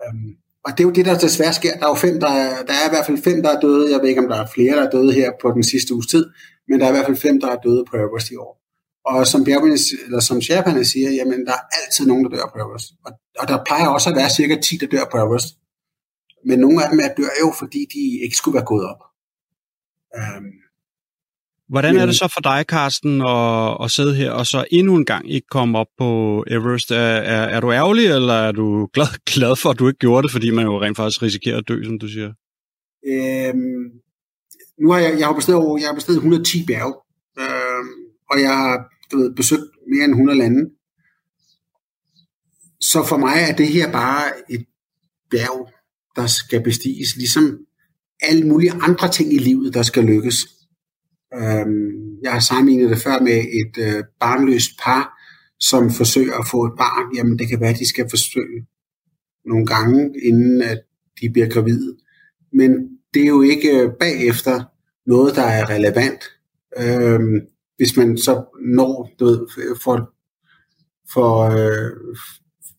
Øhm, 0.04 0.32
og 0.66 0.72
det 0.72 0.80
er 0.80 0.88
jo 0.88 0.92
det, 0.92 1.06
der 1.06 1.18
desværre 1.18 1.54
sker. 1.54 1.74
Der 1.80 1.86
er 1.86 1.90
jo 1.90 1.96
fem, 1.96 2.20
der 2.20 2.28
er, 2.28 2.66
der 2.68 2.74
er 2.74 2.86
i 2.88 2.94
hvert 2.94 3.06
fald 3.06 3.24
fem, 3.24 3.42
der 3.44 3.50
er 3.56 3.60
døde. 3.60 3.92
Jeg 3.92 4.00
ved 4.02 4.10
ikke, 4.10 4.22
om 4.22 4.28
der 4.28 4.42
er 4.42 4.48
flere, 4.56 4.76
der 4.78 4.86
er 4.88 4.90
døde 4.90 5.14
her 5.14 5.32
på 5.42 5.52
den 5.52 5.64
sidste 5.64 5.94
uges 5.94 6.08
tid, 6.08 6.26
men 6.68 6.80
der 6.80 6.86
er 6.86 6.90
i 6.90 6.96
hvert 6.96 7.06
fald 7.06 7.18
fem, 7.18 7.42
der 7.42 7.50
er 7.52 7.56
døde 7.56 7.84
på 7.90 7.98
Everest 7.98 8.32
i 8.32 8.36
år. 8.36 8.54
Og 9.06 9.28
som 9.28 9.44
Bjergmane, 9.44 9.78
eller 10.06 10.20
som 10.20 10.42
Sherpane 10.42 10.86
siger, 10.86 11.10
jamen 11.12 11.46
der 11.46 11.52
er 11.52 11.64
altid 11.80 12.06
nogen, 12.06 12.24
der 12.26 12.30
dør 12.36 12.52
på 12.54 12.58
Everest. 12.64 12.88
Og, 13.06 13.12
og 13.40 13.48
der 13.48 13.64
plejer 13.68 13.88
også 13.88 14.10
at 14.10 14.16
være 14.16 14.30
cirka 14.30 14.56
10, 14.62 14.78
der 14.78 14.88
dør 14.88 15.06
på 15.12 15.18
Everest. 15.18 15.48
Men 16.46 16.60
nogle 16.60 16.84
af 16.84 16.90
dem 16.92 17.00
er 17.00 17.10
dør 17.18 17.34
jo, 17.44 17.54
fordi 17.60 17.82
de 17.94 18.24
ikke 18.24 18.38
skulle 18.38 18.56
være 18.56 18.66
gået 18.66 18.86
op. 18.92 19.02
Um, 20.18 20.46
Hvordan 21.70 21.98
er 21.98 22.06
det 22.06 22.16
så 22.16 22.32
for 22.34 22.42
dig, 22.42 22.66
Carsten, 22.68 23.22
at, 23.22 23.78
at 23.84 23.92
sidde 23.92 24.16
her 24.16 24.32
og 24.32 24.46
så 24.46 24.66
endnu 24.72 24.96
en 24.96 25.06
gang 25.06 25.32
ikke 25.32 25.48
komme 25.52 25.78
op 25.78 25.88
på 25.98 26.44
Everest? 26.48 26.92
Er, 26.92 26.98
er, 26.98 27.44
er 27.44 27.60
du 27.60 27.72
ærgerlig, 27.72 28.06
eller 28.06 28.34
er 28.34 28.52
du 28.52 28.90
glad, 28.94 29.08
glad 29.34 29.56
for, 29.56 29.70
at 29.70 29.80
du 29.80 29.88
ikke 29.88 30.00
gjorde 30.00 30.24
det, 30.24 30.32
fordi 30.32 30.52
man 30.52 30.66
jo 30.66 30.82
rent 30.82 30.98
faktisk 30.98 31.22
risikerer 31.22 31.58
at 31.58 31.68
dø, 31.68 31.84
som 31.84 32.00
du 32.00 32.08
siger? 32.08 32.32
Øhm, 33.08 33.84
nu 34.82 34.92
har 34.92 35.00
jeg, 35.00 35.20
jeg 35.20 35.28
har 35.28 35.34
bestedet, 35.34 35.82
jeg 35.82 35.88
har 35.88 35.96
bestedet 35.96 36.18
110 36.18 36.66
bjerge, 36.66 36.94
øhm, 37.40 37.90
og 38.32 38.42
jeg 38.42 38.58
har 38.58 38.90
du 39.12 39.18
ved, 39.18 39.36
besøgt 39.36 39.72
mere 39.92 40.06
end 40.06 40.14
100 40.14 40.38
lande. 40.38 40.70
Så 42.82 43.06
for 43.10 43.18
mig 43.18 43.36
er 43.50 43.56
det 43.56 43.68
her 43.68 43.92
bare 43.92 44.24
et 44.50 44.66
bjerg, 45.32 45.70
der 46.16 46.28
skal 46.28 46.64
bestiges, 46.64 47.16
ligesom 47.16 47.60
alle 48.22 48.48
mulige 48.48 48.72
andre 48.72 49.12
ting 49.12 49.34
i 49.34 49.38
livet, 49.38 49.74
der 49.74 49.84
skal 49.84 50.04
lykkes. 50.04 50.36
Øhm, 51.34 52.22
jeg 52.24 52.32
har 52.32 52.40
sammenlignet 52.40 52.90
det 52.90 52.98
før 52.98 53.20
med 53.20 53.38
et 53.62 53.84
øh, 53.88 54.04
barnløst 54.20 54.72
par, 54.84 55.16
som 55.60 55.92
forsøger 55.92 56.38
at 56.38 56.48
få 56.52 56.66
et 56.66 56.74
barn. 56.78 57.16
Jamen, 57.16 57.40
det 57.40 57.48
kan 57.48 57.60
være, 57.60 57.70
at 57.70 57.80
de 57.80 57.90
skal 57.90 58.10
forsøge 58.10 58.66
nogle 59.46 59.66
gange, 59.66 60.12
inden 60.24 60.62
at 60.62 60.82
de 61.22 61.30
bliver 61.30 61.50
gravide. 61.50 61.98
Men 62.54 62.72
det 63.14 63.22
er 63.24 63.28
jo 63.28 63.42
ikke 63.42 63.82
øh, 63.82 63.90
bagefter 64.00 64.64
noget, 65.06 65.36
der 65.36 65.44
er 65.44 65.70
relevant. 65.70 66.24
Øhm, 66.78 67.42
hvis 67.78 67.98
man 67.98 68.18
så 68.18 68.44
når, 68.76 69.10
du 69.20 69.26
ved, 69.26 69.48
for, 69.84 70.12
for, 71.14 71.42
øh, 71.42 71.92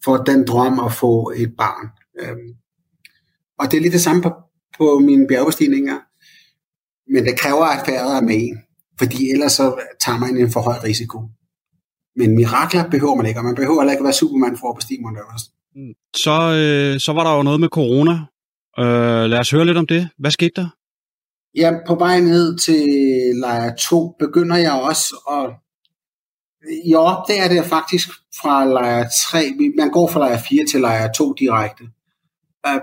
for 0.05 0.17
den 0.17 0.47
drøm 0.47 0.81
at 0.81 0.93
få 0.93 1.33
et 1.37 1.57
barn. 1.59 1.89
Øhm, 2.21 2.55
og 3.59 3.71
det 3.71 3.77
er 3.77 3.81
lidt 3.81 3.93
det 3.93 4.01
samme 4.01 4.23
på, 4.23 4.31
på 4.79 4.99
mine 4.99 5.27
bjergbestigninger. 5.27 5.99
Men 7.13 7.25
det 7.25 7.39
kræver, 7.39 7.65
at 7.65 7.87
færdet 7.87 8.17
er 8.17 8.21
med 8.21 8.57
fordi 8.99 9.31
ellers 9.31 9.53
så 9.53 9.81
tager 10.01 10.19
man 10.19 10.37
en 10.37 10.53
for 10.53 10.61
høj 10.61 10.79
risiko. 10.85 11.23
Men 12.17 12.35
mirakler 12.35 12.91
behøver 12.91 13.15
man 13.15 13.27
ikke, 13.27 13.41
og 13.41 13.45
man 13.45 13.55
behøver 13.55 13.81
heller 13.81 13.93
ikke 13.93 14.01
at 14.01 14.05
være 14.05 14.13
Superman 14.13 14.57
for 14.61 14.71
at 14.71 14.77
bestige 14.77 15.03
Mount 15.03 15.19
Everest. 15.19 15.47
Så, 16.17 16.37
øh, 16.61 17.01
så 17.01 17.13
var 17.13 17.25
der 17.25 17.37
jo 17.37 17.43
noget 17.43 17.61
med 17.61 17.69
corona. 17.69 18.13
Øh, 18.79 19.31
lad 19.31 19.39
os 19.39 19.51
høre 19.51 19.65
lidt 19.65 19.79
om 19.79 19.87
det. 19.87 20.09
Hvad 20.19 20.31
skete 20.31 20.53
der? 20.57 20.69
Ja, 21.55 21.73
på 21.87 21.95
vej 21.95 22.21
ned 22.21 22.59
til 22.59 22.87
lejr 23.41 23.75
2 23.75 24.15
begynder 24.19 24.57
jeg 24.57 24.73
også 24.73 25.15
at... 25.31 25.55
Jeg 26.87 26.99
opdager 26.99 27.49
det 27.49 27.65
faktisk 27.65 28.09
fra 28.41 28.65
lejr 28.65 29.09
3. 29.31 29.53
Man 29.77 29.91
går 29.91 30.09
fra 30.09 30.21
lejr 30.21 30.39
4 30.49 30.67
til 30.67 30.81
lejr 30.81 31.13
2 31.13 31.33
direkte. 31.33 31.85
Øh, 32.67 32.81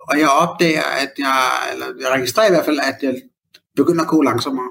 og 0.00 0.18
jeg 0.18 0.28
opdager, 0.28 0.82
at 1.02 1.12
jeg, 1.18 1.42
eller 1.72 1.86
jeg 2.00 2.10
registrerer 2.16 2.48
i 2.48 2.50
hvert 2.50 2.64
fald, 2.64 2.78
at 2.78 2.98
jeg 3.02 3.14
begynder 3.76 4.02
at 4.02 4.08
gå 4.08 4.22
langsommere. 4.22 4.70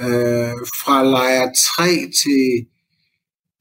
Øh, 0.00 0.54
fra 0.82 1.04
lejr 1.04 1.52
3 1.76 1.84
til, 2.22 2.66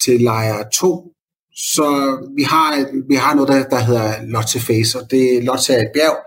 til 0.04 0.22
lejr 0.22 0.70
2, 0.70 1.14
så 1.56 2.18
vi 2.36 2.44
har, 2.44 2.68
vi 3.08 3.16
har 3.16 3.34
noget, 3.34 3.50
der, 3.50 3.70
der 3.70 3.80
hedder 3.80 4.22
Lotse 4.22 4.60
Face, 4.60 5.00
og 5.00 5.12
det 5.12 5.44
Lotse 5.44 5.74
er 5.74 5.82
et 5.82 5.92
bjerg, 5.94 6.18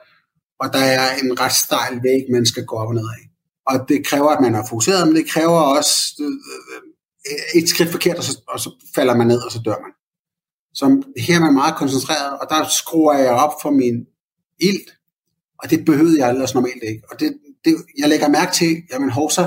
og 0.61 0.73
der 0.73 0.79
er 0.79 1.17
en 1.23 1.41
ret 1.41 1.53
stejl 1.53 2.01
væg, 2.03 2.23
man 2.31 2.47
skal 2.47 2.65
gå 2.65 2.77
op 2.77 2.89
og 2.89 2.95
ned 2.95 3.09
af. 3.17 3.23
Og 3.67 3.89
det 3.89 4.07
kræver, 4.07 4.31
at 4.31 4.41
man 4.41 4.55
er 4.55 4.67
fokuseret, 4.69 5.07
men 5.09 5.17
det 5.17 5.29
kræver 5.29 5.61
også 5.77 5.95
øh, 6.21 7.61
et 7.61 7.69
skridt 7.69 7.91
forkert, 7.91 8.17
og 8.17 8.25
så, 8.25 8.41
og 8.49 8.61
så 8.61 8.71
falder 8.95 9.17
man 9.17 9.27
ned, 9.27 9.41
og 9.43 9.53
så 9.53 9.61
dør 9.65 9.79
man. 9.85 9.93
Så 10.75 11.03
her 11.27 11.37
er 11.37 11.41
man 11.41 11.55
meget 11.55 11.77
koncentreret, 11.77 12.39
og 12.41 12.47
der 12.51 12.69
skruer 12.69 13.19
jeg 13.19 13.33
op 13.33 13.53
for 13.63 13.71
min 13.71 14.07
ild, 14.61 14.87
og 15.59 15.71
det 15.71 15.85
behøvede 15.85 16.19
jeg 16.19 16.31
ellers 16.31 16.55
normalt 16.55 16.83
ikke. 16.83 17.03
Og 17.11 17.21
det, 17.21 17.39
det, 17.65 17.75
jeg 17.99 18.09
lægger 18.09 18.29
mærke 18.29 18.53
til, 18.53 18.83
jamen 18.93 19.11
hovsa, 19.11 19.47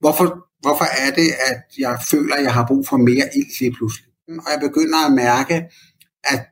hvorfor, 0.00 0.26
hvorfor 0.60 0.84
er 1.04 1.10
det, 1.20 1.28
at 1.50 1.62
jeg 1.78 1.98
føler, 2.10 2.34
at 2.34 2.42
jeg 2.42 2.54
har 2.54 2.66
brug 2.66 2.86
for 2.88 2.96
mere 2.96 3.26
ild 3.36 3.52
lige 3.60 3.72
pludselig? 3.72 4.10
Mm, 4.28 4.38
og 4.38 4.48
jeg 4.52 4.60
begynder 4.60 4.98
at 5.06 5.12
mærke, 5.12 5.56
at 6.24 6.44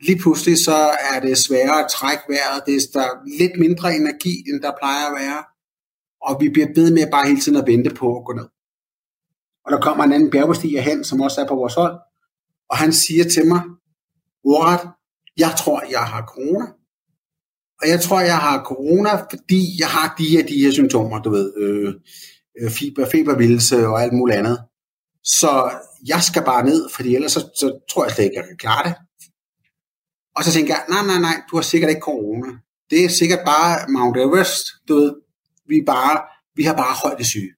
lige 0.00 0.18
pludselig 0.18 0.64
så 0.64 0.78
er 1.12 1.20
det 1.20 1.38
sværere 1.38 1.84
at 1.84 1.90
trække 1.90 2.24
vejret, 2.28 2.62
det 2.66 2.74
er 2.74 2.80
der 3.00 3.08
lidt 3.38 3.58
mindre 3.58 3.96
energi, 3.96 4.34
end 4.48 4.62
der 4.62 4.72
plejer 4.80 5.06
at 5.06 5.16
være, 5.22 5.44
og 6.26 6.40
vi 6.40 6.48
bliver 6.48 6.68
bedt 6.74 6.94
med 6.94 7.10
bare 7.10 7.26
hele 7.26 7.40
tiden 7.40 7.58
at 7.58 7.66
vente 7.66 7.90
på 7.94 8.18
at 8.18 8.24
gå 8.24 8.32
ned. 8.32 8.48
Og 9.64 9.72
der 9.72 9.80
kommer 9.80 10.04
en 10.04 10.12
anden 10.12 10.30
bjergbestiger 10.30 10.80
hen, 10.80 11.04
som 11.04 11.20
også 11.20 11.40
er 11.40 11.48
på 11.48 11.54
vores 11.54 11.74
hold, 11.74 11.96
og 12.70 12.76
han 12.76 12.92
siger 12.92 13.24
til 13.24 13.46
mig, 13.46 13.62
ordret, 14.44 14.90
jeg 15.36 15.52
tror, 15.58 15.82
jeg 15.90 16.04
har 16.12 16.22
corona. 16.26 16.66
Og 17.82 17.88
jeg 17.88 18.00
tror, 18.00 18.20
jeg 18.20 18.38
har 18.38 18.64
corona, 18.64 19.14
fordi 19.14 19.80
jeg 19.80 19.88
har 19.88 20.14
de 20.18 20.28
her, 20.28 20.46
de 20.46 20.64
her 20.64 20.70
symptomer, 20.70 21.22
du 21.22 21.30
ved, 21.30 21.52
øh, 21.56 21.94
øh 22.60 22.70
fiber, 22.70 23.06
febervildelse 23.12 23.86
og 23.86 24.02
alt 24.02 24.12
muligt 24.12 24.38
andet. 24.38 24.58
Så 25.24 25.70
jeg 26.06 26.22
skal 26.22 26.44
bare 26.44 26.64
ned, 26.64 26.88
fordi 26.94 27.14
ellers 27.14 27.32
så, 27.32 27.40
så 27.40 27.80
tror 27.90 28.04
jeg 28.04 28.12
slet 28.12 28.24
ikke, 28.24 28.36
jeg 28.36 28.44
kan 28.48 28.56
klare 28.56 28.88
det. 28.88 28.94
Og 30.36 30.44
så 30.44 30.52
tænker 30.52 30.74
jeg, 30.74 30.84
nej, 30.88 31.06
nej, 31.06 31.20
nej, 31.20 31.36
du 31.50 31.56
har 31.56 31.62
sikkert 31.62 31.90
ikke 31.90 32.00
corona. 32.00 32.46
Det 32.90 33.04
er 33.04 33.08
sikkert 33.08 33.42
bare 33.46 33.88
Mount 33.88 34.16
Everest, 34.16 34.66
du 34.88 34.94
ved, 34.94 35.12
vi, 35.68 35.82
bare, 35.86 36.20
vi 36.56 36.62
har 36.62 36.76
bare 36.76 36.94
højdesyge. 37.02 37.52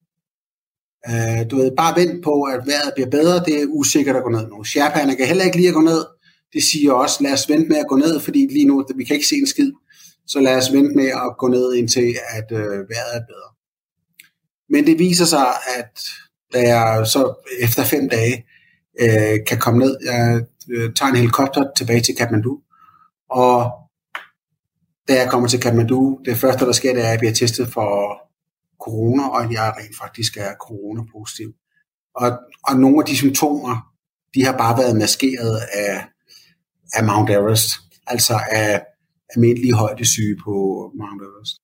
Øh, 1.09 1.50
du 1.50 1.57
ved, 1.57 1.70
bare 1.76 1.96
vent 2.00 2.24
på, 2.24 2.42
at 2.42 2.61
vejret 2.66 2.92
bliver 2.94 3.11
bedre, 3.11 3.44
det 3.44 3.62
er 3.62 3.66
usikkert 3.66 4.16
at 4.16 4.22
gå 4.22 4.31
ned 4.31 4.48
nu. 4.48 4.64
Sherpaerne 4.64 5.16
kan 5.16 5.26
heller 5.26 5.44
ikke 5.44 5.57
lige 5.57 5.68
at 5.68 5.74
gå 5.74 5.81
ned. 5.81 6.04
Det 6.52 6.62
siger 6.62 6.92
også, 6.92 7.16
lad 7.22 7.33
os 7.33 7.48
vente 7.48 7.68
med 7.68 7.76
at 7.76 7.88
gå 7.88 7.96
ned, 7.96 8.20
fordi 8.20 8.46
lige 8.50 8.66
nu, 8.66 8.87
vi 8.96 9.04
kan 9.04 9.14
ikke 9.16 9.28
se 9.28 9.37
en 9.37 9.46
skid. 9.46 9.72
Så 10.28 10.40
lad 10.40 10.56
os 10.56 10.72
vente 10.72 10.96
med 10.96 11.06
at 11.08 11.36
gå 11.38 11.48
ned 11.48 11.74
indtil, 11.74 12.14
at 12.28 12.52
øh, 12.52 12.88
vejret 12.88 13.14
er 13.14 13.26
bedre. 13.26 13.50
Men 14.70 14.86
det 14.86 14.98
viser 14.98 15.24
sig, 15.24 15.46
at 15.78 16.00
da 16.52 16.58
jeg 16.58 17.06
så 17.06 17.34
efter 17.60 17.84
fem 17.84 18.08
dage 18.08 18.46
øh, 19.00 19.46
kan 19.46 19.58
komme 19.58 19.78
ned, 19.78 19.96
jeg 20.04 20.42
øh, 20.70 20.94
tager 20.94 21.10
en 21.10 21.16
helikopter 21.16 21.64
tilbage 21.76 22.00
til 22.00 22.16
Kathmandu, 22.16 22.60
og 23.30 23.70
da 25.08 25.14
jeg 25.14 25.30
kommer 25.30 25.48
til 25.48 25.60
Kathmandu, 25.60 26.20
det 26.24 26.36
første, 26.36 26.64
der 26.64 26.72
sker, 26.72 26.92
det 26.92 27.02
er, 27.02 27.06
at 27.06 27.10
jeg 27.10 27.18
bliver 27.18 27.34
testet 27.34 27.72
for 27.72 28.18
corona, 28.80 29.28
og 29.28 29.52
jeg 29.52 29.74
rent 29.78 29.96
faktisk 29.98 30.36
er 30.36 30.54
corona-positiv. 30.60 31.52
Og, 32.14 32.38
og 32.68 32.76
nogle 32.76 32.98
af 33.00 33.06
de 33.06 33.16
symptomer, 33.16 33.92
de 34.34 34.44
har 34.44 34.56
bare 34.58 34.78
været 34.78 34.96
maskeret 34.96 35.60
af, 35.72 36.04
af 36.92 37.04
Mount 37.04 37.30
Everest, 37.30 37.70
altså 38.06 38.40
af 38.50 38.82
almindelige 39.36 39.74
højdesyge 39.74 40.36
på 40.44 40.52
Mount 40.98 41.22
Everest. 41.22 41.56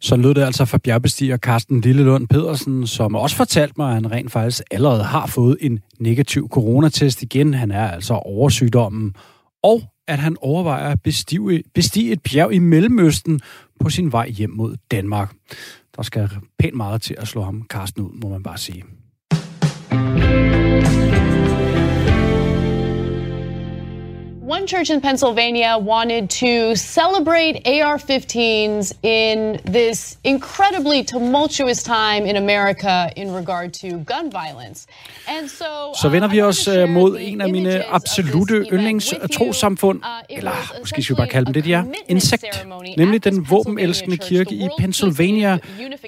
Så 0.00 0.16
lød 0.16 0.34
det 0.34 0.42
altså 0.42 0.64
fra 0.64 0.78
bjergbestiger 0.78 1.36
Carsten 1.36 1.80
Lillelund 1.80 2.28
Pedersen, 2.28 2.86
som 2.86 3.14
også 3.14 3.36
fortalte 3.36 3.74
mig, 3.76 3.88
at 3.88 3.94
han 3.94 4.10
rent 4.10 4.32
faktisk 4.32 4.62
allerede 4.70 5.04
har 5.04 5.26
fået 5.26 5.56
en 5.60 5.80
negativ 6.00 6.48
coronatest 6.48 7.22
igen. 7.22 7.54
Han 7.54 7.70
er 7.70 7.90
altså 7.90 8.14
over 8.14 8.48
sygdommen. 8.48 9.14
og 9.62 9.82
at 10.08 10.18
han 10.18 10.36
overvejer 10.40 10.88
at 10.88 11.02
bestige, 11.02 11.62
bestige 11.74 12.12
et 12.12 12.22
bjerg 12.22 12.52
i 12.52 12.58
Mellemøsten 12.58 13.40
på 13.80 13.90
sin 13.90 14.12
vej 14.12 14.28
hjem 14.28 14.50
mod 14.50 14.76
Danmark. 14.90 15.34
Der 15.96 16.02
skal 16.02 16.30
pænt 16.58 16.74
meget 16.76 17.02
til 17.02 17.14
at 17.18 17.28
slå 17.28 17.42
ham 17.42 17.66
Carsten 17.70 18.02
ud, 18.02 18.20
må 18.22 18.28
man 18.28 18.42
bare 18.42 18.58
sige. 18.58 18.84
One 24.46 24.66
church 24.66 24.90
in 24.90 25.00
Pennsylvania 25.00 25.78
wanted 25.78 26.28
to 26.28 26.76
celebrate 26.76 27.66
AR 27.66 27.96
15s 27.96 28.92
in 29.02 29.58
this 29.64 30.18
incredibly 30.22 31.02
tumultuous 31.02 31.82
time 31.82 32.26
in 32.26 32.36
America 32.36 33.10
in 33.16 33.32
regard 33.32 33.72
to 33.72 33.88
gun 34.04 34.30
violence. 34.30 34.86
And 35.28 35.48
so, 35.48 35.64
Så 36.00 36.08
vender 36.08 36.28
vi 36.28 36.40
os 36.42 36.68
øh, 36.68 36.88
mod 36.88 37.18
en 37.20 37.40
af 37.40 37.48
mine 37.48 37.84
absolute 37.84 38.66
yndlingstrosamfund, 38.72 40.00
eller 40.30 40.52
måske 40.78 41.02
skal 41.02 41.16
vi 41.16 41.18
bare 41.18 41.28
kalde 41.28 41.46
dem 41.46 41.54
det, 41.54 41.64
de 41.64 41.72
er, 41.72 41.84
insekt, 42.08 42.66
nemlig 42.96 43.24
den 43.24 43.46
våbenelskende 43.50 44.16
kirke 44.16 44.54
i 44.54 44.68
Pennsylvania, 44.78 45.58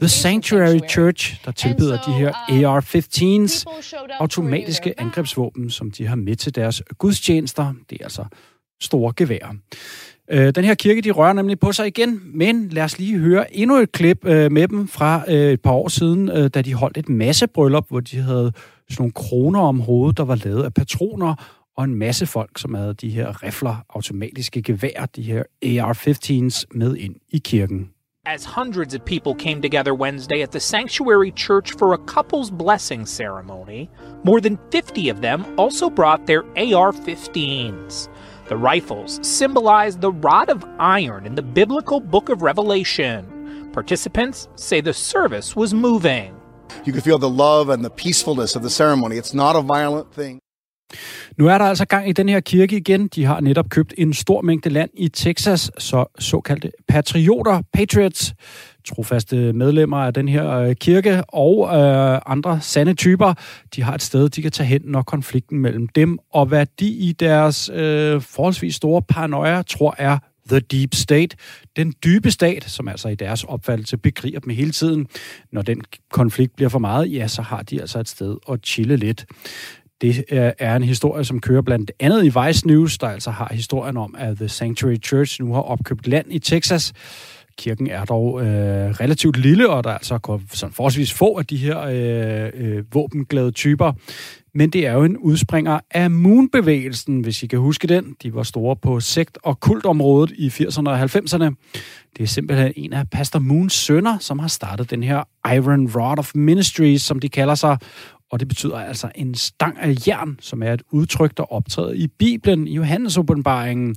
The 0.00 0.08
Sanctuary 0.08 0.78
Church, 0.88 1.44
der 1.44 1.52
tilbyder 1.52 2.02
de 2.02 2.12
her 2.12 2.32
AR-15s, 2.32 3.64
automatiske 4.20 4.94
angrebsvåben, 5.00 5.70
som 5.70 5.90
de 5.90 6.06
har 6.06 6.16
med 6.16 6.36
til 6.36 6.54
deres 6.54 6.82
gudstjenester. 6.98 7.72
Det 7.90 7.98
er 8.00 8.04
altså 8.04 8.25
store 8.80 9.12
geværer. 9.16 9.54
Øh, 10.30 10.54
den 10.54 10.64
her 10.64 10.74
kirke, 10.74 11.00
de 11.00 11.10
rører 11.10 11.32
nemlig 11.32 11.60
på 11.60 11.72
sig 11.72 11.86
igen, 11.86 12.20
men 12.24 12.68
lad 12.68 12.84
os 12.84 12.98
lige 12.98 13.18
høre 13.18 13.56
endnu 13.56 13.76
et 13.76 13.92
klip 13.92 14.24
øh, 14.24 14.52
med 14.52 14.68
dem 14.68 14.88
fra 14.88 15.24
øh, 15.28 15.52
et 15.52 15.60
par 15.60 15.72
år 15.72 15.88
siden, 15.88 16.28
øh, 16.28 16.50
da 16.54 16.62
de 16.62 16.74
holdt 16.74 16.96
et 16.96 17.08
masse 17.08 17.46
bryllup, 17.46 17.88
hvor 17.88 18.00
de 18.00 18.20
havde 18.20 18.52
sådan 18.90 19.02
nogle 19.02 19.12
kroner 19.12 19.60
om 19.60 19.80
hovedet, 19.80 20.16
der 20.16 20.24
var 20.24 20.40
lavet 20.44 20.62
af 20.62 20.74
patroner, 20.74 21.34
og 21.76 21.84
en 21.84 21.94
masse 21.94 22.26
folk, 22.26 22.58
som 22.58 22.74
havde 22.74 22.94
de 22.94 23.08
her 23.08 23.42
rifler, 23.42 23.76
automatiske 23.90 24.62
gevær, 24.62 25.06
de 25.16 25.22
her 25.22 25.42
AR-15s 25.62 26.64
med 26.78 26.96
ind 26.96 27.14
i 27.30 27.38
kirken. 27.38 27.90
as 28.26 28.44
hundreds 28.44 28.92
of 28.92 29.04
people 29.04 29.34
came 29.36 29.62
together 29.62 29.94
Wednesday 29.94 30.42
at 30.42 30.50
the 30.50 30.58
Sanctuary 30.58 31.30
Church 31.30 31.70
for 31.78 31.94
a 31.94 31.98
couple's 31.98 32.50
blessing 32.50 33.06
ceremony, 33.06 33.88
more 34.24 34.40
than 34.40 34.58
50 34.72 35.10
of 35.10 35.20
them 35.20 35.46
also 35.56 35.88
brought 35.88 36.26
their 36.26 36.42
AR 36.56 36.92
15s. 36.92 38.08
The 38.48 38.56
rifles 38.56 39.18
symbolize 39.26 39.98
the 39.98 40.12
rod 40.12 40.50
of 40.50 40.64
iron 40.78 41.26
in 41.26 41.34
the 41.34 41.42
biblical 41.42 41.98
book 41.98 42.28
of 42.28 42.42
Revelation. 42.42 43.70
Participants 43.72 44.48
say 44.54 44.80
the 44.80 44.94
service 44.94 45.56
was 45.56 45.74
moving. 45.74 46.40
You 46.84 46.92
could 46.92 47.02
feel 47.02 47.18
the 47.18 47.28
love 47.28 47.68
and 47.70 47.84
the 47.84 47.90
peacefulness 47.90 48.54
of 48.54 48.62
the 48.62 48.70
ceremony. 48.70 49.16
It's 49.16 49.34
not 49.34 49.56
a 49.56 49.62
violent 49.62 50.12
thing. 50.12 50.38
Nu 51.38 51.46
er 51.46 51.58
der 51.58 51.64
altså 51.64 51.84
gang 51.84 52.08
i 52.08 52.12
den 52.12 52.28
her 52.28 52.40
kirke 52.40 52.76
igen. 52.76 53.08
De 53.08 53.24
har 53.24 53.40
netop 53.40 53.68
købt 53.68 53.94
en 53.98 54.14
stor 54.14 54.40
mængde 54.42 54.70
land 54.70 54.90
i 54.94 55.08
Texas, 55.08 55.70
så 55.78 56.04
såkaldte 56.18 56.70
patrioter, 56.88 57.62
patriots, 57.72 58.34
trofaste 58.86 59.52
medlemmer 59.52 59.96
af 59.96 60.14
den 60.14 60.28
her 60.28 60.50
øh, 60.50 60.74
kirke 60.74 61.24
og 61.28 61.76
øh, 61.78 62.20
andre 62.26 62.60
sande 62.60 62.94
typer, 62.94 63.34
de 63.76 63.82
har 63.82 63.94
et 63.94 64.02
sted, 64.02 64.28
de 64.28 64.42
kan 64.42 64.52
tage 64.52 64.66
hen, 64.66 64.80
når 64.84 65.02
konflikten 65.02 65.58
mellem 65.58 65.88
dem 65.88 66.18
og 66.32 66.46
hvad 66.46 66.66
de 66.80 66.88
i 66.88 67.12
deres 67.12 67.70
øh, 67.74 68.22
forholdsvis 68.22 68.74
store 68.74 69.02
paranoia 69.02 69.62
tror 69.62 69.94
er 69.98 70.18
The 70.48 70.60
Deep 70.60 70.94
State, 70.94 71.36
den 71.76 71.94
dybe 72.04 72.30
stat, 72.30 72.64
som 72.64 72.88
altså 72.88 73.08
i 73.08 73.14
deres 73.14 73.44
opfattelse 73.44 73.96
begriber 73.96 74.40
dem 74.40 74.50
hele 74.50 74.70
tiden. 74.70 75.06
Når 75.52 75.62
den 75.62 75.82
konflikt 76.10 76.56
bliver 76.56 76.68
for 76.68 76.78
meget, 76.78 77.12
ja, 77.12 77.28
så 77.28 77.42
har 77.42 77.62
de 77.62 77.80
altså 77.80 78.00
et 78.00 78.08
sted 78.08 78.36
at 78.50 78.60
chille 78.64 78.96
lidt. 78.96 79.26
Det 80.00 80.24
er 80.58 80.76
en 80.76 80.82
historie, 80.82 81.24
som 81.24 81.40
kører 81.40 81.62
blandt 81.62 81.92
andet 82.00 82.24
i 82.24 82.32
Vice 82.40 82.66
News, 82.66 82.98
der 82.98 83.08
altså 83.08 83.30
har 83.30 83.48
historien 83.52 83.96
om, 83.96 84.14
at 84.18 84.36
The 84.36 84.48
Sanctuary 84.48 84.96
Church 85.04 85.42
nu 85.42 85.54
har 85.54 85.60
opkøbt 85.60 86.06
land 86.06 86.26
i 86.30 86.38
Texas. 86.38 86.92
Kirken 87.58 87.86
er 87.86 88.04
dog 88.04 88.40
øh, 88.40 88.90
relativt 88.90 89.36
lille, 89.36 89.68
og 89.68 89.84
der 89.84 89.90
er 89.90 89.94
altså 89.94 90.38
sådan 90.52 90.72
forholdsvis 90.72 91.12
få 91.12 91.38
af 91.38 91.46
de 91.46 91.56
her 91.56 91.80
øh, 91.80 92.50
øh, 92.54 92.84
våbenglade 92.94 93.50
typer. 93.50 93.92
Men 94.54 94.70
det 94.70 94.86
er 94.86 94.92
jo 94.92 95.04
en 95.04 95.16
udspringer 95.16 95.80
af 95.90 96.10
Moon-bevægelsen, 96.10 97.20
hvis 97.20 97.42
I 97.42 97.46
kan 97.46 97.58
huske 97.58 97.86
den. 97.86 98.16
De 98.22 98.34
var 98.34 98.42
store 98.42 98.76
på 98.76 99.00
sekt- 99.00 99.38
og 99.42 99.60
kultområdet 99.60 100.32
i 100.38 100.48
80'erne 100.48 100.88
og 100.88 101.02
90'erne. 101.02 101.54
Det 102.16 102.22
er 102.22 102.26
simpelthen 102.26 102.72
en 102.76 102.92
af 102.92 103.10
Pastor 103.10 103.38
Moons 103.38 103.72
sønner, 103.72 104.18
som 104.18 104.38
har 104.38 104.48
startet 104.48 104.90
den 104.90 105.02
her 105.02 105.22
Iron 105.54 105.90
Rod 105.94 106.18
of 106.18 106.32
Ministries, 106.34 107.02
som 107.02 107.20
de 107.20 107.28
kalder 107.28 107.54
sig, 107.54 107.78
og 108.30 108.40
det 108.40 108.48
betyder 108.48 108.76
altså 108.76 109.10
en 109.14 109.34
stang 109.34 109.78
af 109.78 109.94
jern, 110.08 110.38
som 110.40 110.62
er 110.62 110.72
et 110.72 110.82
udtryk, 110.90 111.36
der 111.36 111.52
optræder 111.52 111.92
i 111.92 112.06
Bibelen, 112.06 112.68
i 112.68 112.74
Johannes 112.74 113.18
åbenbaringen. 113.18 113.96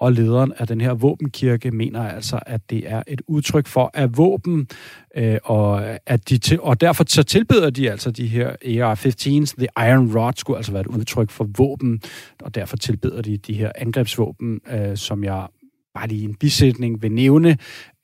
Og 0.00 0.12
lederen 0.12 0.52
af 0.58 0.66
den 0.66 0.80
her 0.80 0.94
våbenkirke 0.94 1.70
mener 1.70 2.08
altså, 2.08 2.40
at 2.46 2.70
det 2.70 2.90
er 2.90 3.02
et 3.06 3.22
udtryk 3.26 3.66
for, 3.66 3.90
at 3.94 4.16
våben, 4.16 4.68
øh, 5.16 5.38
og, 5.44 5.82
øh, 5.82 5.96
at 6.06 6.28
de 6.28 6.38
til, 6.38 6.60
og 6.60 6.80
derfor 6.80 7.04
så 7.08 7.22
tilbyder 7.22 7.70
de 7.70 7.90
altså 7.90 8.10
de 8.10 8.26
her 8.26 8.50
AR-15's. 8.50 9.54
The 9.58 9.90
Iron 9.90 10.18
Rod 10.18 10.32
skulle 10.36 10.56
altså 10.56 10.72
være 10.72 10.80
et 10.80 10.86
udtryk 10.86 11.30
for 11.30 11.48
våben, 11.58 12.00
og 12.42 12.54
derfor 12.54 12.76
tilbyder 12.76 13.22
de 13.22 13.36
de 13.36 13.54
her 13.54 13.72
angrebsvåben, 13.74 14.60
øh, 14.70 14.96
som 14.96 15.24
jeg 15.24 15.46
bare 15.94 16.08
lige 16.08 16.24
en 16.24 16.34
bisætning 16.34 17.02
vil 17.02 17.12
nævne, 17.12 17.56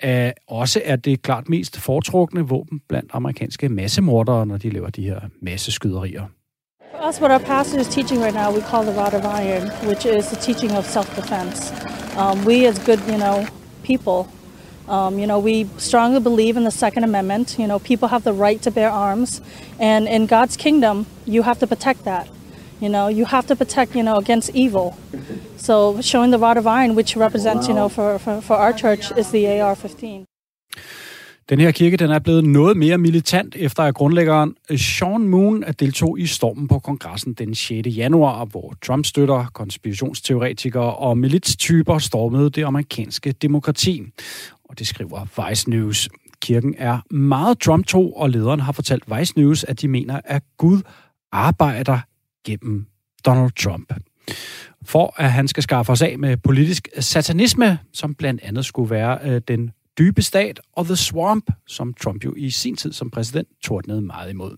uh, 0.04 0.10
også 0.46 0.80
er 0.84 0.96
det 0.96 1.22
klart 1.22 1.48
mest 1.48 1.80
foretrukne 1.80 2.40
våben 2.48 2.80
blandt 2.88 3.10
amerikanske 3.12 3.68
massemordere, 3.68 4.46
når 4.46 4.56
de 4.56 4.70
laver 4.70 4.90
de 4.90 5.02
her 5.02 5.20
masseskyderier. 5.42 6.26
For 6.90 7.08
us, 7.08 7.20
what 7.20 7.30
our 7.30 7.38
pastor 7.38 7.78
is 7.78 7.88
teaching 7.88 8.22
right 8.22 8.34
now, 8.34 8.48
we 8.58 8.62
call 8.70 8.82
the 8.84 8.96
rod 9.00 9.14
of 9.14 9.24
iron, 9.24 9.64
which 9.90 10.04
is 10.06 10.24
the 10.32 10.40
teaching 10.46 10.72
of 10.78 10.84
self-defense. 10.84 11.58
Um, 12.22 12.46
we 12.46 12.66
as 12.68 12.78
good, 12.88 13.00
you 13.12 13.18
know, 13.24 13.36
people, 13.82 14.18
um, 14.88 15.18
you 15.20 15.26
know, 15.26 15.38
we 15.50 15.66
strongly 15.78 16.20
believe 16.20 16.54
in 16.60 16.64
the 16.64 16.76
Second 16.84 17.04
Amendment. 17.04 17.58
You 17.58 17.66
know, 17.66 17.78
people 17.78 18.08
have 18.08 18.24
the 18.24 18.36
right 18.46 18.60
to 18.62 18.70
bear 18.70 18.90
arms, 18.90 19.40
and 19.78 20.08
in 20.08 20.26
God's 20.26 20.56
kingdom, 20.56 21.06
you 21.26 21.42
have 21.42 21.58
to 21.60 21.66
protect 21.66 22.04
that. 22.04 22.28
You 22.82 22.88
know, 22.88 23.08
you 23.08 23.26
have 23.26 23.46
to 23.46 23.54
protect, 23.54 23.94
you 23.94 24.02
know, 24.02 24.16
against 24.16 24.50
evil. 24.54 24.94
So 25.56 26.00
showing 26.00 26.32
the 26.32 26.42
rod 26.46 26.56
of 26.56 26.66
iron, 26.66 26.96
which 26.96 27.16
represents, 27.16 27.68
you 27.68 27.74
know, 27.74 27.88
for, 27.88 28.18
for, 28.18 28.40
for 28.40 28.54
our 28.54 28.72
church, 28.72 29.12
is 29.18 29.26
the 29.26 29.60
AR-15. 29.60 30.24
Den 31.50 31.60
her 31.60 31.70
kirke 31.70 31.96
den 31.96 32.10
er 32.10 32.18
blevet 32.18 32.44
noget 32.44 32.76
mere 32.76 32.98
militant, 32.98 33.56
efter 33.58 33.82
at 33.82 33.94
grundlæggeren 33.94 34.54
Sean 34.76 35.28
Moon 35.28 35.64
deltog 35.78 36.18
i 36.18 36.26
stormen 36.26 36.68
på 36.68 36.78
kongressen 36.78 37.32
den 37.32 37.54
6. 37.54 37.86
januar, 37.86 38.44
hvor 38.44 38.74
Trump 38.82 39.06
støtter 39.06 39.46
konspirationsteoretikere 39.54 40.94
og 40.96 41.18
militstyper 41.18 41.98
stormede 41.98 42.50
det 42.50 42.64
amerikanske 42.64 43.32
demokrati. 43.32 44.02
Og 44.64 44.78
det 44.78 44.86
skriver 44.86 45.48
Vice 45.48 45.70
News. 45.70 46.08
Kirken 46.42 46.74
er 46.78 47.14
meget 47.14 47.58
Trump-tro, 47.58 48.12
og 48.12 48.30
lederen 48.30 48.60
har 48.60 48.72
fortalt 48.72 49.04
Vice 49.18 49.32
News, 49.36 49.64
at 49.64 49.80
de 49.80 49.88
mener, 49.88 50.20
at 50.24 50.42
Gud 50.58 50.80
arbejder 51.32 51.98
gennem 52.44 52.86
Donald 53.26 53.50
Trump 53.52 53.92
for 54.84 55.14
at 55.16 55.32
han 55.32 55.48
skal 55.48 55.62
skaffe 55.62 55.92
os 55.92 56.02
af 56.02 56.18
med 56.18 56.36
politisk 56.36 56.88
satanisme, 56.98 57.78
som 57.92 58.14
blandt 58.14 58.42
andet 58.42 58.64
skulle 58.64 58.90
være 58.90 59.18
øh, 59.24 59.40
den 59.48 59.70
dybe 59.98 60.22
stat 60.22 60.60
og 60.72 60.84
The 60.84 60.96
Swamp, 60.96 61.50
som 61.66 61.94
Trump 61.94 62.24
jo 62.24 62.34
i 62.36 62.50
sin 62.50 62.76
tid 62.76 62.92
som 62.92 63.10
præsident 63.10 63.48
tordnede 63.64 64.00
meget 64.00 64.30
imod. 64.30 64.56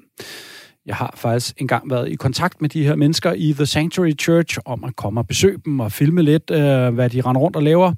Jeg 0.86 0.96
har 0.96 1.14
faktisk 1.16 1.60
engang 1.60 1.90
været 1.90 2.08
i 2.08 2.14
kontakt 2.14 2.60
med 2.60 2.68
de 2.68 2.84
her 2.84 2.96
mennesker 2.96 3.32
i 3.32 3.52
The 3.52 3.66
Sanctuary 3.66 4.12
Church 4.20 4.58
om 4.64 4.84
at 4.84 4.96
komme 4.96 5.20
og 5.20 5.26
besøge 5.26 5.58
dem 5.64 5.80
og 5.80 5.92
filme 5.92 6.22
lidt, 6.22 6.50
øh, 6.50 6.94
hvad 6.94 7.10
de 7.10 7.20
render 7.20 7.40
rundt 7.40 7.56
og 7.56 7.62
laver. 7.62 7.94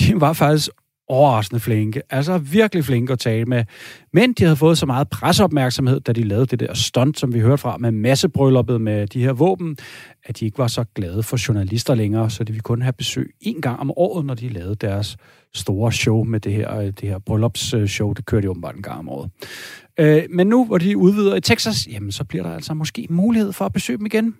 De 0.00 0.20
var 0.20 0.32
faktisk 0.32 0.68
overraskende 1.08 1.60
flinke. 1.60 2.02
Altså 2.10 2.38
virkelig 2.38 2.84
flinke 2.84 3.12
at 3.12 3.18
tale 3.18 3.44
med. 3.44 3.64
Men 4.12 4.32
de 4.32 4.44
havde 4.44 4.56
fået 4.56 4.78
så 4.78 4.86
meget 4.86 5.08
presseopmærksomhed, 5.08 6.00
da 6.00 6.12
de 6.12 6.22
lavede 6.22 6.46
det 6.46 6.60
der 6.60 6.74
stunt, 6.74 7.18
som 7.18 7.34
vi 7.34 7.40
hørte 7.40 7.58
fra, 7.58 7.76
med 7.76 7.90
massebrylluppet 7.90 8.80
med 8.80 9.06
de 9.06 9.22
her 9.22 9.32
våben, 9.32 9.76
at 10.24 10.40
de 10.40 10.44
ikke 10.44 10.58
var 10.58 10.66
så 10.66 10.84
glade 10.94 11.22
for 11.22 11.48
journalister 11.48 11.94
længere, 11.94 12.30
så 12.30 12.44
de 12.44 12.52
ville 12.52 12.62
kun 12.62 12.82
have 12.82 12.92
besøg 12.92 13.34
en 13.40 13.60
gang 13.60 13.80
om 13.80 13.90
året, 13.96 14.26
når 14.26 14.34
de 14.34 14.48
lavede 14.48 14.74
deres 14.74 15.16
store 15.54 15.92
show 15.92 16.24
med 16.24 16.40
det 16.40 16.52
her, 16.52 16.76
øh, 16.76 16.86
det 16.86 17.02
her 17.02 17.18
bryllupsshow. 17.18 18.12
Det 18.12 18.26
kørte 18.26 18.42
de 18.42 18.50
åbenbart 18.50 18.76
en 18.76 18.82
gang 18.82 18.98
om 18.98 19.08
året. 19.08 19.30
Øh, 20.00 20.22
men 20.30 20.46
nu, 20.46 20.64
hvor 20.64 20.78
de 20.78 20.96
udvider 20.96 21.36
i 21.36 21.40
Texas, 21.40 21.88
jamen 21.92 22.12
så 22.12 22.24
bliver 22.24 22.42
der 22.44 22.54
altså 22.54 22.74
måske 22.74 23.06
mulighed 23.10 23.52
for 23.52 23.64
at 23.64 23.72
besøge 23.72 23.98
dem 23.98 24.06
igen. 24.06 24.34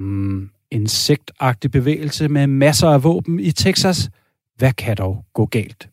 Mm, 0.00 0.50
en 0.70 0.86
sektagtig 0.86 1.70
bevægelse 1.70 2.28
med 2.28 2.46
masser 2.46 2.88
af 2.88 3.04
våben 3.04 3.40
i 3.40 3.52
Texas– 3.52 4.08
hvad 4.62 4.72
kan 4.72 4.96
dog 4.96 5.24
gå 5.34 5.46
galt? 5.46 5.88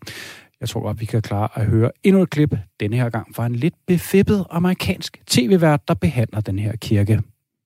Jeg 0.62 0.70
tror 0.70 0.82
godt, 0.82 1.00
vi 1.00 1.06
kan 1.06 1.22
klare 1.22 1.50
at 1.56 1.66
høre 1.66 1.92
endnu 2.04 2.22
et 2.22 2.30
klip, 2.30 2.56
denne 2.80 2.96
her 2.96 3.10
gang 3.10 3.36
fra 3.36 3.46
en 3.46 3.56
lidt 3.56 3.74
befippet 3.88 4.46
amerikansk 4.50 5.22
tv-vært, 5.28 5.88
der 5.88 5.94
behandler 5.94 6.42
den 6.42 6.60
her 6.60 6.72
kirke. 6.82 7.22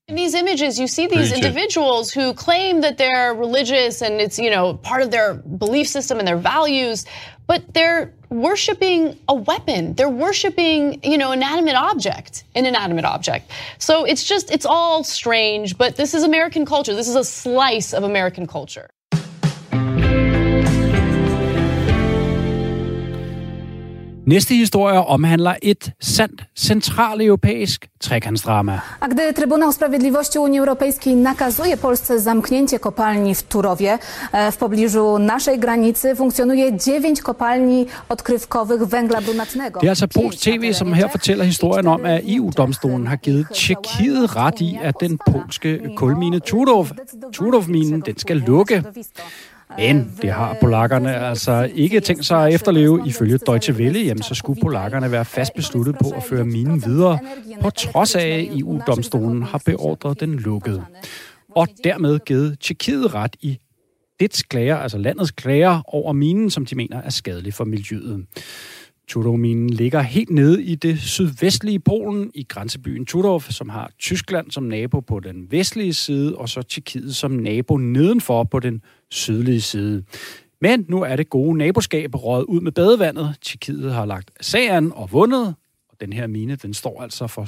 In 0.08 0.16
these 0.16 0.38
images, 0.38 0.76
you 0.76 0.86
see 0.86 1.06
these 1.08 1.36
individuals 1.36 2.06
who 2.16 2.34
claim 2.34 2.82
that 2.82 2.94
they're 3.00 3.32
religious 3.46 4.02
and 4.02 4.20
it's, 4.20 4.38
you 4.44 4.50
know, 4.50 4.64
part 4.90 5.02
of 5.06 5.10
their 5.10 5.28
belief 5.58 5.86
system 5.86 6.18
and 6.18 6.26
their 6.28 6.42
values, 6.54 7.04
but 7.50 7.60
they're 7.76 8.04
worshiping 8.30 9.00
a 9.28 9.34
weapon. 9.50 9.94
They're 9.96 10.16
worshiping, 10.26 10.80
you 11.12 11.18
know, 11.18 11.32
inanimate 11.32 11.76
object, 11.90 12.44
an 12.54 12.64
inanimate 12.66 13.06
object. 13.14 13.44
So 13.78 13.94
it's 14.04 14.24
just, 14.32 14.46
it's 14.56 14.66
all 14.66 15.04
strange, 15.04 15.68
but 15.82 15.90
this 15.96 16.14
is 16.14 16.22
American 16.22 16.64
culture. 16.66 16.94
This 16.94 17.08
is 17.08 17.16
a 17.16 17.24
slice 17.24 17.90
of 17.98 18.02
American 18.04 18.46
culture. 18.46 18.88
Næste 24.26 24.54
historie 24.54 25.00
omhandler 25.00 25.54
et 25.62 25.92
sandt 26.00 26.44
centraleuropæisk 26.58 27.88
trekantsdrama. 28.00 28.80
A 29.00 29.06
gdy 29.08 29.32
Trybunał 29.32 29.72
Sprawiedliwości 29.72 30.38
Unii 30.38 30.58
Europejskiej 30.58 31.14
nakazuje 31.14 31.76
Polsce 31.76 32.20
zamknięcie 32.20 32.78
kopalni 32.78 33.34
w 33.34 33.42
Turowie, 33.42 33.98
e, 34.32 34.52
w 34.52 34.56
pobliżu 34.56 35.18
naszej 35.18 35.58
granicy 35.58 36.16
funkcjonuje 36.16 36.78
dziewięć 36.78 37.22
kopalni 37.22 37.86
odkrywkowych 38.08 38.82
węgla 38.82 39.20
brunatnego. 39.20 39.80
Det 39.80 39.86
er 39.86 39.90
altså 39.90 40.08
Pols 40.08 40.36
TV, 40.36 40.74
som 40.74 40.92
her 40.92 41.08
fortæller 41.08 41.44
historien 41.44 41.86
om, 41.86 42.04
at 42.04 42.22
EU-domstolen 42.26 43.06
har 43.06 43.16
givet 43.16 43.46
Tjekkiet 43.54 44.36
ret 44.36 44.60
i, 44.60 44.78
at 44.82 44.94
den 45.00 45.18
polske 45.30 45.80
kulmine 45.96 46.40
Turov, 46.40 46.86
Turov-minen, 47.32 48.00
den 48.00 48.18
skal 48.18 48.36
lukke. 48.36 48.84
Men 49.78 50.12
det 50.22 50.32
har 50.32 50.56
polakkerne 50.60 51.16
altså 51.16 51.70
ikke 51.74 52.00
tænkt 52.00 52.26
sig 52.26 52.46
at 52.46 52.54
efterleve. 52.54 53.02
Ifølge 53.06 53.38
Deutsche 53.38 53.74
Welle, 53.74 54.00
jamen, 54.00 54.22
så 54.22 54.34
skulle 54.34 54.60
polakkerne 54.60 55.10
være 55.10 55.24
fast 55.24 55.54
besluttet 55.54 55.96
på 56.02 56.10
at 56.10 56.22
føre 56.22 56.44
minen 56.44 56.84
videre, 56.84 57.18
på 57.62 57.70
trods 57.70 58.14
af, 58.14 58.28
at 58.28 58.58
EU-domstolen 58.58 59.42
har 59.42 59.62
beordret 59.66 60.20
den 60.20 60.34
lukket. 60.34 60.84
Og 61.56 61.68
dermed 61.84 62.18
givet 62.18 62.60
Tjekkiet 62.60 63.14
ret 63.14 63.36
i 63.40 63.58
dets 64.20 64.42
klager, 64.42 64.76
altså 64.76 64.98
landets 64.98 65.30
klager 65.30 65.82
over 65.86 66.12
minen, 66.12 66.50
som 66.50 66.66
de 66.66 66.74
mener 66.74 67.02
er 67.02 67.10
skadelig 67.10 67.54
for 67.54 67.64
miljøet. 67.64 68.26
Tudorminen 69.08 69.70
ligger 69.70 70.00
helt 70.00 70.30
nede 70.30 70.64
i 70.64 70.74
det 70.74 71.00
sydvestlige 71.00 71.80
Polen, 71.80 72.30
i 72.34 72.42
grænsebyen 72.48 73.06
Tudorf, 73.06 73.50
som 73.50 73.68
har 73.68 73.90
Tyskland 73.98 74.50
som 74.50 74.62
nabo 74.62 75.00
på 75.00 75.20
den 75.20 75.46
vestlige 75.50 75.94
side, 75.94 76.36
og 76.36 76.48
så 76.48 76.62
Tjekkiet 76.62 77.16
som 77.16 77.30
nabo 77.30 77.76
nedenfor 77.76 78.44
på 78.44 78.60
den 78.60 78.82
sydlige 79.10 79.60
side. 79.60 80.04
Men 80.60 80.86
nu 80.88 81.02
er 81.02 81.16
det 81.16 81.30
gode 81.30 81.58
naboskab 81.58 82.14
røget 82.14 82.44
ud 82.44 82.60
med 82.60 82.72
badevandet. 82.72 83.34
Tjekkiet 83.42 83.92
har 83.92 84.04
lagt 84.06 84.30
sagen 84.40 84.92
og 84.94 85.12
vundet, 85.12 85.54
og 85.88 85.96
den 86.00 86.12
her 86.12 86.26
mine, 86.26 86.56
den 86.56 86.74
står 86.74 87.02
altså 87.02 87.26
for 87.26 87.44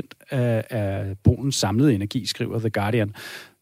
af, 0.30 0.64
af 0.70 1.16
Polens 1.24 1.56
samlede 1.56 1.94
energi, 1.94 2.26
skriver 2.26 2.58
The 2.58 2.70
Guardian. 2.70 3.14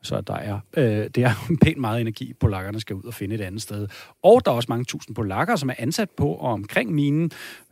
Så 0.05 0.21
der 0.21 0.35
er, 0.35 0.59
øh, 0.77 0.85
det 1.15 1.19
er 1.19 1.31
pænt 1.63 1.79
meget 1.79 2.01
energi, 2.01 2.33
polakkerne 2.41 2.81
skal 2.81 2.97
ud 2.97 3.05
og 3.05 3.15
finde 3.15 3.35
et 3.35 3.41
andet 3.41 3.63
sted. 3.63 3.89
Og 4.23 4.45
der 4.45 4.51
er 4.51 4.57
også 4.57 4.67
mange 4.69 4.85
tusind 4.85 5.17
polakker, 5.17 5.57
som 5.57 5.69
er 5.69 5.75
ansat 5.79 6.11
på 6.11 6.29
og 6.29 6.53
omkring 6.53 6.93
minen, 6.93 7.31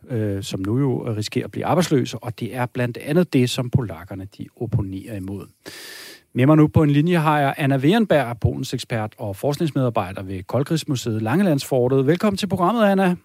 øh, 0.09 0.43
som 0.43 0.59
nu 0.59 0.79
jo 0.79 1.15
risikerer 1.15 1.45
at 1.45 1.51
blive 1.51 1.65
arbejdsløse, 1.65 2.17
og 2.17 2.39
det 2.39 2.55
er 2.55 2.65
blandt 2.65 2.97
andet 2.97 3.33
det, 3.33 3.49
som 3.49 3.69
polakkerne 3.69 4.27
de 4.37 4.47
opponerer 4.55 5.15
imod. 5.15 5.47
Med 6.33 6.45
mig 6.45 6.57
nu 6.57 6.67
på 6.67 6.83
en 6.83 6.89
linje 6.89 7.17
har 7.17 7.39
jeg 7.39 7.53
Anna 7.57 7.77
Werenberg, 7.77 8.39
Polens 8.39 8.73
ekspert 8.73 9.13
og 9.17 9.35
forskningsmedarbejder 9.35 10.23
ved 10.23 10.43
Koldkrigsmuseet 10.43 11.21
Langelandsfortet. 11.21 12.07
Velkommen 12.07 12.37
til 12.37 12.47
programmet, 12.47 12.83
Anna. 12.83 13.15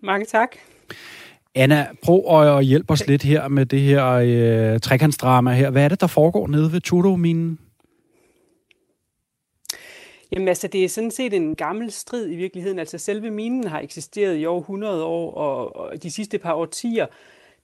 Mange 0.00 0.26
tak. 0.26 0.56
Anna, 1.54 1.86
prøv 2.02 2.46
at 2.58 2.64
hjælpe 2.64 2.92
os 2.92 3.06
lidt 3.06 3.22
her 3.22 3.48
med 3.48 3.66
det 3.66 3.80
her 3.80 4.06
øh, 4.06 4.80
trekantsdrama 4.80 5.52
her. 5.52 5.70
Hvad 5.70 5.84
er 5.84 5.88
det, 5.88 6.00
der 6.00 6.06
foregår 6.06 6.46
nede 6.46 6.72
ved 6.72 6.80
Tudo-minen? 6.80 7.58
Jamen 10.32 10.48
altså, 10.48 10.68
det 10.68 10.84
er 10.84 10.88
sådan 10.88 11.10
set 11.10 11.34
en 11.34 11.54
gammel 11.54 11.90
strid 11.90 12.30
i 12.30 12.36
virkeligheden. 12.36 12.78
Altså 12.78 12.98
selve 12.98 13.30
minen 13.30 13.66
har 13.66 13.80
eksisteret 13.80 14.40
i 14.40 14.46
over 14.46 14.60
100 14.60 15.04
år, 15.04 15.34
og, 15.34 15.76
og 15.76 16.02
de 16.02 16.10
sidste 16.10 16.38
par 16.38 16.52
årtier, 16.52 17.06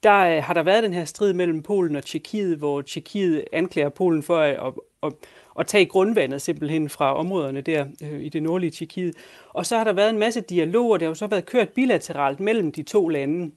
der 0.02 0.36
øh, 0.36 0.42
har 0.42 0.54
der 0.54 0.62
været 0.62 0.82
den 0.82 0.92
her 0.92 1.04
strid 1.04 1.32
mellem 1.32 1.62
Polen 1.62 1.96
og 1.96 2.04
Tjekkiet, 2.04 2.58
hvor 2.58 2.82
Tjekkiet 2.82 3.44
anklager 3.52 3.88
Polen 3.88 4.22
for 4.22 4.38
at, 4.38 4.50
at, 4.50 4.72
at, 5.02 5.12
at 5.58 5.66
tage 5.66 5.86
grundvandet 5.86 6.42
simpelthen 6.42 6.88
fra 6.88 7.14
områderne 7.14 7.60
der 7.60 7.86
øh, 8.02 8.22
i 8.22 8.28
det 8.28 8.42
nordlige 8.42 8.70
Tjekkiet. 8.70 9.14
Og 9.48 9.66
så 9.66 9.76
har 9.76 9.84
der 9.84 9.92
været 9.92 10.10
en 10.10 10.18
masse 10.18 10.40
dialog, 10.40 10.90
og 10.90 11.00
det 11.00 11.06
har 11.06 11.10
jo 11.10 11.14
så 11.14 11.26
været 11.26 11.46
kørt 11.46 11.68
bilateralt 11.68 12.40
mellem 12.40 12.72
de 12.72 12.82
to 12.82 13.08
lande. 13.08 13.50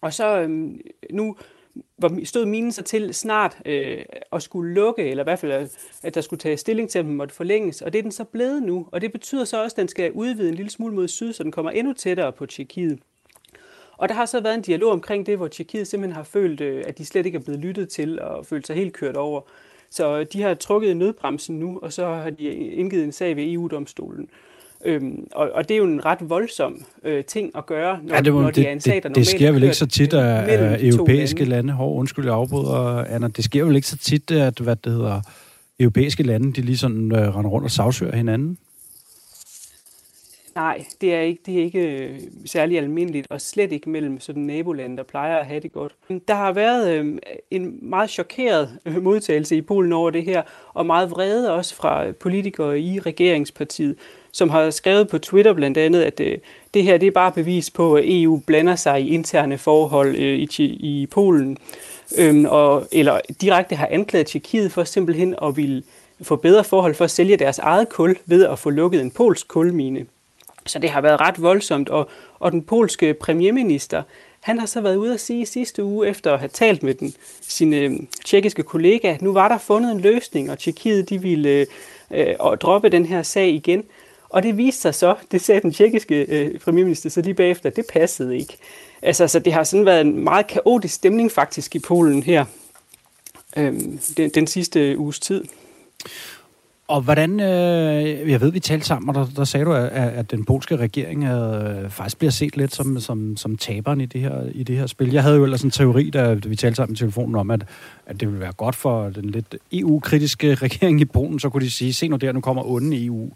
Og 0.00 0.12
så 0.12 0.40
øh, 0.40 0.70
nu 1.10 1.36
stod 2.24 2.44
minen 2.44 2.72
så 2.72 2.82
til 2.82 3.14
snart 3.14 3.58
øh, 3.64 4.04
at 4.32 4.42
skulle 4.42 4.74
lukke, 4.74 5.10
eller 5.10 5.22
i 5.22 5.26
hvert 5.26 5.38
fald 5.38 5.68
at 6.02 6.14
der 6.14 6.20
skulle 6.20 6.40
tage 6.40 6.56
stilling 6.56 6.90
til, 6.90 6.98
at 6.98 7.04
den 7.04 7.14
måtte 7.14 7.34
forlænges. 7.34 7.82
Og 7.82 7.92
det 7.92 7.98
er 7.98 8.02
den 8.02 8.12
så 8.12 8.24
blevet 8.24 8.62
nu. 8.62 8.88
Og 8.92 9.00
det 9.00 9.12
betyder 9.12 9.44
så 9.44 9.62
også, 9.62 9.74
at 9.74 9.78
den 9.78 9.88
skal 9.88 10.12
udvide 10.12 10.48
en 10.48 10.54
lille 10.54 10.70
smule 10.70 10.94
mod 10.94 11.08
syd, 11.08 11.32
så 11.32 11.42
den 11.42 11.52
kommer 11.52 11.70
endnu 11.70 11.92
tættere 11.92 12.32
på 12.32 12.46
Tjekkiet. 12.46 12.98
Og 13.96 14.08
der 14.08 14.14
har 14.14 14.26
så 14.26 14.40
været 14.40 14.54
en 14.54 14.62
dialog 14.62 14.92
omkring 14.92 15.26
det, 15.26 15.36
hvor 15.36 15.48
Tjekkiet 15.48 15.86
simpelthen 15.86 16.16
har 16.16 16.22
følt, 16.22 16.60
øh, 16.60 16.84
at 16.86 16.98
de 16.98 17.04
slet 17.04 17.26
ikke 17.26 17.38
er 17.38 17.42
blevet 17.42 17.60
lyttet 17.60 17.88
til 17.88 18.20
og 18.20 18.46
følt 18.46 18.66
sig 18.66 18.76
helt 18.76 18.92
kørt 18.92 19.16
over. 19.16 19.40
Så 19.90 20.24
de 20.24 20.42
har 20.42 20.54
trukket 20.54 20.96
nødbremsen 20.96 21.58
nu, 21.58 21.78
og 21.82 21.92
så 21.92 22.06
har 22.06 22.30
de 22.30 22.44
indgivet 22.54 23.04
en 23.04 23.12
sag 23.12 23.36
ved 23.36 23.52
EU-domstolen. 23.52 24.28
Øhm, 24.84 25.26
og, 25.32 25.50
og 25.54 25.68
det 25.68 25.74
er 25.74 25.78
jo 25.78 25.84
en 25.84 26.04
ret 26.04 26.18
voldsom 26.20 26.84
øh, 27.04 27.24
ting 27.24 27.50
at 27.56 27.66
gøre, 27.66 27.98
når, 28.02 28.14
ja, 28.14 28.20
det, 28.20 28.34
når 28.34 28.50
de 28.50 28.66
er 28.66 28.72
en 28.72 28.80
sag, 28.80 29.02
der 29.02 29.08
det, 29.08 29.16
det 29.16 29.26
sker 29.26 29.52
vel 29.52 29.62
ikke 29.62 29.74
så 29.74 29.86
tit, 29.86 30.14
at, 30.14 30.48
at 30.48 30.84
europæiske 30.84 31.38
lande, 31.38 31.50
lande 31.50 31.72
hår, 31.72 31.94
undskyld, 31.94 32.24
jeg 32.24 32.34
afbryder, 32.34 33.04
Anna, 33.04 33.28
det 33.28 33.44
sker 33.44 33.64
vel 33.64 33.76
ikke 33.76 33.88
så 33.88 33.98
tit, 33.98 34.30
at 34.30 34.58
hvad 34.58 34.76
det 34.76 34.92
hedder, 34.92 35.20
europæiske 35.80 36.22
lande, 36.22 36.52
de 36.52 36.60
lige 36.60 36.76
sådan 36.76 37.12
øh, 37.12 37.36
render 37.36 37.50
rundt 37.50 37.64
og 37.64 37.70
sagsøger 37.70 38.16
hinanden? 38.16 38.58
Nej, 40.54 40.84
det 41.00 41.14
er 41.14 41.20
ikke, 41.20 41.42
det 41.46 41.58
er 41.58 41.62
ikke 41.64 41.80
øh, 41.80 42.20
særlig 42.44 42.78
almindeligt, 42.78 43.26
og 43.30 43.40
slet 43.40 43.72
ikke 43.72 43.90
mellem 43.90 44.20
sådan 44.20 44.42
nabolande, 44.42 44.96
der 44.96 45.02
plejer 45.02 45.36
at 45.36 45.46
have 45.46 45.60
det 45.60 45.72
godt. 45.72 45.94
Der 46.28 46.34
har 46.34 46.52
været 46.52 46.98
øh, 46.98 47.18
en 47.50 47.78
meget 47.82 48.10
chokeret 48.10 48.78
øh, 48.86 49.02
modtagelse 49.02 49.56
i 49.56 49.60
Polen 49.60 49.92
over 49.92 50.10
det 50.10 50.24
her, 50.24 50.42
og 50.74 50.86
meget 50.86 51.10
vrede 51.10 51.52
også 51.52 51.74
fra 51.74 52.12
politikere 52.12 52.80
i 52.80 53.00
regeringspartiet, 53.00 53.96
som 54.36 54.50
har 54.50 54.70
skrevet 54.70 55.08
på 55.08 55.18
Twitter 55.18 55.52
blandt 55.52 55.78
andet, 55.78 56.02
at 56.02 56.20
øh, 56.20 56.38
det 56.74 56.82
her 56.82 56.98
det 56.98 57.06
er 57.06 57.10
bare 57.10 57.32
bevis 57.32 57.70
på, 57.70 57.94
at 57.94 58.04
EU 58.06 58.42
blander 58.46 58.76
sig 58.76 59.02
i 59.02 59.08
interne 59.08 59.58
forhold 59.58 60.16
øh, 60.16 60.38
i, 60.38 60.48
i 60.62 61.06
Polen, 61.06 61.58
øhm, 62.18 62.44
og, 62.44 62.88
eller 62.92 63.20
direkte 63.40 63.76
har 63.76 63.88
anklaget 63.90 64.26
Tjekkiet 64.26 64.72
for 64.72 64.84
simpelthen 64.84 65.34
at 65.42 65.56
ville 65.56 65.82
få 66.22 66.36
bedre 66.36 66.64
forhold 66.64 66.94
for 66.94 67.04
at 67.04 67.10
sælge 67.10 67.36
deres 67.36 67.58
eget 67.58 67.88
kul 67.88 68.16
ved 68.26 68.46
at 68.46 68.58
få 68.58 68.70
lukket 68.70 69.00
en 69.00 69.10
polsk 69.10 69.48
kulmine. 69.48 70.06
Så 70.66 70.78
det 70.78 70.90
har 70.90 71.00
været 71.00 71.20
ret 71.20 71.42
voldsomt, 71.42 71.88
og, 71.88 72.08
og 72.38 72.52
den 72.52 72.62
polske 72.62 73.14
premierminister, 73.14 74.02
han 74.40 74.58
har 74.58 74.66
så 74.66 74.80
været 74.80 74.96
ude 74.96 75.14
at 75.14 75.20
sige 75.20 75.46
sidste 75.46 75.84
uge, 75.84 76.08
efter 76.08 76.32
at 76.32 76.38
have 76.38 76.48
talt 76.48 76.82
med 76.82 76.94
den, 76.94 77.14
sine 77.40 77.76
øh, 77.76 77.92
tjekkiske 78.24 78.62
kollega, 78.62 79.12
at 79.12 79.22
nu 79.22 79.32
var 79.32 79.48
der 79.48 79.58
fundet 79.58 79.92
en 79.92 80.00
løsning, 80.00 80.50
og 80.50 80.58
Tjekkiet 80.58 81.10
de 81.10 81.22
ville 81.22 81.48
øh, 81.48 81.66
øh 82.10 82.56
droppe 82.60 82.88
den 82.88 83.06
her 83.06 83.22
sag 83.22 83.48
igen. 83.48 83.84
Og 84.28 84.42
det 84.42 84.56
viste 84.56 84.80
sig 84.80 84.94
så, 84.94 85.14
det 85.30 85.40
sagde 85.40 85.60
den 85.60 85.72
tjekkiske 85.72 86.24
øh, 86.28 86.58
premierminister 86.60 87.10
så 87.10 87.20
lige 87.20 87.34
bagefter, 87.34 87.70
det 87.70 87.86
passede 87.92 88.38
ikke. 88.38 88.56
Altså, 89.02 89.28
så 89.28 89.38
det 89.38 89.52
har 89.52 89.64
sådan 89.64 89.86
været 89.86 90.00
en 90.00 90.24
meget 90.24 90.46
kaotisk 90.46 90.94
stemning 90.94 91.32
faktisk 91.32 91.74
i 91.76 91.78
Polen 91.78 92.22
her 92.22 92.44
øh, 93.56 93.74
den, 94.16 94.30
den 94.30 94.46
sidste 94.46 94.98
uges 94.98 95.20
tid. 95.20 95.44
Og 96.88 97.00
hvordan, 97.00 97.40
øh, 97.40 98.30
jeg 98.30 98.40
ved, 98.40 98.52
vi 98.52 98.60
talte 98.60 98.86
sammen, 98.86 99.08
og 99.08 99.14
der, 99.14 99.26
der 99.36 99.44
sagde 99.44 99.66
du, 99.66 99.72
at, 99.72 99.90
at 99.92 100.30
den 100.30 100.44
polske 100.44 100.76
regering 100.76 101.24
øh, 101.24 101.90
faktisk 101.90 102.18
bliver 102.18 102.30
set 102.30 102.56
lidt 102.56 102.74
som, 102.74 103.00
som, 103.00 103.36
som 103.36 103.56
taberen 103.56 104.00
i 104.00 104.06
det, 104.06 104.20
her, 104.20 104.42
i 104.54 104.62
det 104.62 104.76
her 104.76 104.86
spil. 104.86 105.12
Jeg 105.12 105.22
havde 105.22 105.36
jo 105.36 105.44
ellers 105.44 105.62
en 105.62 105.70
teori, 105.70 106.10
da 106.10 106.34
vi 106.34 106.56
talte 106.56 106.76
sammen 106.76 106.94
i 106.94 106.96
telefonen 106.96 107.34
om, 107.34 107.50
at, 107.50 107.64
at 108.06 108.20
det 108.20 108.28
ville 108.28 108.40
være 108.40 108.52
godt 108.52 108.76
for 108.76 109.08
den 109.08 109.30
lidt 109.30 109.56
EU-kritiske 109.72 110.54
regering 110.64 111.00
i 111.00 111.04
Polen, 111.04 111.40
så 111.40 111.48
kunne 111.48 111.64
de 111.64 111.70
sige, 111.70 111.92
se 111.92 112.08
nu 112.08 112.16
der, 112.16 112.32
nu 112.32 112.40
kommer 112.40 112.70
onde 112.70 113.04
EU 113.04 113.30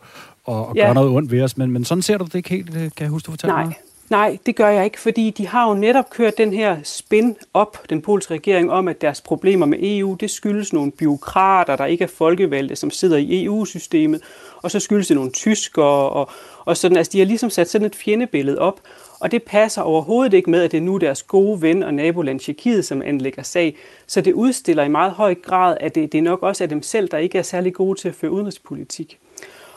og, 0.45 0.69
og 0.69 0.77
ja. 0.77 0.87
gør 0.87 0.93
noget 0.93 1.11
ondt 1.11 1.31
ved 1.31 1.43
os. 1.43 1.57
Men, 1.57 1.71
men 1.71 1.85
sådan 1.85 2.03
ser 2.03 2.19
du 2.19 2.25
det 2.25 2.35
ikke 2.35 2.51
helt, 2.51 2.71
kan 2.73 2.93
jeg 3.01 3.09
huske, 3.09 3.27
du 3.27 3.33
fortalte 3.33 3.55
Nej. 3.55 3.65
mig? 3.65 3.75
Nej, 4.11 4.39
det 4.47 4.57
gør 4.57 4.69
jeg 4.69 4.85
ikke, 4.85 5.01
fordi 5.01 5.31
de 5.31 5.47
har 5.47 5.69
jo 5.69 5.75
netop 5.75 6.11
kørt 6.11 6.39
den 6.39 6.53
her 6.53 6.77
spin 6.85 7.37
op, 7.55 7.79
den 7.91 8.03
polske 8.03 8.35
regering, 8.35 8.73
om 8.73 8.89
at 8.89 9.01
deres 9.01 9.21
problemer 9.21 9.67
med 9.67 9.79
EU, 9.83 10.15
det 10.15 10.31
skyldes 10.31 10.73
nogle 10.73 10.93
byråkrater, 10.93 11.77
der 11.77 11.87
ikke 11.87 12.05
er 12.05 12.09
folkevalgte, 12.09 12.77
som 12.77 12.91
sidder 12.91 13.17
i 13.17 13.45
EU-systemet, 13.45 14.23
og 14.63 14.71
så 14.71 14.81
skyldes 14.81 15.07
det 15.07 15.17
nogle 15.17 15.31
tyskere, 15.31 16.11
og, 16.11 16.31
og 16.65 16.77
sådan, 16.77 16.97
altså 16.97 17.13
de 17.13 17.19
har 17.19 17.27
ligesom 17.27 17.51
sat 17.51 17.71
sådan 17.71 17.87
et 17.87 17.97
fjendebillede 17.97 18.59
op, 18.59 18.81
og 19.21 19.31
det 19.31 19.43
passer 19.43 19.83
overhovedet 19.83 20.35
ikke 20.35 20.51
med, 20.51 20.63
at 20.63 20.73
det 20.73 20.79
er 20.79 20.83
nu 20.83 20.97
deres 20.97 21.23
gode 21.23 21.63
ven 21.63 21.83
og 21.83 21.95
naboland 21.95 22.41
Tjekkiet, 22.41 22.85
som 22.85 23.03
anlægger 23.03 23.43
sag. 23.43 23.77
Så 24.07 24.21
det 24.21 24.33
udstiller 24.33 24.85
i 24.85 24.89
meget 24.89 25.13
høj 25.13 25.35
grad, 25.35 25.77
at 25.81 25.95
det, 25.95 26.13
det 26.13 26.23
nok 26.23 26.43
også 26.43 26.65
er 26.65 26.69
dem 26.69 26.83
selv, 26.83 27.09
der 27.09 27.19
ikke 27.19 27.39
er 27.39 27.43
særlig 27.43 27.75
gode 27.75 28.01
til 28.01 28.09
at 28.09 28.15
føre 28.15 28.31
udenrigspolitik. 28.31 29.19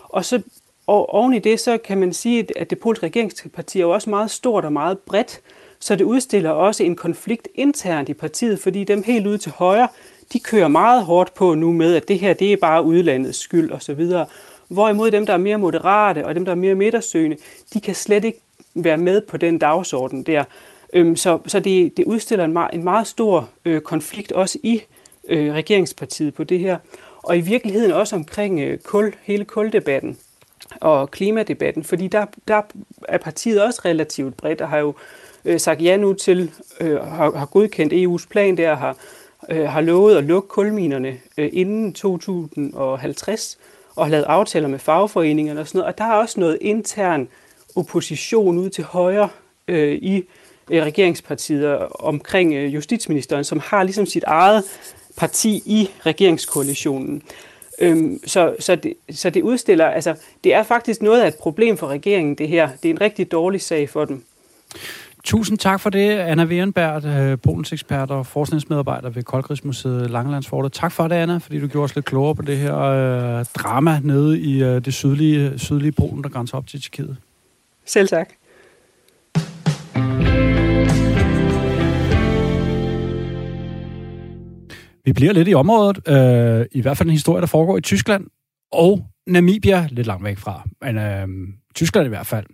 Og 0.04 0.26
så 0.26 0.42
og 0.88 1.14
oven 1.14 1.34
i 1.34 1.40
det, 1.40 1.60
så 1.60 1.78
kan 1.78 1.98
man 1.98 2.14
sige, 2.14 2.48
at 2.56 2.70
det 2.70 2.80
polske 2.80 3.06
regeringsparti 3.06 3.78
er 3.78 3.82
jo 3.82 3.90
også 3.90 4.10
meget 4.10 4.32
stort 4.32 4.66
og 4.66 4.74
meget 4.74 5.00
bredt, 5.00 5.42
så 5.80 5.96
det 5.96 6.04
udstiller 6.04 6.50
også 6.50 6.84
en 6.84 6.96
konflikt 6.96 7.48
internt 7.56 8.10
i 8.10 8.14
partiet, 8.14 8.60
fordi 8.60 8.84
dem 8.84 9.04
helt 9.04 9.28
ude 9.28 9.38
til 9.38 9.52
højre, 9.52 9.88
de 10.34 10.40
kører 10.40 10.68
meget 10.68 11.06
hårdt 11.06 11.34
på 11.34 11.54
nu 11.54 11.72
med, 11.72 11.96
at 11.96 12.08
det 12.08 12.20
her 12.20 12.34
det 12.34 12.54
er 12.54 12.58
bare 12.58 12.84
udlandets 12.84 13.40
skyld 13.40 13.72
osv. 13.72 14.08
Hvorimod 14.68 15.12
dem, 15.12 15.26
der 15.26 15.34
er 15.34 15.38
mere 15.38 15.58
moderate 15.58 16.26
og 16.26 16.36
dem, 16.36 16.46
der 16.46 16.52
er 16.52 16.56
mere 16.56 16.76
midtersøgende, 16.76 17.38
de 17.74 17.82
kan 17.82 17.96
slet 17.96 18.24
ikke 18.26 18.40
være 18.76 18.98
med 18.98 19.22
på 19.22 19.38
den 19.38 19.58
dagsorden 19.58 20.24
der. 20.24 20.44
Øhm, 20.94 21.16
så 21.16 21.40
så 21.48 21.60
det, 21.60 21.98
det 21.98 22.06
udstiller 22.06 22.46
en 22.46 22.54
meget, 22.54 22.74
en 22.74 22.84
meget 22.84 23.08
stor 23.08 23.50
øh, 23.66 23.82
konflikt 23.82 24.32
også 24.32 24.60
i 24.64 24.82
øh, 25.30 25.54
regeringspartiet 25.54 26.34
på 26.34 26.44
det 26.44 26.60
her. 26.60 26.78
Og 27.24 27.38
i 27.38 27.42
virkeligheden 27.42 27.92
også 27.92 28.16
omkring 28.16 28.60
øh, 28.60 28.78
kul, 28.78 29.14
hele 29.24 29.46
kuldebatten 29.46 30.18
og 30.82 31.12
klimadebatten, 31.12 31.84
fordi 31.84 32.08
der, 32.08 32.26
der 32.48 32.62
er 33.08 33.18
partiet 33.18 33.64
også 33.64 33.82
relativt 33.86 34.38
bredt, 34.38 34.62
og 34.62 34.70
har 34.70 34.78
jo 34.78 34.94
øh, 35.46 35.60
sagt 35.60 35.82
ja 35.82 35.98
nu 35.98 36.14
til, 36.14 36.52
øh, 36.82 37.02
har, 37.02 37.38
har 37.38 37.46
godkendt 37.46 37.94
EU's 37.94 38.28
plan 38.30 38.58
der, 38.58 38.76
har, 38.76 38.98
øh, 39.50 39.70
har 39.70 39.82
lovet 39.82 40.18
at 40.18 40.24
lukke 40.24 40.48
kulminerne 40.48 41.18
øh, 41.38 41.50
inden 41.54 41.94
2050, 41.94 43.58
og 43.96 44.06
har 44.06 44.12
lavet 44.12 44.24
aftaler 44.24 44.68
med 44.68 44.80
fagforeningerne 44.80 45.60
og 45.60 45.68
sådan 45.68 45.80
noget, 45.80 45.94
og 45.94 45.98
der 45.98 46.04
er 46.04 46.14
også 46.14 46.40
noget 46.40 46.58
intern 46.62 47.28
opposition 47.76 48.58
ud 48.58 48.70
til 48.70 48.84
højre 48.84 49.30
øh, 49.68 49.94
i 49.94 50.24
øh, 50.72 50.84
regeringspartiet 50.84 51.78
omkring 52.00 52.54
øh, 52.54 52.74
justitsministeren, 52.74 53.44
som 53.44 53.60
har 53.60 53.84
ligesom 53.84 54.06
sit 54.06 54.24
eget 54.24 54.64
parti 55.18 55.64
i 55.66 55.90
regeringskoalitionen. 56.06 57.24
Øhm, 57.80 58.20
så, 58.26 58.56
så, 58.60 58.76
det, 58.76 58.94
så 59.12 59.30
det 59.30 59.42
udstiller, 59.42 59.86
altså 59.86 60.16
det 60.44 60.54
er 60.54 60.64
faktisk 60.64 61.02
noget 61.02 61.22
af 61.22 61.28
et 61.28 61.36
problem 61.36 61.78
for 61.78 61.88
regeringen, 61.88 62.36
det 62.36 62.48
her. 62.48 62.70
Det 62.84 62.90
er 62.90 62.94
en 62.94 63.02
rigtig 63.02 63.32
dårlig 63.32 63.62
sag 63.62 63.90
for 63.90 64.06
dem. 64.06 64.24
Tusind 65.24 65.58
tak 65.58 65.80
for 65.80 65.90
det, 65.90 66.10
Anna 66.12 66.44
Wierenberg, 66.44 67.06
øh, 67.06 67.38
Polens 67.44 67.74
ekspert 67.74 68.12
og 68.12 68.26
forskningsmedarbejder 68.26 69.10
ved 69.10 69.24
Koldkrigsmuseet 69.24 70.10
Langelandsfortet. 70.10 70.74
Tak 70.74 70.92
for 70.92 71.08
det, 71.08 71.16
Anna, 71.16 71.38
fordi 71.38 71.60
du 71.60 71.68
gjorde 71.68 71.84
os 71.84 71.96
lidt 71.96 72.06
klogere 72.06 72.36
på 72.36 72.42
det 72.42 72.58
her 72.58 72.78
øh, 72.78 73.46
drama 73.46 74.00
nede 74.04 74.40
i 74.40 74.64
øh, 74.64 74.86
det 74.86 74.94
sydlige, 74.94 75.60
sydlige 75.60 75.92
Polen, 75.92 76.24
der 76.24 76.30
grænser 76.30 76.58
op 76.58 76.68
til 76.68 76.82
Tjekkiet. 76.82 77.18
Selv 77.86 78.08
tak. 78.08 78.30
Vi 85.06 85.14
bliver 85.14 85.34
lidt 85.34 85.48
i 85.48 85.54
området, 85.54 86.08
øh, 86.08 86.66
i 86.72 86.82
hvert 86.82 86.98
fald 86.98 87.10
en 87.10 87.14
historie, 87.14 87.42
der 87.42 87.48
foregår 87.48 87.78
i 87.78 87.82
Tyskland 87.82 88.28
og 88.72 89.06
Namibia, 89.28 89.88
lidt 89.92 90.08
langt 90.08 90.24
væk 90.24 90.38
fra, 90.38 90.64
men 90.82 90.98
øh, 90.98 91.28
Tyskland 91.76 92.06
i 92.06 92.10
hvert 92.10 92.28
fald. 92.28 92.46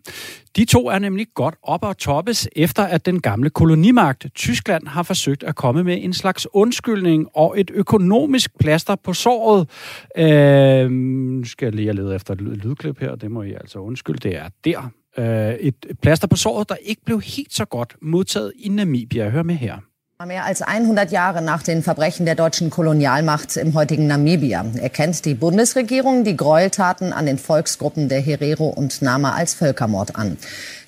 De 0.55 0.65
to 0.65 0.87
er 0.87 0.99
nemlig 0.99 1.27
godt 1.35 1.55
op 1.63 1.83
og 1.83 1.97
toppes, 1.97 2.49
efter 2.55 2.83
at 2.83 3.05
den 3.05 3.21
gamle 3.21 3.49
kolonimagt 3.49 4.27
Tyskland 4.35 4.87
har 4.87 5.03
forsøgt 5.03 5.43
at 5.43 5.55
komme 5.55 5.83
med 5.83 6.03
en 6.03 6.13
slags 6.13 6.47
undskyldning 6.53 7.27
og 7.33 7.59
et 7.59 7.71
økonomisk 7.73 8.59
plaster 8.59 8.95
på 8.95 9.13
såret. 9.13 9.69
Øh, 10.17 10.91
nu 10.91 11.45
skal 11.45 11.65
jeg 11.65 11.75
lige 11.75 11.93
lede 11.93 12.15
efter 12.15 12.33
et 12.33 12.41
lydklip 12.41 12.99
her, 12.99 13.15
det 13.15 13.31
må 13.31 13.43
I 13.43 13.53
altså 13.53 13.79
undskylde, 13.79 14.19
det 14.29 14.37
er 14.37 14.49
der. 14.63 14.91
Øh, 15.17 15.53
et 15.53 15.75
plaster 16.01 16.27
på 16.27 16.35
såret, 16.35 16.69
der 16.69 16.75
ikke 16.75 17.01
blev 17.05 17.21
helt 17.21 17.53
så 17.53 17.65
godt 17.65 17.95
modtaget 18.01 18.53
i 18.59 18.69
Namibia. 18.69 19.29
Hør 19.29 19.43
med 19.43 19.55
her. 19.55 19.77
Mehr 20.25 20.43
als 20.43 20.61
100 20.61 21.11
Jahre 21.11 21.41
nach 21.41 21.63
den 21.63 21.81
Verbrechen 21.81 22.25
der 22.25 22.35
deutschen 22.35 22.69
Kolonialmacht 22.69 23.55
im 23.55 23.73
heutigen 23.73 24.05
Namibia 24.05 24.65
erkennt 24.75 25.23
die 25.23 25.33
Bundesregierung 25.33 26.25
die 26.25 26.35
Gräueltaten 26.35 27.13
an 27.13 27.25
den 27.25 27.37
Volksgruppen 27.37 28.09
der 28.09 28.19
Herero 28.19 28.67
und 28.67 29.01
Nama 29.01 29.31
als 29.35 29.53
Völkermord 29.53 30.17
an. 30.17 30.37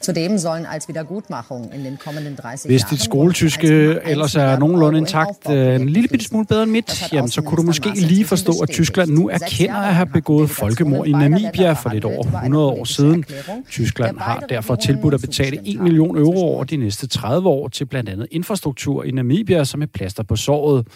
Zudem 0.02 0.38
sollen 0.38 0.66
als 0.66 0.88
Wiedergutmachung 0.88 1.72
in 1.74 1.86
den 1.86 1.98
kommenden 1.98 2.36
30 2.36 2.70
Hvis 2.70 2.84
dit 2.84 3.02
skoletyske 3.02 4.00
ellers 4.06 4.36
er 4.36 4.60
nogenlunde 4.60 4.98
intakt, 4.98 5.50
øh, 5.50 5.76
en 5.76 5.90
lille 5.90 6.10
bitte 6.10 6.26
smule 6.26 6.46
bedre 6.46 6.64
end 6.64 6.72
mit, 6.72 7.14
jamen, 7.14 7.30
så 7.30 7.42
kunne 7.42 7.58
du 7.58 7.62
måske 7.62 7.90
lige 7.96 8.26
forstå, 8.26 8.52
at 8.64 8.70
Tyskland 8.70 9.10
nu 9.10 9.30
erkender 9.30 9.76
at 9.76 9.96
have 9.96 10.06
begået 10.06 10.50
folkemord 10.50 11.08
i 11.08 11.12
Namibia 11.12 11.74
for 11.74 11.90
lidt 11.90 12.06
over 12.06 12.24
100 12.24 12.66
år 12.66 12.84
siden. 12.84 13.26
Tyskland 13.70 14.18
har 14.18 14.40
derfor 14.40 14.76
tilbudt 14.76 15.14
at 15.14 15.22
betale 15.22 15.60
1 15.66 15.80
million 15.80 16.18
euro 16.18 16.40
over 16.40 16.64
de 16.64 16.78
næste 16.78 17.08
30 17.08 17.50
år 17.50 17.68
til 17.68 17.86
blandt 17.86 18.10
andet 18.10 18.28
infrastruktur 18.32 19.04
i 19.04 19.12
Namibia, 19.12 19.64
som 19.64 19.82
er 19.82 19.86
plaster 19.86 20.24
på 20.24 20.36
såret. 20.36 20.88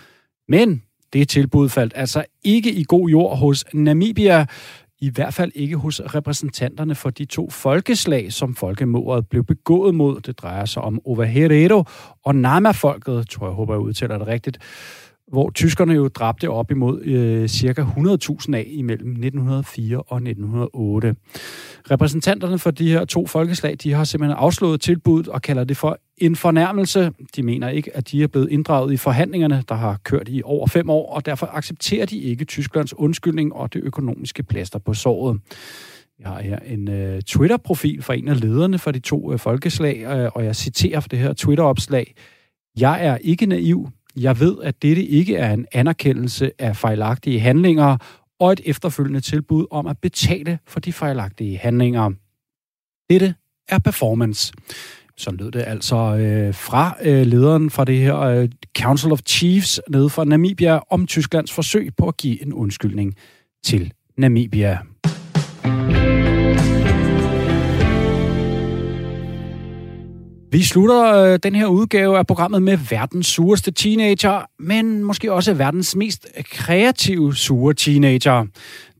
Men 0.50 0.82
det 1.14 1.30
tilbud 1.30 1.70
faldt 1.70 1.94
altså 1.96 2.24
ikke 2.44 2.72
i 2.72 2.84
god 2.88 3.10
jord 3.10 3.38
hos 3.38 3.66
Namibia, 3.74 4.46
i 5.06 5.10
hvert 5.10 5.34
fald 5.34 5.52
ikke 5.56 5.78
hos 5.78 6.02
repræsentanterne 6.16 6.96
for 6.96 7.10
de 7.10 7.26
to 7.26 7.50
folkeslag, 7.50 8.34
som 8.34 8.56
folkemordet 8.56 9.28
blev 9.28 9.44
begået 9.44 9.96
mod. 9.96 10.22
Det 10.22 10.40
drejer 10.40 10.66
sig 10.66 10.82
om 10.82 11.02
Ovaherero 11.06 11.84
og 12.24 12.36
Nama-folket, 12.36 13.30
tror 13.30 13.48
jeg, 13.48 13.54
håber 13.54 13.74
jeg 13.74 13.82
udtaler 13.82 14.18
det 14.18 14.28
rigtigt 14.28 14.58
hvor 15.28 15.52
tyskerne 15.52 15.94
jo 15.94 16.08
dræbte 16.08 16.50
op 16.50 16.72
imod 16.72 17.02
øh, 17.02 17.48
cirka 17.48 17.82
100.000 17.82 18.56
af 18.56 18.66
imellem 18.68 19.10
1904 19.10 19.98
og 19.98 20.18
1908. 20.18 21.16
Repræsentanterne 21.92 22.60
for 22.60 22.72
de 22.72 22.92
her 22.92 23.06
to 23.06 23.28
folkeslag, 23.28 23.76
de 23.84 23.94
har 23.94 24.04
simpelthen 24.04 24.38
afslået 24.40 24.82
tilbuddet 24.82 25.28
og 25.28 25.42
kalder 25.42 25.64
det 25.64 25.78
for 25.78 26.00
en 26.18 26.36
fornærmelse. 26.36 27.12
De 27.36 27.44
mener 27.44 27.70
ikke, 27.70 27.98
at 27.98 28.12
de 28.12 28.24
er 28.24 28.28
blevet 28.28 28.52
inddraget 28.52 28.94
i 28.94 28.98
forhandlingerne, 28.98 29.64
der 29.70 29.76
har 29.76 30.00
kørt 30.04 30.30
i 30.30 30.42
over 30.46 30.68
fem 30.68 30.90
år, 30.90 31.14
og 31.14 31.26
derfor 31.26 31.50
accepterer 31.54 32.06
de 32.06 32.18
ikke 32.18 32.46
Tysklands 32.46 32.94
undskyldning 32.94 33.54
og 33.54 33.74
det 33.74 33.82
økonomiske 33.84 34.44
plaster 34.44 34.80
på 34.80 34.94
såret. 34.94 35.40
Jeg 36.20 36.30
har 36.30 36.42
her 36.42 36.60
en 36.60 36.88
øh, 36.88 37.22
Twitter-profil 37.22 38.02
fra 38.02 38.14
en 38.14 38.28
af 38.28 38.42
lederne 38.42 38.80
for 38.80 38.92
de 38.92 39.00
to 39.00 39.34
øh, 39.34 39.40
folkeslag, 39.40 40.04
øh, 40.04 40.32
og 40.36 40.46
jeg 40.46 40.56
citerer 40.56 41.00
for 41.00 41.10
det 41.10 41.20
her 41.20 41.34
Twitter-opslag. 41.34 42.14
Jeg 42.80 43.06
er 43.06 43.18
ikke 43.18 43.46
naiv. 43.46 43.90
Jeg 44.16 44.40
ved, 44.40 44.58
at 44.64 44.82
dette 44.82 45.04
ikke 45.04 45.36
er 45.36 45.54
en 45.54 45.66
anerkendelse 45.72 46.52
af 46.60 46.76
fejlagtige 46.76 47.40
handlinger 47.40 47.98
og 48.40 48.52
et 48.52 48.62
efterfølgende 48.66 49.22
tilbud 49.22 49.66
om 49.72 49.88
at 49.88 49.98
betale 49.98 50.60
for 50.68 50.80
de 50.80 50.94
fejlagtige 50.94 51.58
handlinger. 51.58 52.12
Dette 53.10 53.36
er 53.68 53.80
performance. 53.80 54.54
Så 55.18 55.32
lød 55.32 55.52
det 55.52 55.64
altså 55.68 55.96
øh, 55.96 56.54
fra 56.54 56.96
øh, 57.04 57.26
lederen 57.26 57.70
fra 57.70 57.86
det 57.86 57.98
her 57.98 58.20
øh, 58.20 58.50
Council 58.78 59.12
of 59.12 59.20
Chiefs 59.28 59.82
nede 59.90 60.10
fra 60.10 60.24
Namibia 60.24 60.80
om 60.90 61.08
Tysklands 61.08 61.54
forsøg 61.54 61.90
på 61.98 62.08
at 62.08 62.18
give 62.18 62.42
en 62.42 62.54
undskyldning 62.54 63.16
til 63.64 63.94
Namibia. 64.18 64.80
Vi 70.56 70.64
slutter 70.64 71.14
øh, 71.14 71.40
den 71.44 71.56
her 71.56 71.66
udgave 71.68 72.18
af 72.18 72.28
programmet 72.28 72.64
med 72.64 72.78
verdens 72.90 73.28
sureste 73.28 73.72
teenager, 73.72 74.50
men 74.60 75.04
måske 75.04 75.34
også 75.34 75.54
verdens 75.54 75.96
mest 75.96 76.28
kreative 76.52 77.36
sure 77.36 77.74
teenager. 77.74 78.46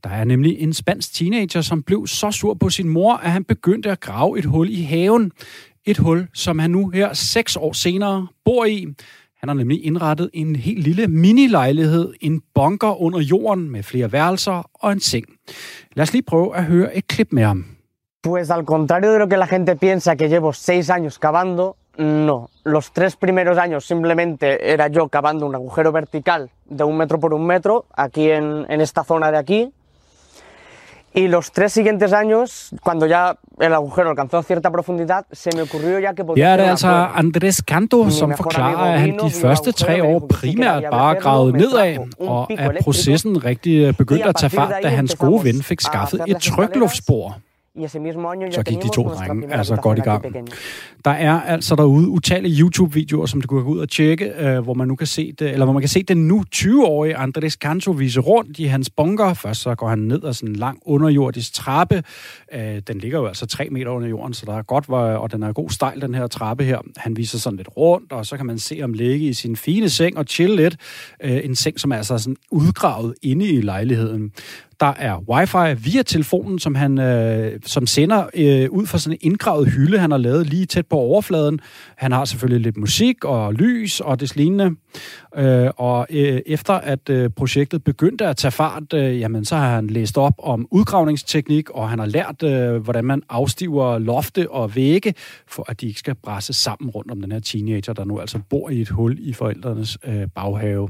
Der 0.04 0.10
er 0.10 0.24
nemlig 0.24 0.58
en 0.58 0.72
spansk 0.72 1.14
teenager, 1.14 1.60
som 1.60 1.82
blev 1.82 2.06
så 2.06 2.30
sur 2.30 2.54
på 2.54 2.70
sin 2.70 2.88
mor, 2.88 3.14
at 3.14 3.30
han 3.30 3.44
begyndte 3.44 3.90
at 3.90 4.00
grave 4.00 4.38
et 4.38 4.44
hul 4.44 4.70
i 4.70 4.82
haven. 4.82 5.32
Et 5.84 5.98
hul, 5.98 6.28
som 6.34 6.58
han 6.58 6.70
nu 6.70 6.88
her 6.88 7.12
seks 7.12 7.56
år 7.56 7.72
senere 7.72 8.26
bor 8.44 8.64
i. 8.64 8.86
Han 9.40 9.48
har 9.48 9.54
nemlig 9.54 9.84
indrettet 9.84 10.30
en 10.32 10.56
helt 10.56 10.82
lille 10.82 11.06
minilejlighed, 11.06 12.12
en 12.20 12.42
bunker 12.54 13.02
under 13.02 13.20
jorden 13.20 13.70
med 13.70 13.82
flere 13.82 14.12
værelser 14.12 14.70
og 14.74 14.92
en 14.92 15.00
seng. 15.00 15.26
Lad 15.94 16.02
os 16.02 16.12
lige 16.12 16.22
prøve 16.22 16.56
at 16.56 16.64
høre 16.64 16.96
et 16.96 17.06
klip 17.06 17.28
med 17.30 17.44
ham. 17.44 17.75
Pues 18.26 18.50
al 18.50 18.64
contrario 18.64 19.12
de 19.12 19.20
lo 19.20 19.28
que 19.28 19.36
la 19.36 19.46
gente 19.46 19.76
piensa 19.76 20.16
que 20.16 20.28
llevo 20.28 20.52
seis 20.52 20.90
años 20.90 21.20
cavando, 21.20 21.76
no. 21.96 22.50
Los 22.64 22.90
tres 22.90 23.14
primeros 23.14 23.56
años 23.56 23.86
simplemente 23.86 24.72
era 24.72 24.88
yo 24.88 25.06
cavando 25.06 25.46
un 25.46 25.54
agujero 25.54 25.92
vertical 25.92 26.50
de 26.64 26.82
un 26.82 26.96
metro 26.96 27.20
por 27.20 27.32
un 27.32 27.46
metro 27.46 27.84
aquí 27.94 28.28
en, 28.28 28.66
en 28.68 28.80
esta 28.80 29.04
zona 29.04 29.30
de 29.30 29.38
aquí. 29.38 29.72
Y 31.14 31.28
los 31.28 31.52
tres 31.52 31.72
siguientes 31.72 32.12
años, 32.12 32.70
cuando 32.82 33.06
ya 33.06 33.38
el 33.60 33.72
agujero 33.72 34.10
alcanzó 34.10 34.42
cierta 34.42 34.72
profundidad, 34.72 35.24
se 35.30 35.50
me 35.54 35.62
ocurrió 35.62 36.00
ya 36.00 36.12
que 36.12 36.24
podía 36.24 36.48
Ja, 36.48 36.56
det 36.56 36.64
er 36.64 36.70
altså 36.70 37.08
Andres 37.14 37.62
Canto, 37.62 38.10
som 38.10 38.32
forklarer, 38.36 38.94
at 38.94 39.00
han 39.00 39.18
de 39.18 39.30
første 39.30 39.72
tre 39.72 40.02
år 40.02 40.26
primært 40.26 40.90
bare 40.90 41.14
gravede 41.14 41.52
nedad, 41.52 41.98
og 42.18 42.50
at 42.58 42.82
processen 42.82 43.44
rigtig 43.44 43.96
begyndte 43.96 44.28
at 44.28 44.34
tage 44.34 44.50
fart, 44.50 44.72
da 44.82 44.88
hans 44.88 45.16
gode 45.16 45.44
ven 45.44 45.62
fik 45.62 45.80
skaffet 45.80 46.20
et 46.26 46.36
trykluftspor. 48.52 48.52
Så 48.52 48.62
gik 48.62 48.82
de 48.82 48.96
to 48.96 49.02
drenge 49.02 49.54
altså 49.54 49.76
godt 49.76 49.98
i 49.98 50.00
gang. 50.00 50.48
Der 51.04 51.10
er 51.10 51.40
altså 51.40 51.76
derude 51.76 52.08
utallige 52.08 52.60
YouTube-videoer, 52.60 53.26
som 53.26 53.40
du 53.40 53.48
kan 53.48 53.64
gå 53.64 53.70
ud 53.70 53.78
og 53.78 53.88
tjekke, 53.88 54.32
øh, 54.38 54.58
hvor 54.58 54.74
man 54.74 54.88
nu 54.88 54.96
kan 54.96 55.06
se 55.06 55.32
det, 55.32 55.50
eller 55.50 55.64
hvor 55.66 55.72
man 55.72 55.82
kan 55.82 55.88
se 55.88 56.02
den 56.02 56.28
nu 56.28 56.44
20-årige 56.54 57.16
Andres 57.16 57.52
Canto 57.52 57.90
vise 57.90 58.20
rundt 58.20 58.58
i 58.58 58.64
hans 58.64 58.90
bunker. 58.90 59.34
Først 59.34 59.60
så 59.60 59.74
går 59.74 59.88
han 59.88 59.98
ned 59.98 60.24
ad 60.24 60.32
sådan 60.32 60.48
en 60.48 60.56
lang 60.56 60.78
underjordisk 60.86 61.54
trappe. 61.54 62.02
Øh, 62.52 62.82
den 62.88 62.98
ligger 62.98 63.18
jo 63.18 63.26
altså 63.26 63.46
tre 63.46 63.68
meter 63.70 63.90
under 63.90 64.08
jorden, 64.08 64.34
så 64.34 64.46
der 64.46 64.58
er 64.58 64.62
godt, 64.62 64.88
og 64.88 65.32
den 65.32 65.42
er 65.42 65.52
god 65.52 65.70
stejl, 65.70 66.00
den 66.00 66.14
her 66.14 66.26
trappe 66.26 66.64
her. 66.64 66.78
Han 66.96 67.16
viser 67.16 67.38
sådan 67.38 67.56
lidt 67.56 67.68
rundt, 67.76 68.12
og 68.12 68.26
så 68.26 68.36
kan 68.36 68.46
man 68.46 68.58
se 68.58 68.80
ham 68.80 68.92
ligge 68.92 69.26
i 69.26 69.32
sin 69.32 69.56
fine 69.56 69.88
seng 69.88 70.18
og 70.18 70.24
chill 70.28 70.56
lidt. 70.56 70.76
Øh, 71.22 71.40
en 71.44 71.56
seng, 71.56 71.80
som 71.80 71.92
er 71.92 71.96
altså 71.96 72.18
sådan 72.18 72.36
udgravet 72.50 73.14
inde 73.22 73.46
i 73.46 73.60
lejligheden. 73.60 74.32
Der 74.80 74.92
er 74.96 75.18
wifi 75.28 75.90
via 75.90 76.02
telefonen, 76.02 76.58
som 76.58 76.74
han 76.74 76.98
øh, 76.98 77.60
som 77.64 77.86
sender 77.86 78.26
øh, 78.34 78.70
ud 78.70 78.86
fra 78.86 78.98
sådan 78.98 79.18
en 79.22 79.30
indgravet 79.32 79.68
hylde, 79.68 79.98
han 79.98 80.10
har 80.10 80.18
lavet 80.18 80.46
lige 80.46 80.66
tæt 80.66 80.86
på 80.86 80.96
overfladen. 80.96 81.60
Han 81.96 82.12
har 82.12 82.24
selvfølgelig 82.24 82.60
lidt 82.60 82.76
musik 82.76 83.24
og 83.24 83.54
lys 83.54 84.00
og 84.00 84.20
det 84.20 84.36
lignende. 84.36 84.76
Øh, 85.36 85.70
og 85.76 86.06
øh, 86.10 86.40
efter 86.46 86.74
at 86.74 87.10
øh, 87.10 87.30
projektet 87.30 87.84
begyndte 87.84 88.26
at 88.26 88.36
tage 88.36 88.52
fart, 88.52 88.92
øh, 88.94 89.20
jamen 89.20 89.44
så 89.44 89.56
har 89.56 89.74
han 89.74 89.86
læst 89.86 90.18
op 90.18 90.34
om 90.38 90.68
udgravningsteknik, 90.70 91.70
og 91.70 91.90
han 91.90 91.98
har 91.98 92.06
lært, 92.06 92.42
øh, 92.42 92.76
hvordan 92.76 93.04
man 93.04 93.22
afstiver 93.28 93.98
lofte 93.98 94.50
og 94.50 94.76
vægge, 94.76 95.14
for 95.48 95.64
at 95.68 95.80
de 95.80 95.86
ikke 95.86 95.98
skal 95.98 96.14
brasse 96.14 96.52
sammen 96.52 96.90
rundt 96.90 97.10
om 97.10 97.20
den 97.20 97.32
her 97.32 97.40
teenager, 97.40 97.92
der 97.92 98.04
nu 98.04 98.20
altså 98.20 98.38
bor 98.50 98.70
i 98.70 98.80
et 98.80 98.88
hul 98.88 99.16
i 99.20 99.32
forældrenes 99.32 99.98
øh, 100.04 100.26
baghave. 100.34 100.88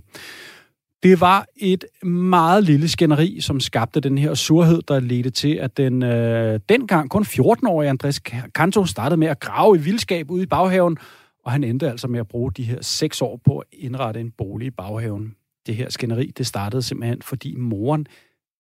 Det 1.07 1.21
var 1.21 1.47
et 1.57 1.85
meget 2.03 2.65
lille 2.65 2.89
skænderi, 2.89 3.41
som 3.41 3.61
skabte 3.61 4.01
den 4.01 4.19
her 4.19 4.35
surhed, 4.35 4.83
der 4.89 5.01
ledte 5.01 5.31
til, 5.31 5.55
at 5.55 5.77
den 5.77 6.03
øh, 6.03 6.61
dengang 6.69 7.11
kun 7.11 7.23
14-årige 7.23 7.89
Andres 7.89 8.19
Kanto 8.55 8.85
startede 8.85 9.17
med 9.17 9.29
at 9.29 9.41
grave 9.41 9.77
i 9.77 9.81
vildskab 9.81 10.31
ude 10.31 10.43
i 10.43 10.47
baghaven, 10.47 10.99
og 11.45 11.53
han 11.53 11.65
endte 11.65 11.91
altså 11.91 12.09
med 12.09 12.21
at 12.21 12.29
bruge 12.29 12.53
de 12.53 12.63
her 12.63 12.83
seks 12.83 13.23
år 13.23 13.41
på 13.45 13.59
at 13.59 13.67
indrette 13.73 14.21
en 14.21 14.31
bolig 14.31 14.67
i 14.67 14.71
baghaven. 14.71 15.35
Det 15.67 15.77
her 15.77 15.91
skænderi, 15.91 16.33
det 16.39 16.47
startede 16.47 16.83
simpelthen, 16.83 17.23
fordi 17.23 17.55
moren 17.57 18.07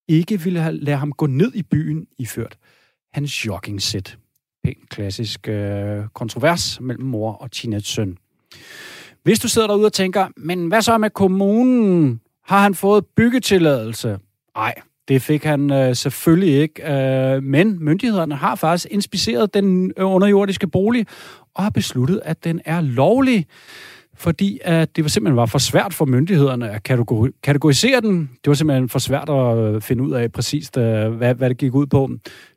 ikke 0.09 0.40
ville 0.40 0.61
have, 0.61 0.76
lade 0.76 0.97
ham 0.97 1.12
gå 1.12 1.26
ned 1.26 1.55
i 1.55 1.62
byen 1.62 2.07
iført 2.18 2.59
hans 3.12 3.47
jogging-sæt. 3.47 4.18
Pænt 4.64 4.88
klassisk 4.88 5.49
øh, 5.49 6.05
kontrovers 6.14 6.80
mellem 6.80 7.05
mor 7.05 7.32
og 7.32 7.51
teenage 7.51 7.82
søn. 7.82 8.18
Hvis 9.22 9.38
du 9.38 9.49
sidder 9.49 9.68
derude 9.68 9.86
og 9.86 9.92
tænker, 9.92 10.28
men 10.36 10.68
hvad 10.68 10.82
så 10.82 10.99
med 10.99 11.11
kommunen? 11.11 12.20
Har 12.47 12.62
han 12.62 12.74
fået 12.74 13.05
byggetilladelse? 13.16 14.18
Nej, 14.57 14.74
det 15.09 15.22
fik 15.22 15.44
han 15.44 15.72
øh, 15.72 15.97
selvfølgelig 15.97 16.55
ikke. 16.55 16.92
Øh, 16.92 17.42
men 17.42 17.84
myndighederne 17.84 18.34
har 18.34 18.55
faktisk 18.55 18.86
inspiceret 18.90 19.55
den 19.55 19.92
øh, 19.97 20.07
underjordiske 20.07 20.68
bolig 20.68 21.07
og 21.55 21.62
har 21.62 21.70
besluttet, 21.70 22.20
at 22.24 22.44
den 22.44 22.61
er 22.64 22.80
lovlig 22.80 23.47
fordi 24.18 24.59
at 24.64 24.97
det 24.97 25.05
var 25.05 25.09
simpelthen 25.09 25.36
var 25.36 25.47
for 25.47 25.59
svært 25.59 25.94
for 25.94 26.05
myndighederne 26.05 26.70
at 26.70 26.82
kategorisere 27.42 28.01
den. 28.01 28.30
Det 28.44 28.49
var 28.49 28.55
simpelthen 28.55 28.88
for 28.88 28.99
svært 28.99 29.28
at 29.28 29.59
øh, 29.59 29.80
finde 29.80 30.03
ud 30.03 30.12
af 30.12 30.32
præcist, 30.32 30.74
hvad, 30.74 31.34
hvad 31.34 31.49
det 31.49 31.57
gik 31.57 31.74
ud 31.74 31.86
på. 31.86 32.11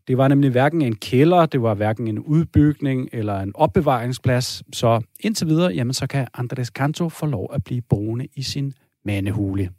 Det 0.07 0.17
var 0.17 0.27
nemlig 0.27 0.51
hverken 0.51 0.81
en 0.81 0.95
kælder, 0.95 1.45
det 1.45 1.61
var 1.61 1.73
hverken 1.73 2.07
en 2.07 2.19
udbygning 2.19 3.09
eller 3.13 3.39
en 3.39 3.51
opbevaringsplads. 3.55 4.63
Så 4.73 5.01
indtil 5.19 5.47
videre, 5.47 5.73
jamen, 5.73 5.93
så 5.93 6.07
kan 6.07 6.27
Andres 6.33 6.67
Canto 6.67 7.09
få 7.09 7.25
lov 7.25 7.49
at 7.53 7.63
blive 7.63 7.81
boende 7.81 8.27
i 8.35 8.43
sin 8.43 8.73
mandehule. 9.05 9.69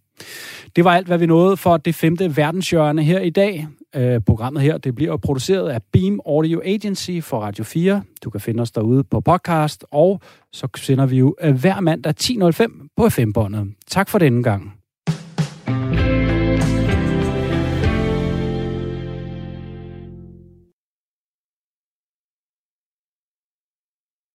Det 0.76 0.84
var 0.84 0.94
alt, 0.94 1.06
hvad 1.06 1.18
vi 1.18 1.26
nåede 1.26 1.56
for 1.56 1.76
det 1.76 1.94
femte 1.94 2.36
verdenshjørne 2.36 3.02
her 3.02 3.20
i 3.20 3.30
dag. 3.30 3.66
Uh, 3.96 4.22
programmet 4.26 4.62
her 4.62 4.78
det 4.78 4.94
bliver 4.94 5.16
produceret 5.16 5.68
af 5.68 5.80
Beam 5.92 6.20
Audio 6.26 6.62
Agency 6.64 7.20
for 7.20 7.40
Radio 7.40 7.64
4. 7.64 8.02
Du 8.24 8.30
kan 8.30 8.40
finde 8.40 8.60
os 8.60 8.70
derude 8.70 9.04
på 9.04 9.20
podcast, 9.20 9.84
og 9.90 10.20
så 10.52 10.68
sender 10.76 11.06
vi 11.06 11.16
jo 11.18 11.36
uh, 11.44 11.50
hver 11.50 11.80
mandag 11.80 12.14
10.05 12.20 12.88
på 12.96 13.08
FM-båndet. 13.08 13.74
Tak 13.86 14.08
for 14.08 14.18
denne 14.18 14.42
gang. 14.42 14.79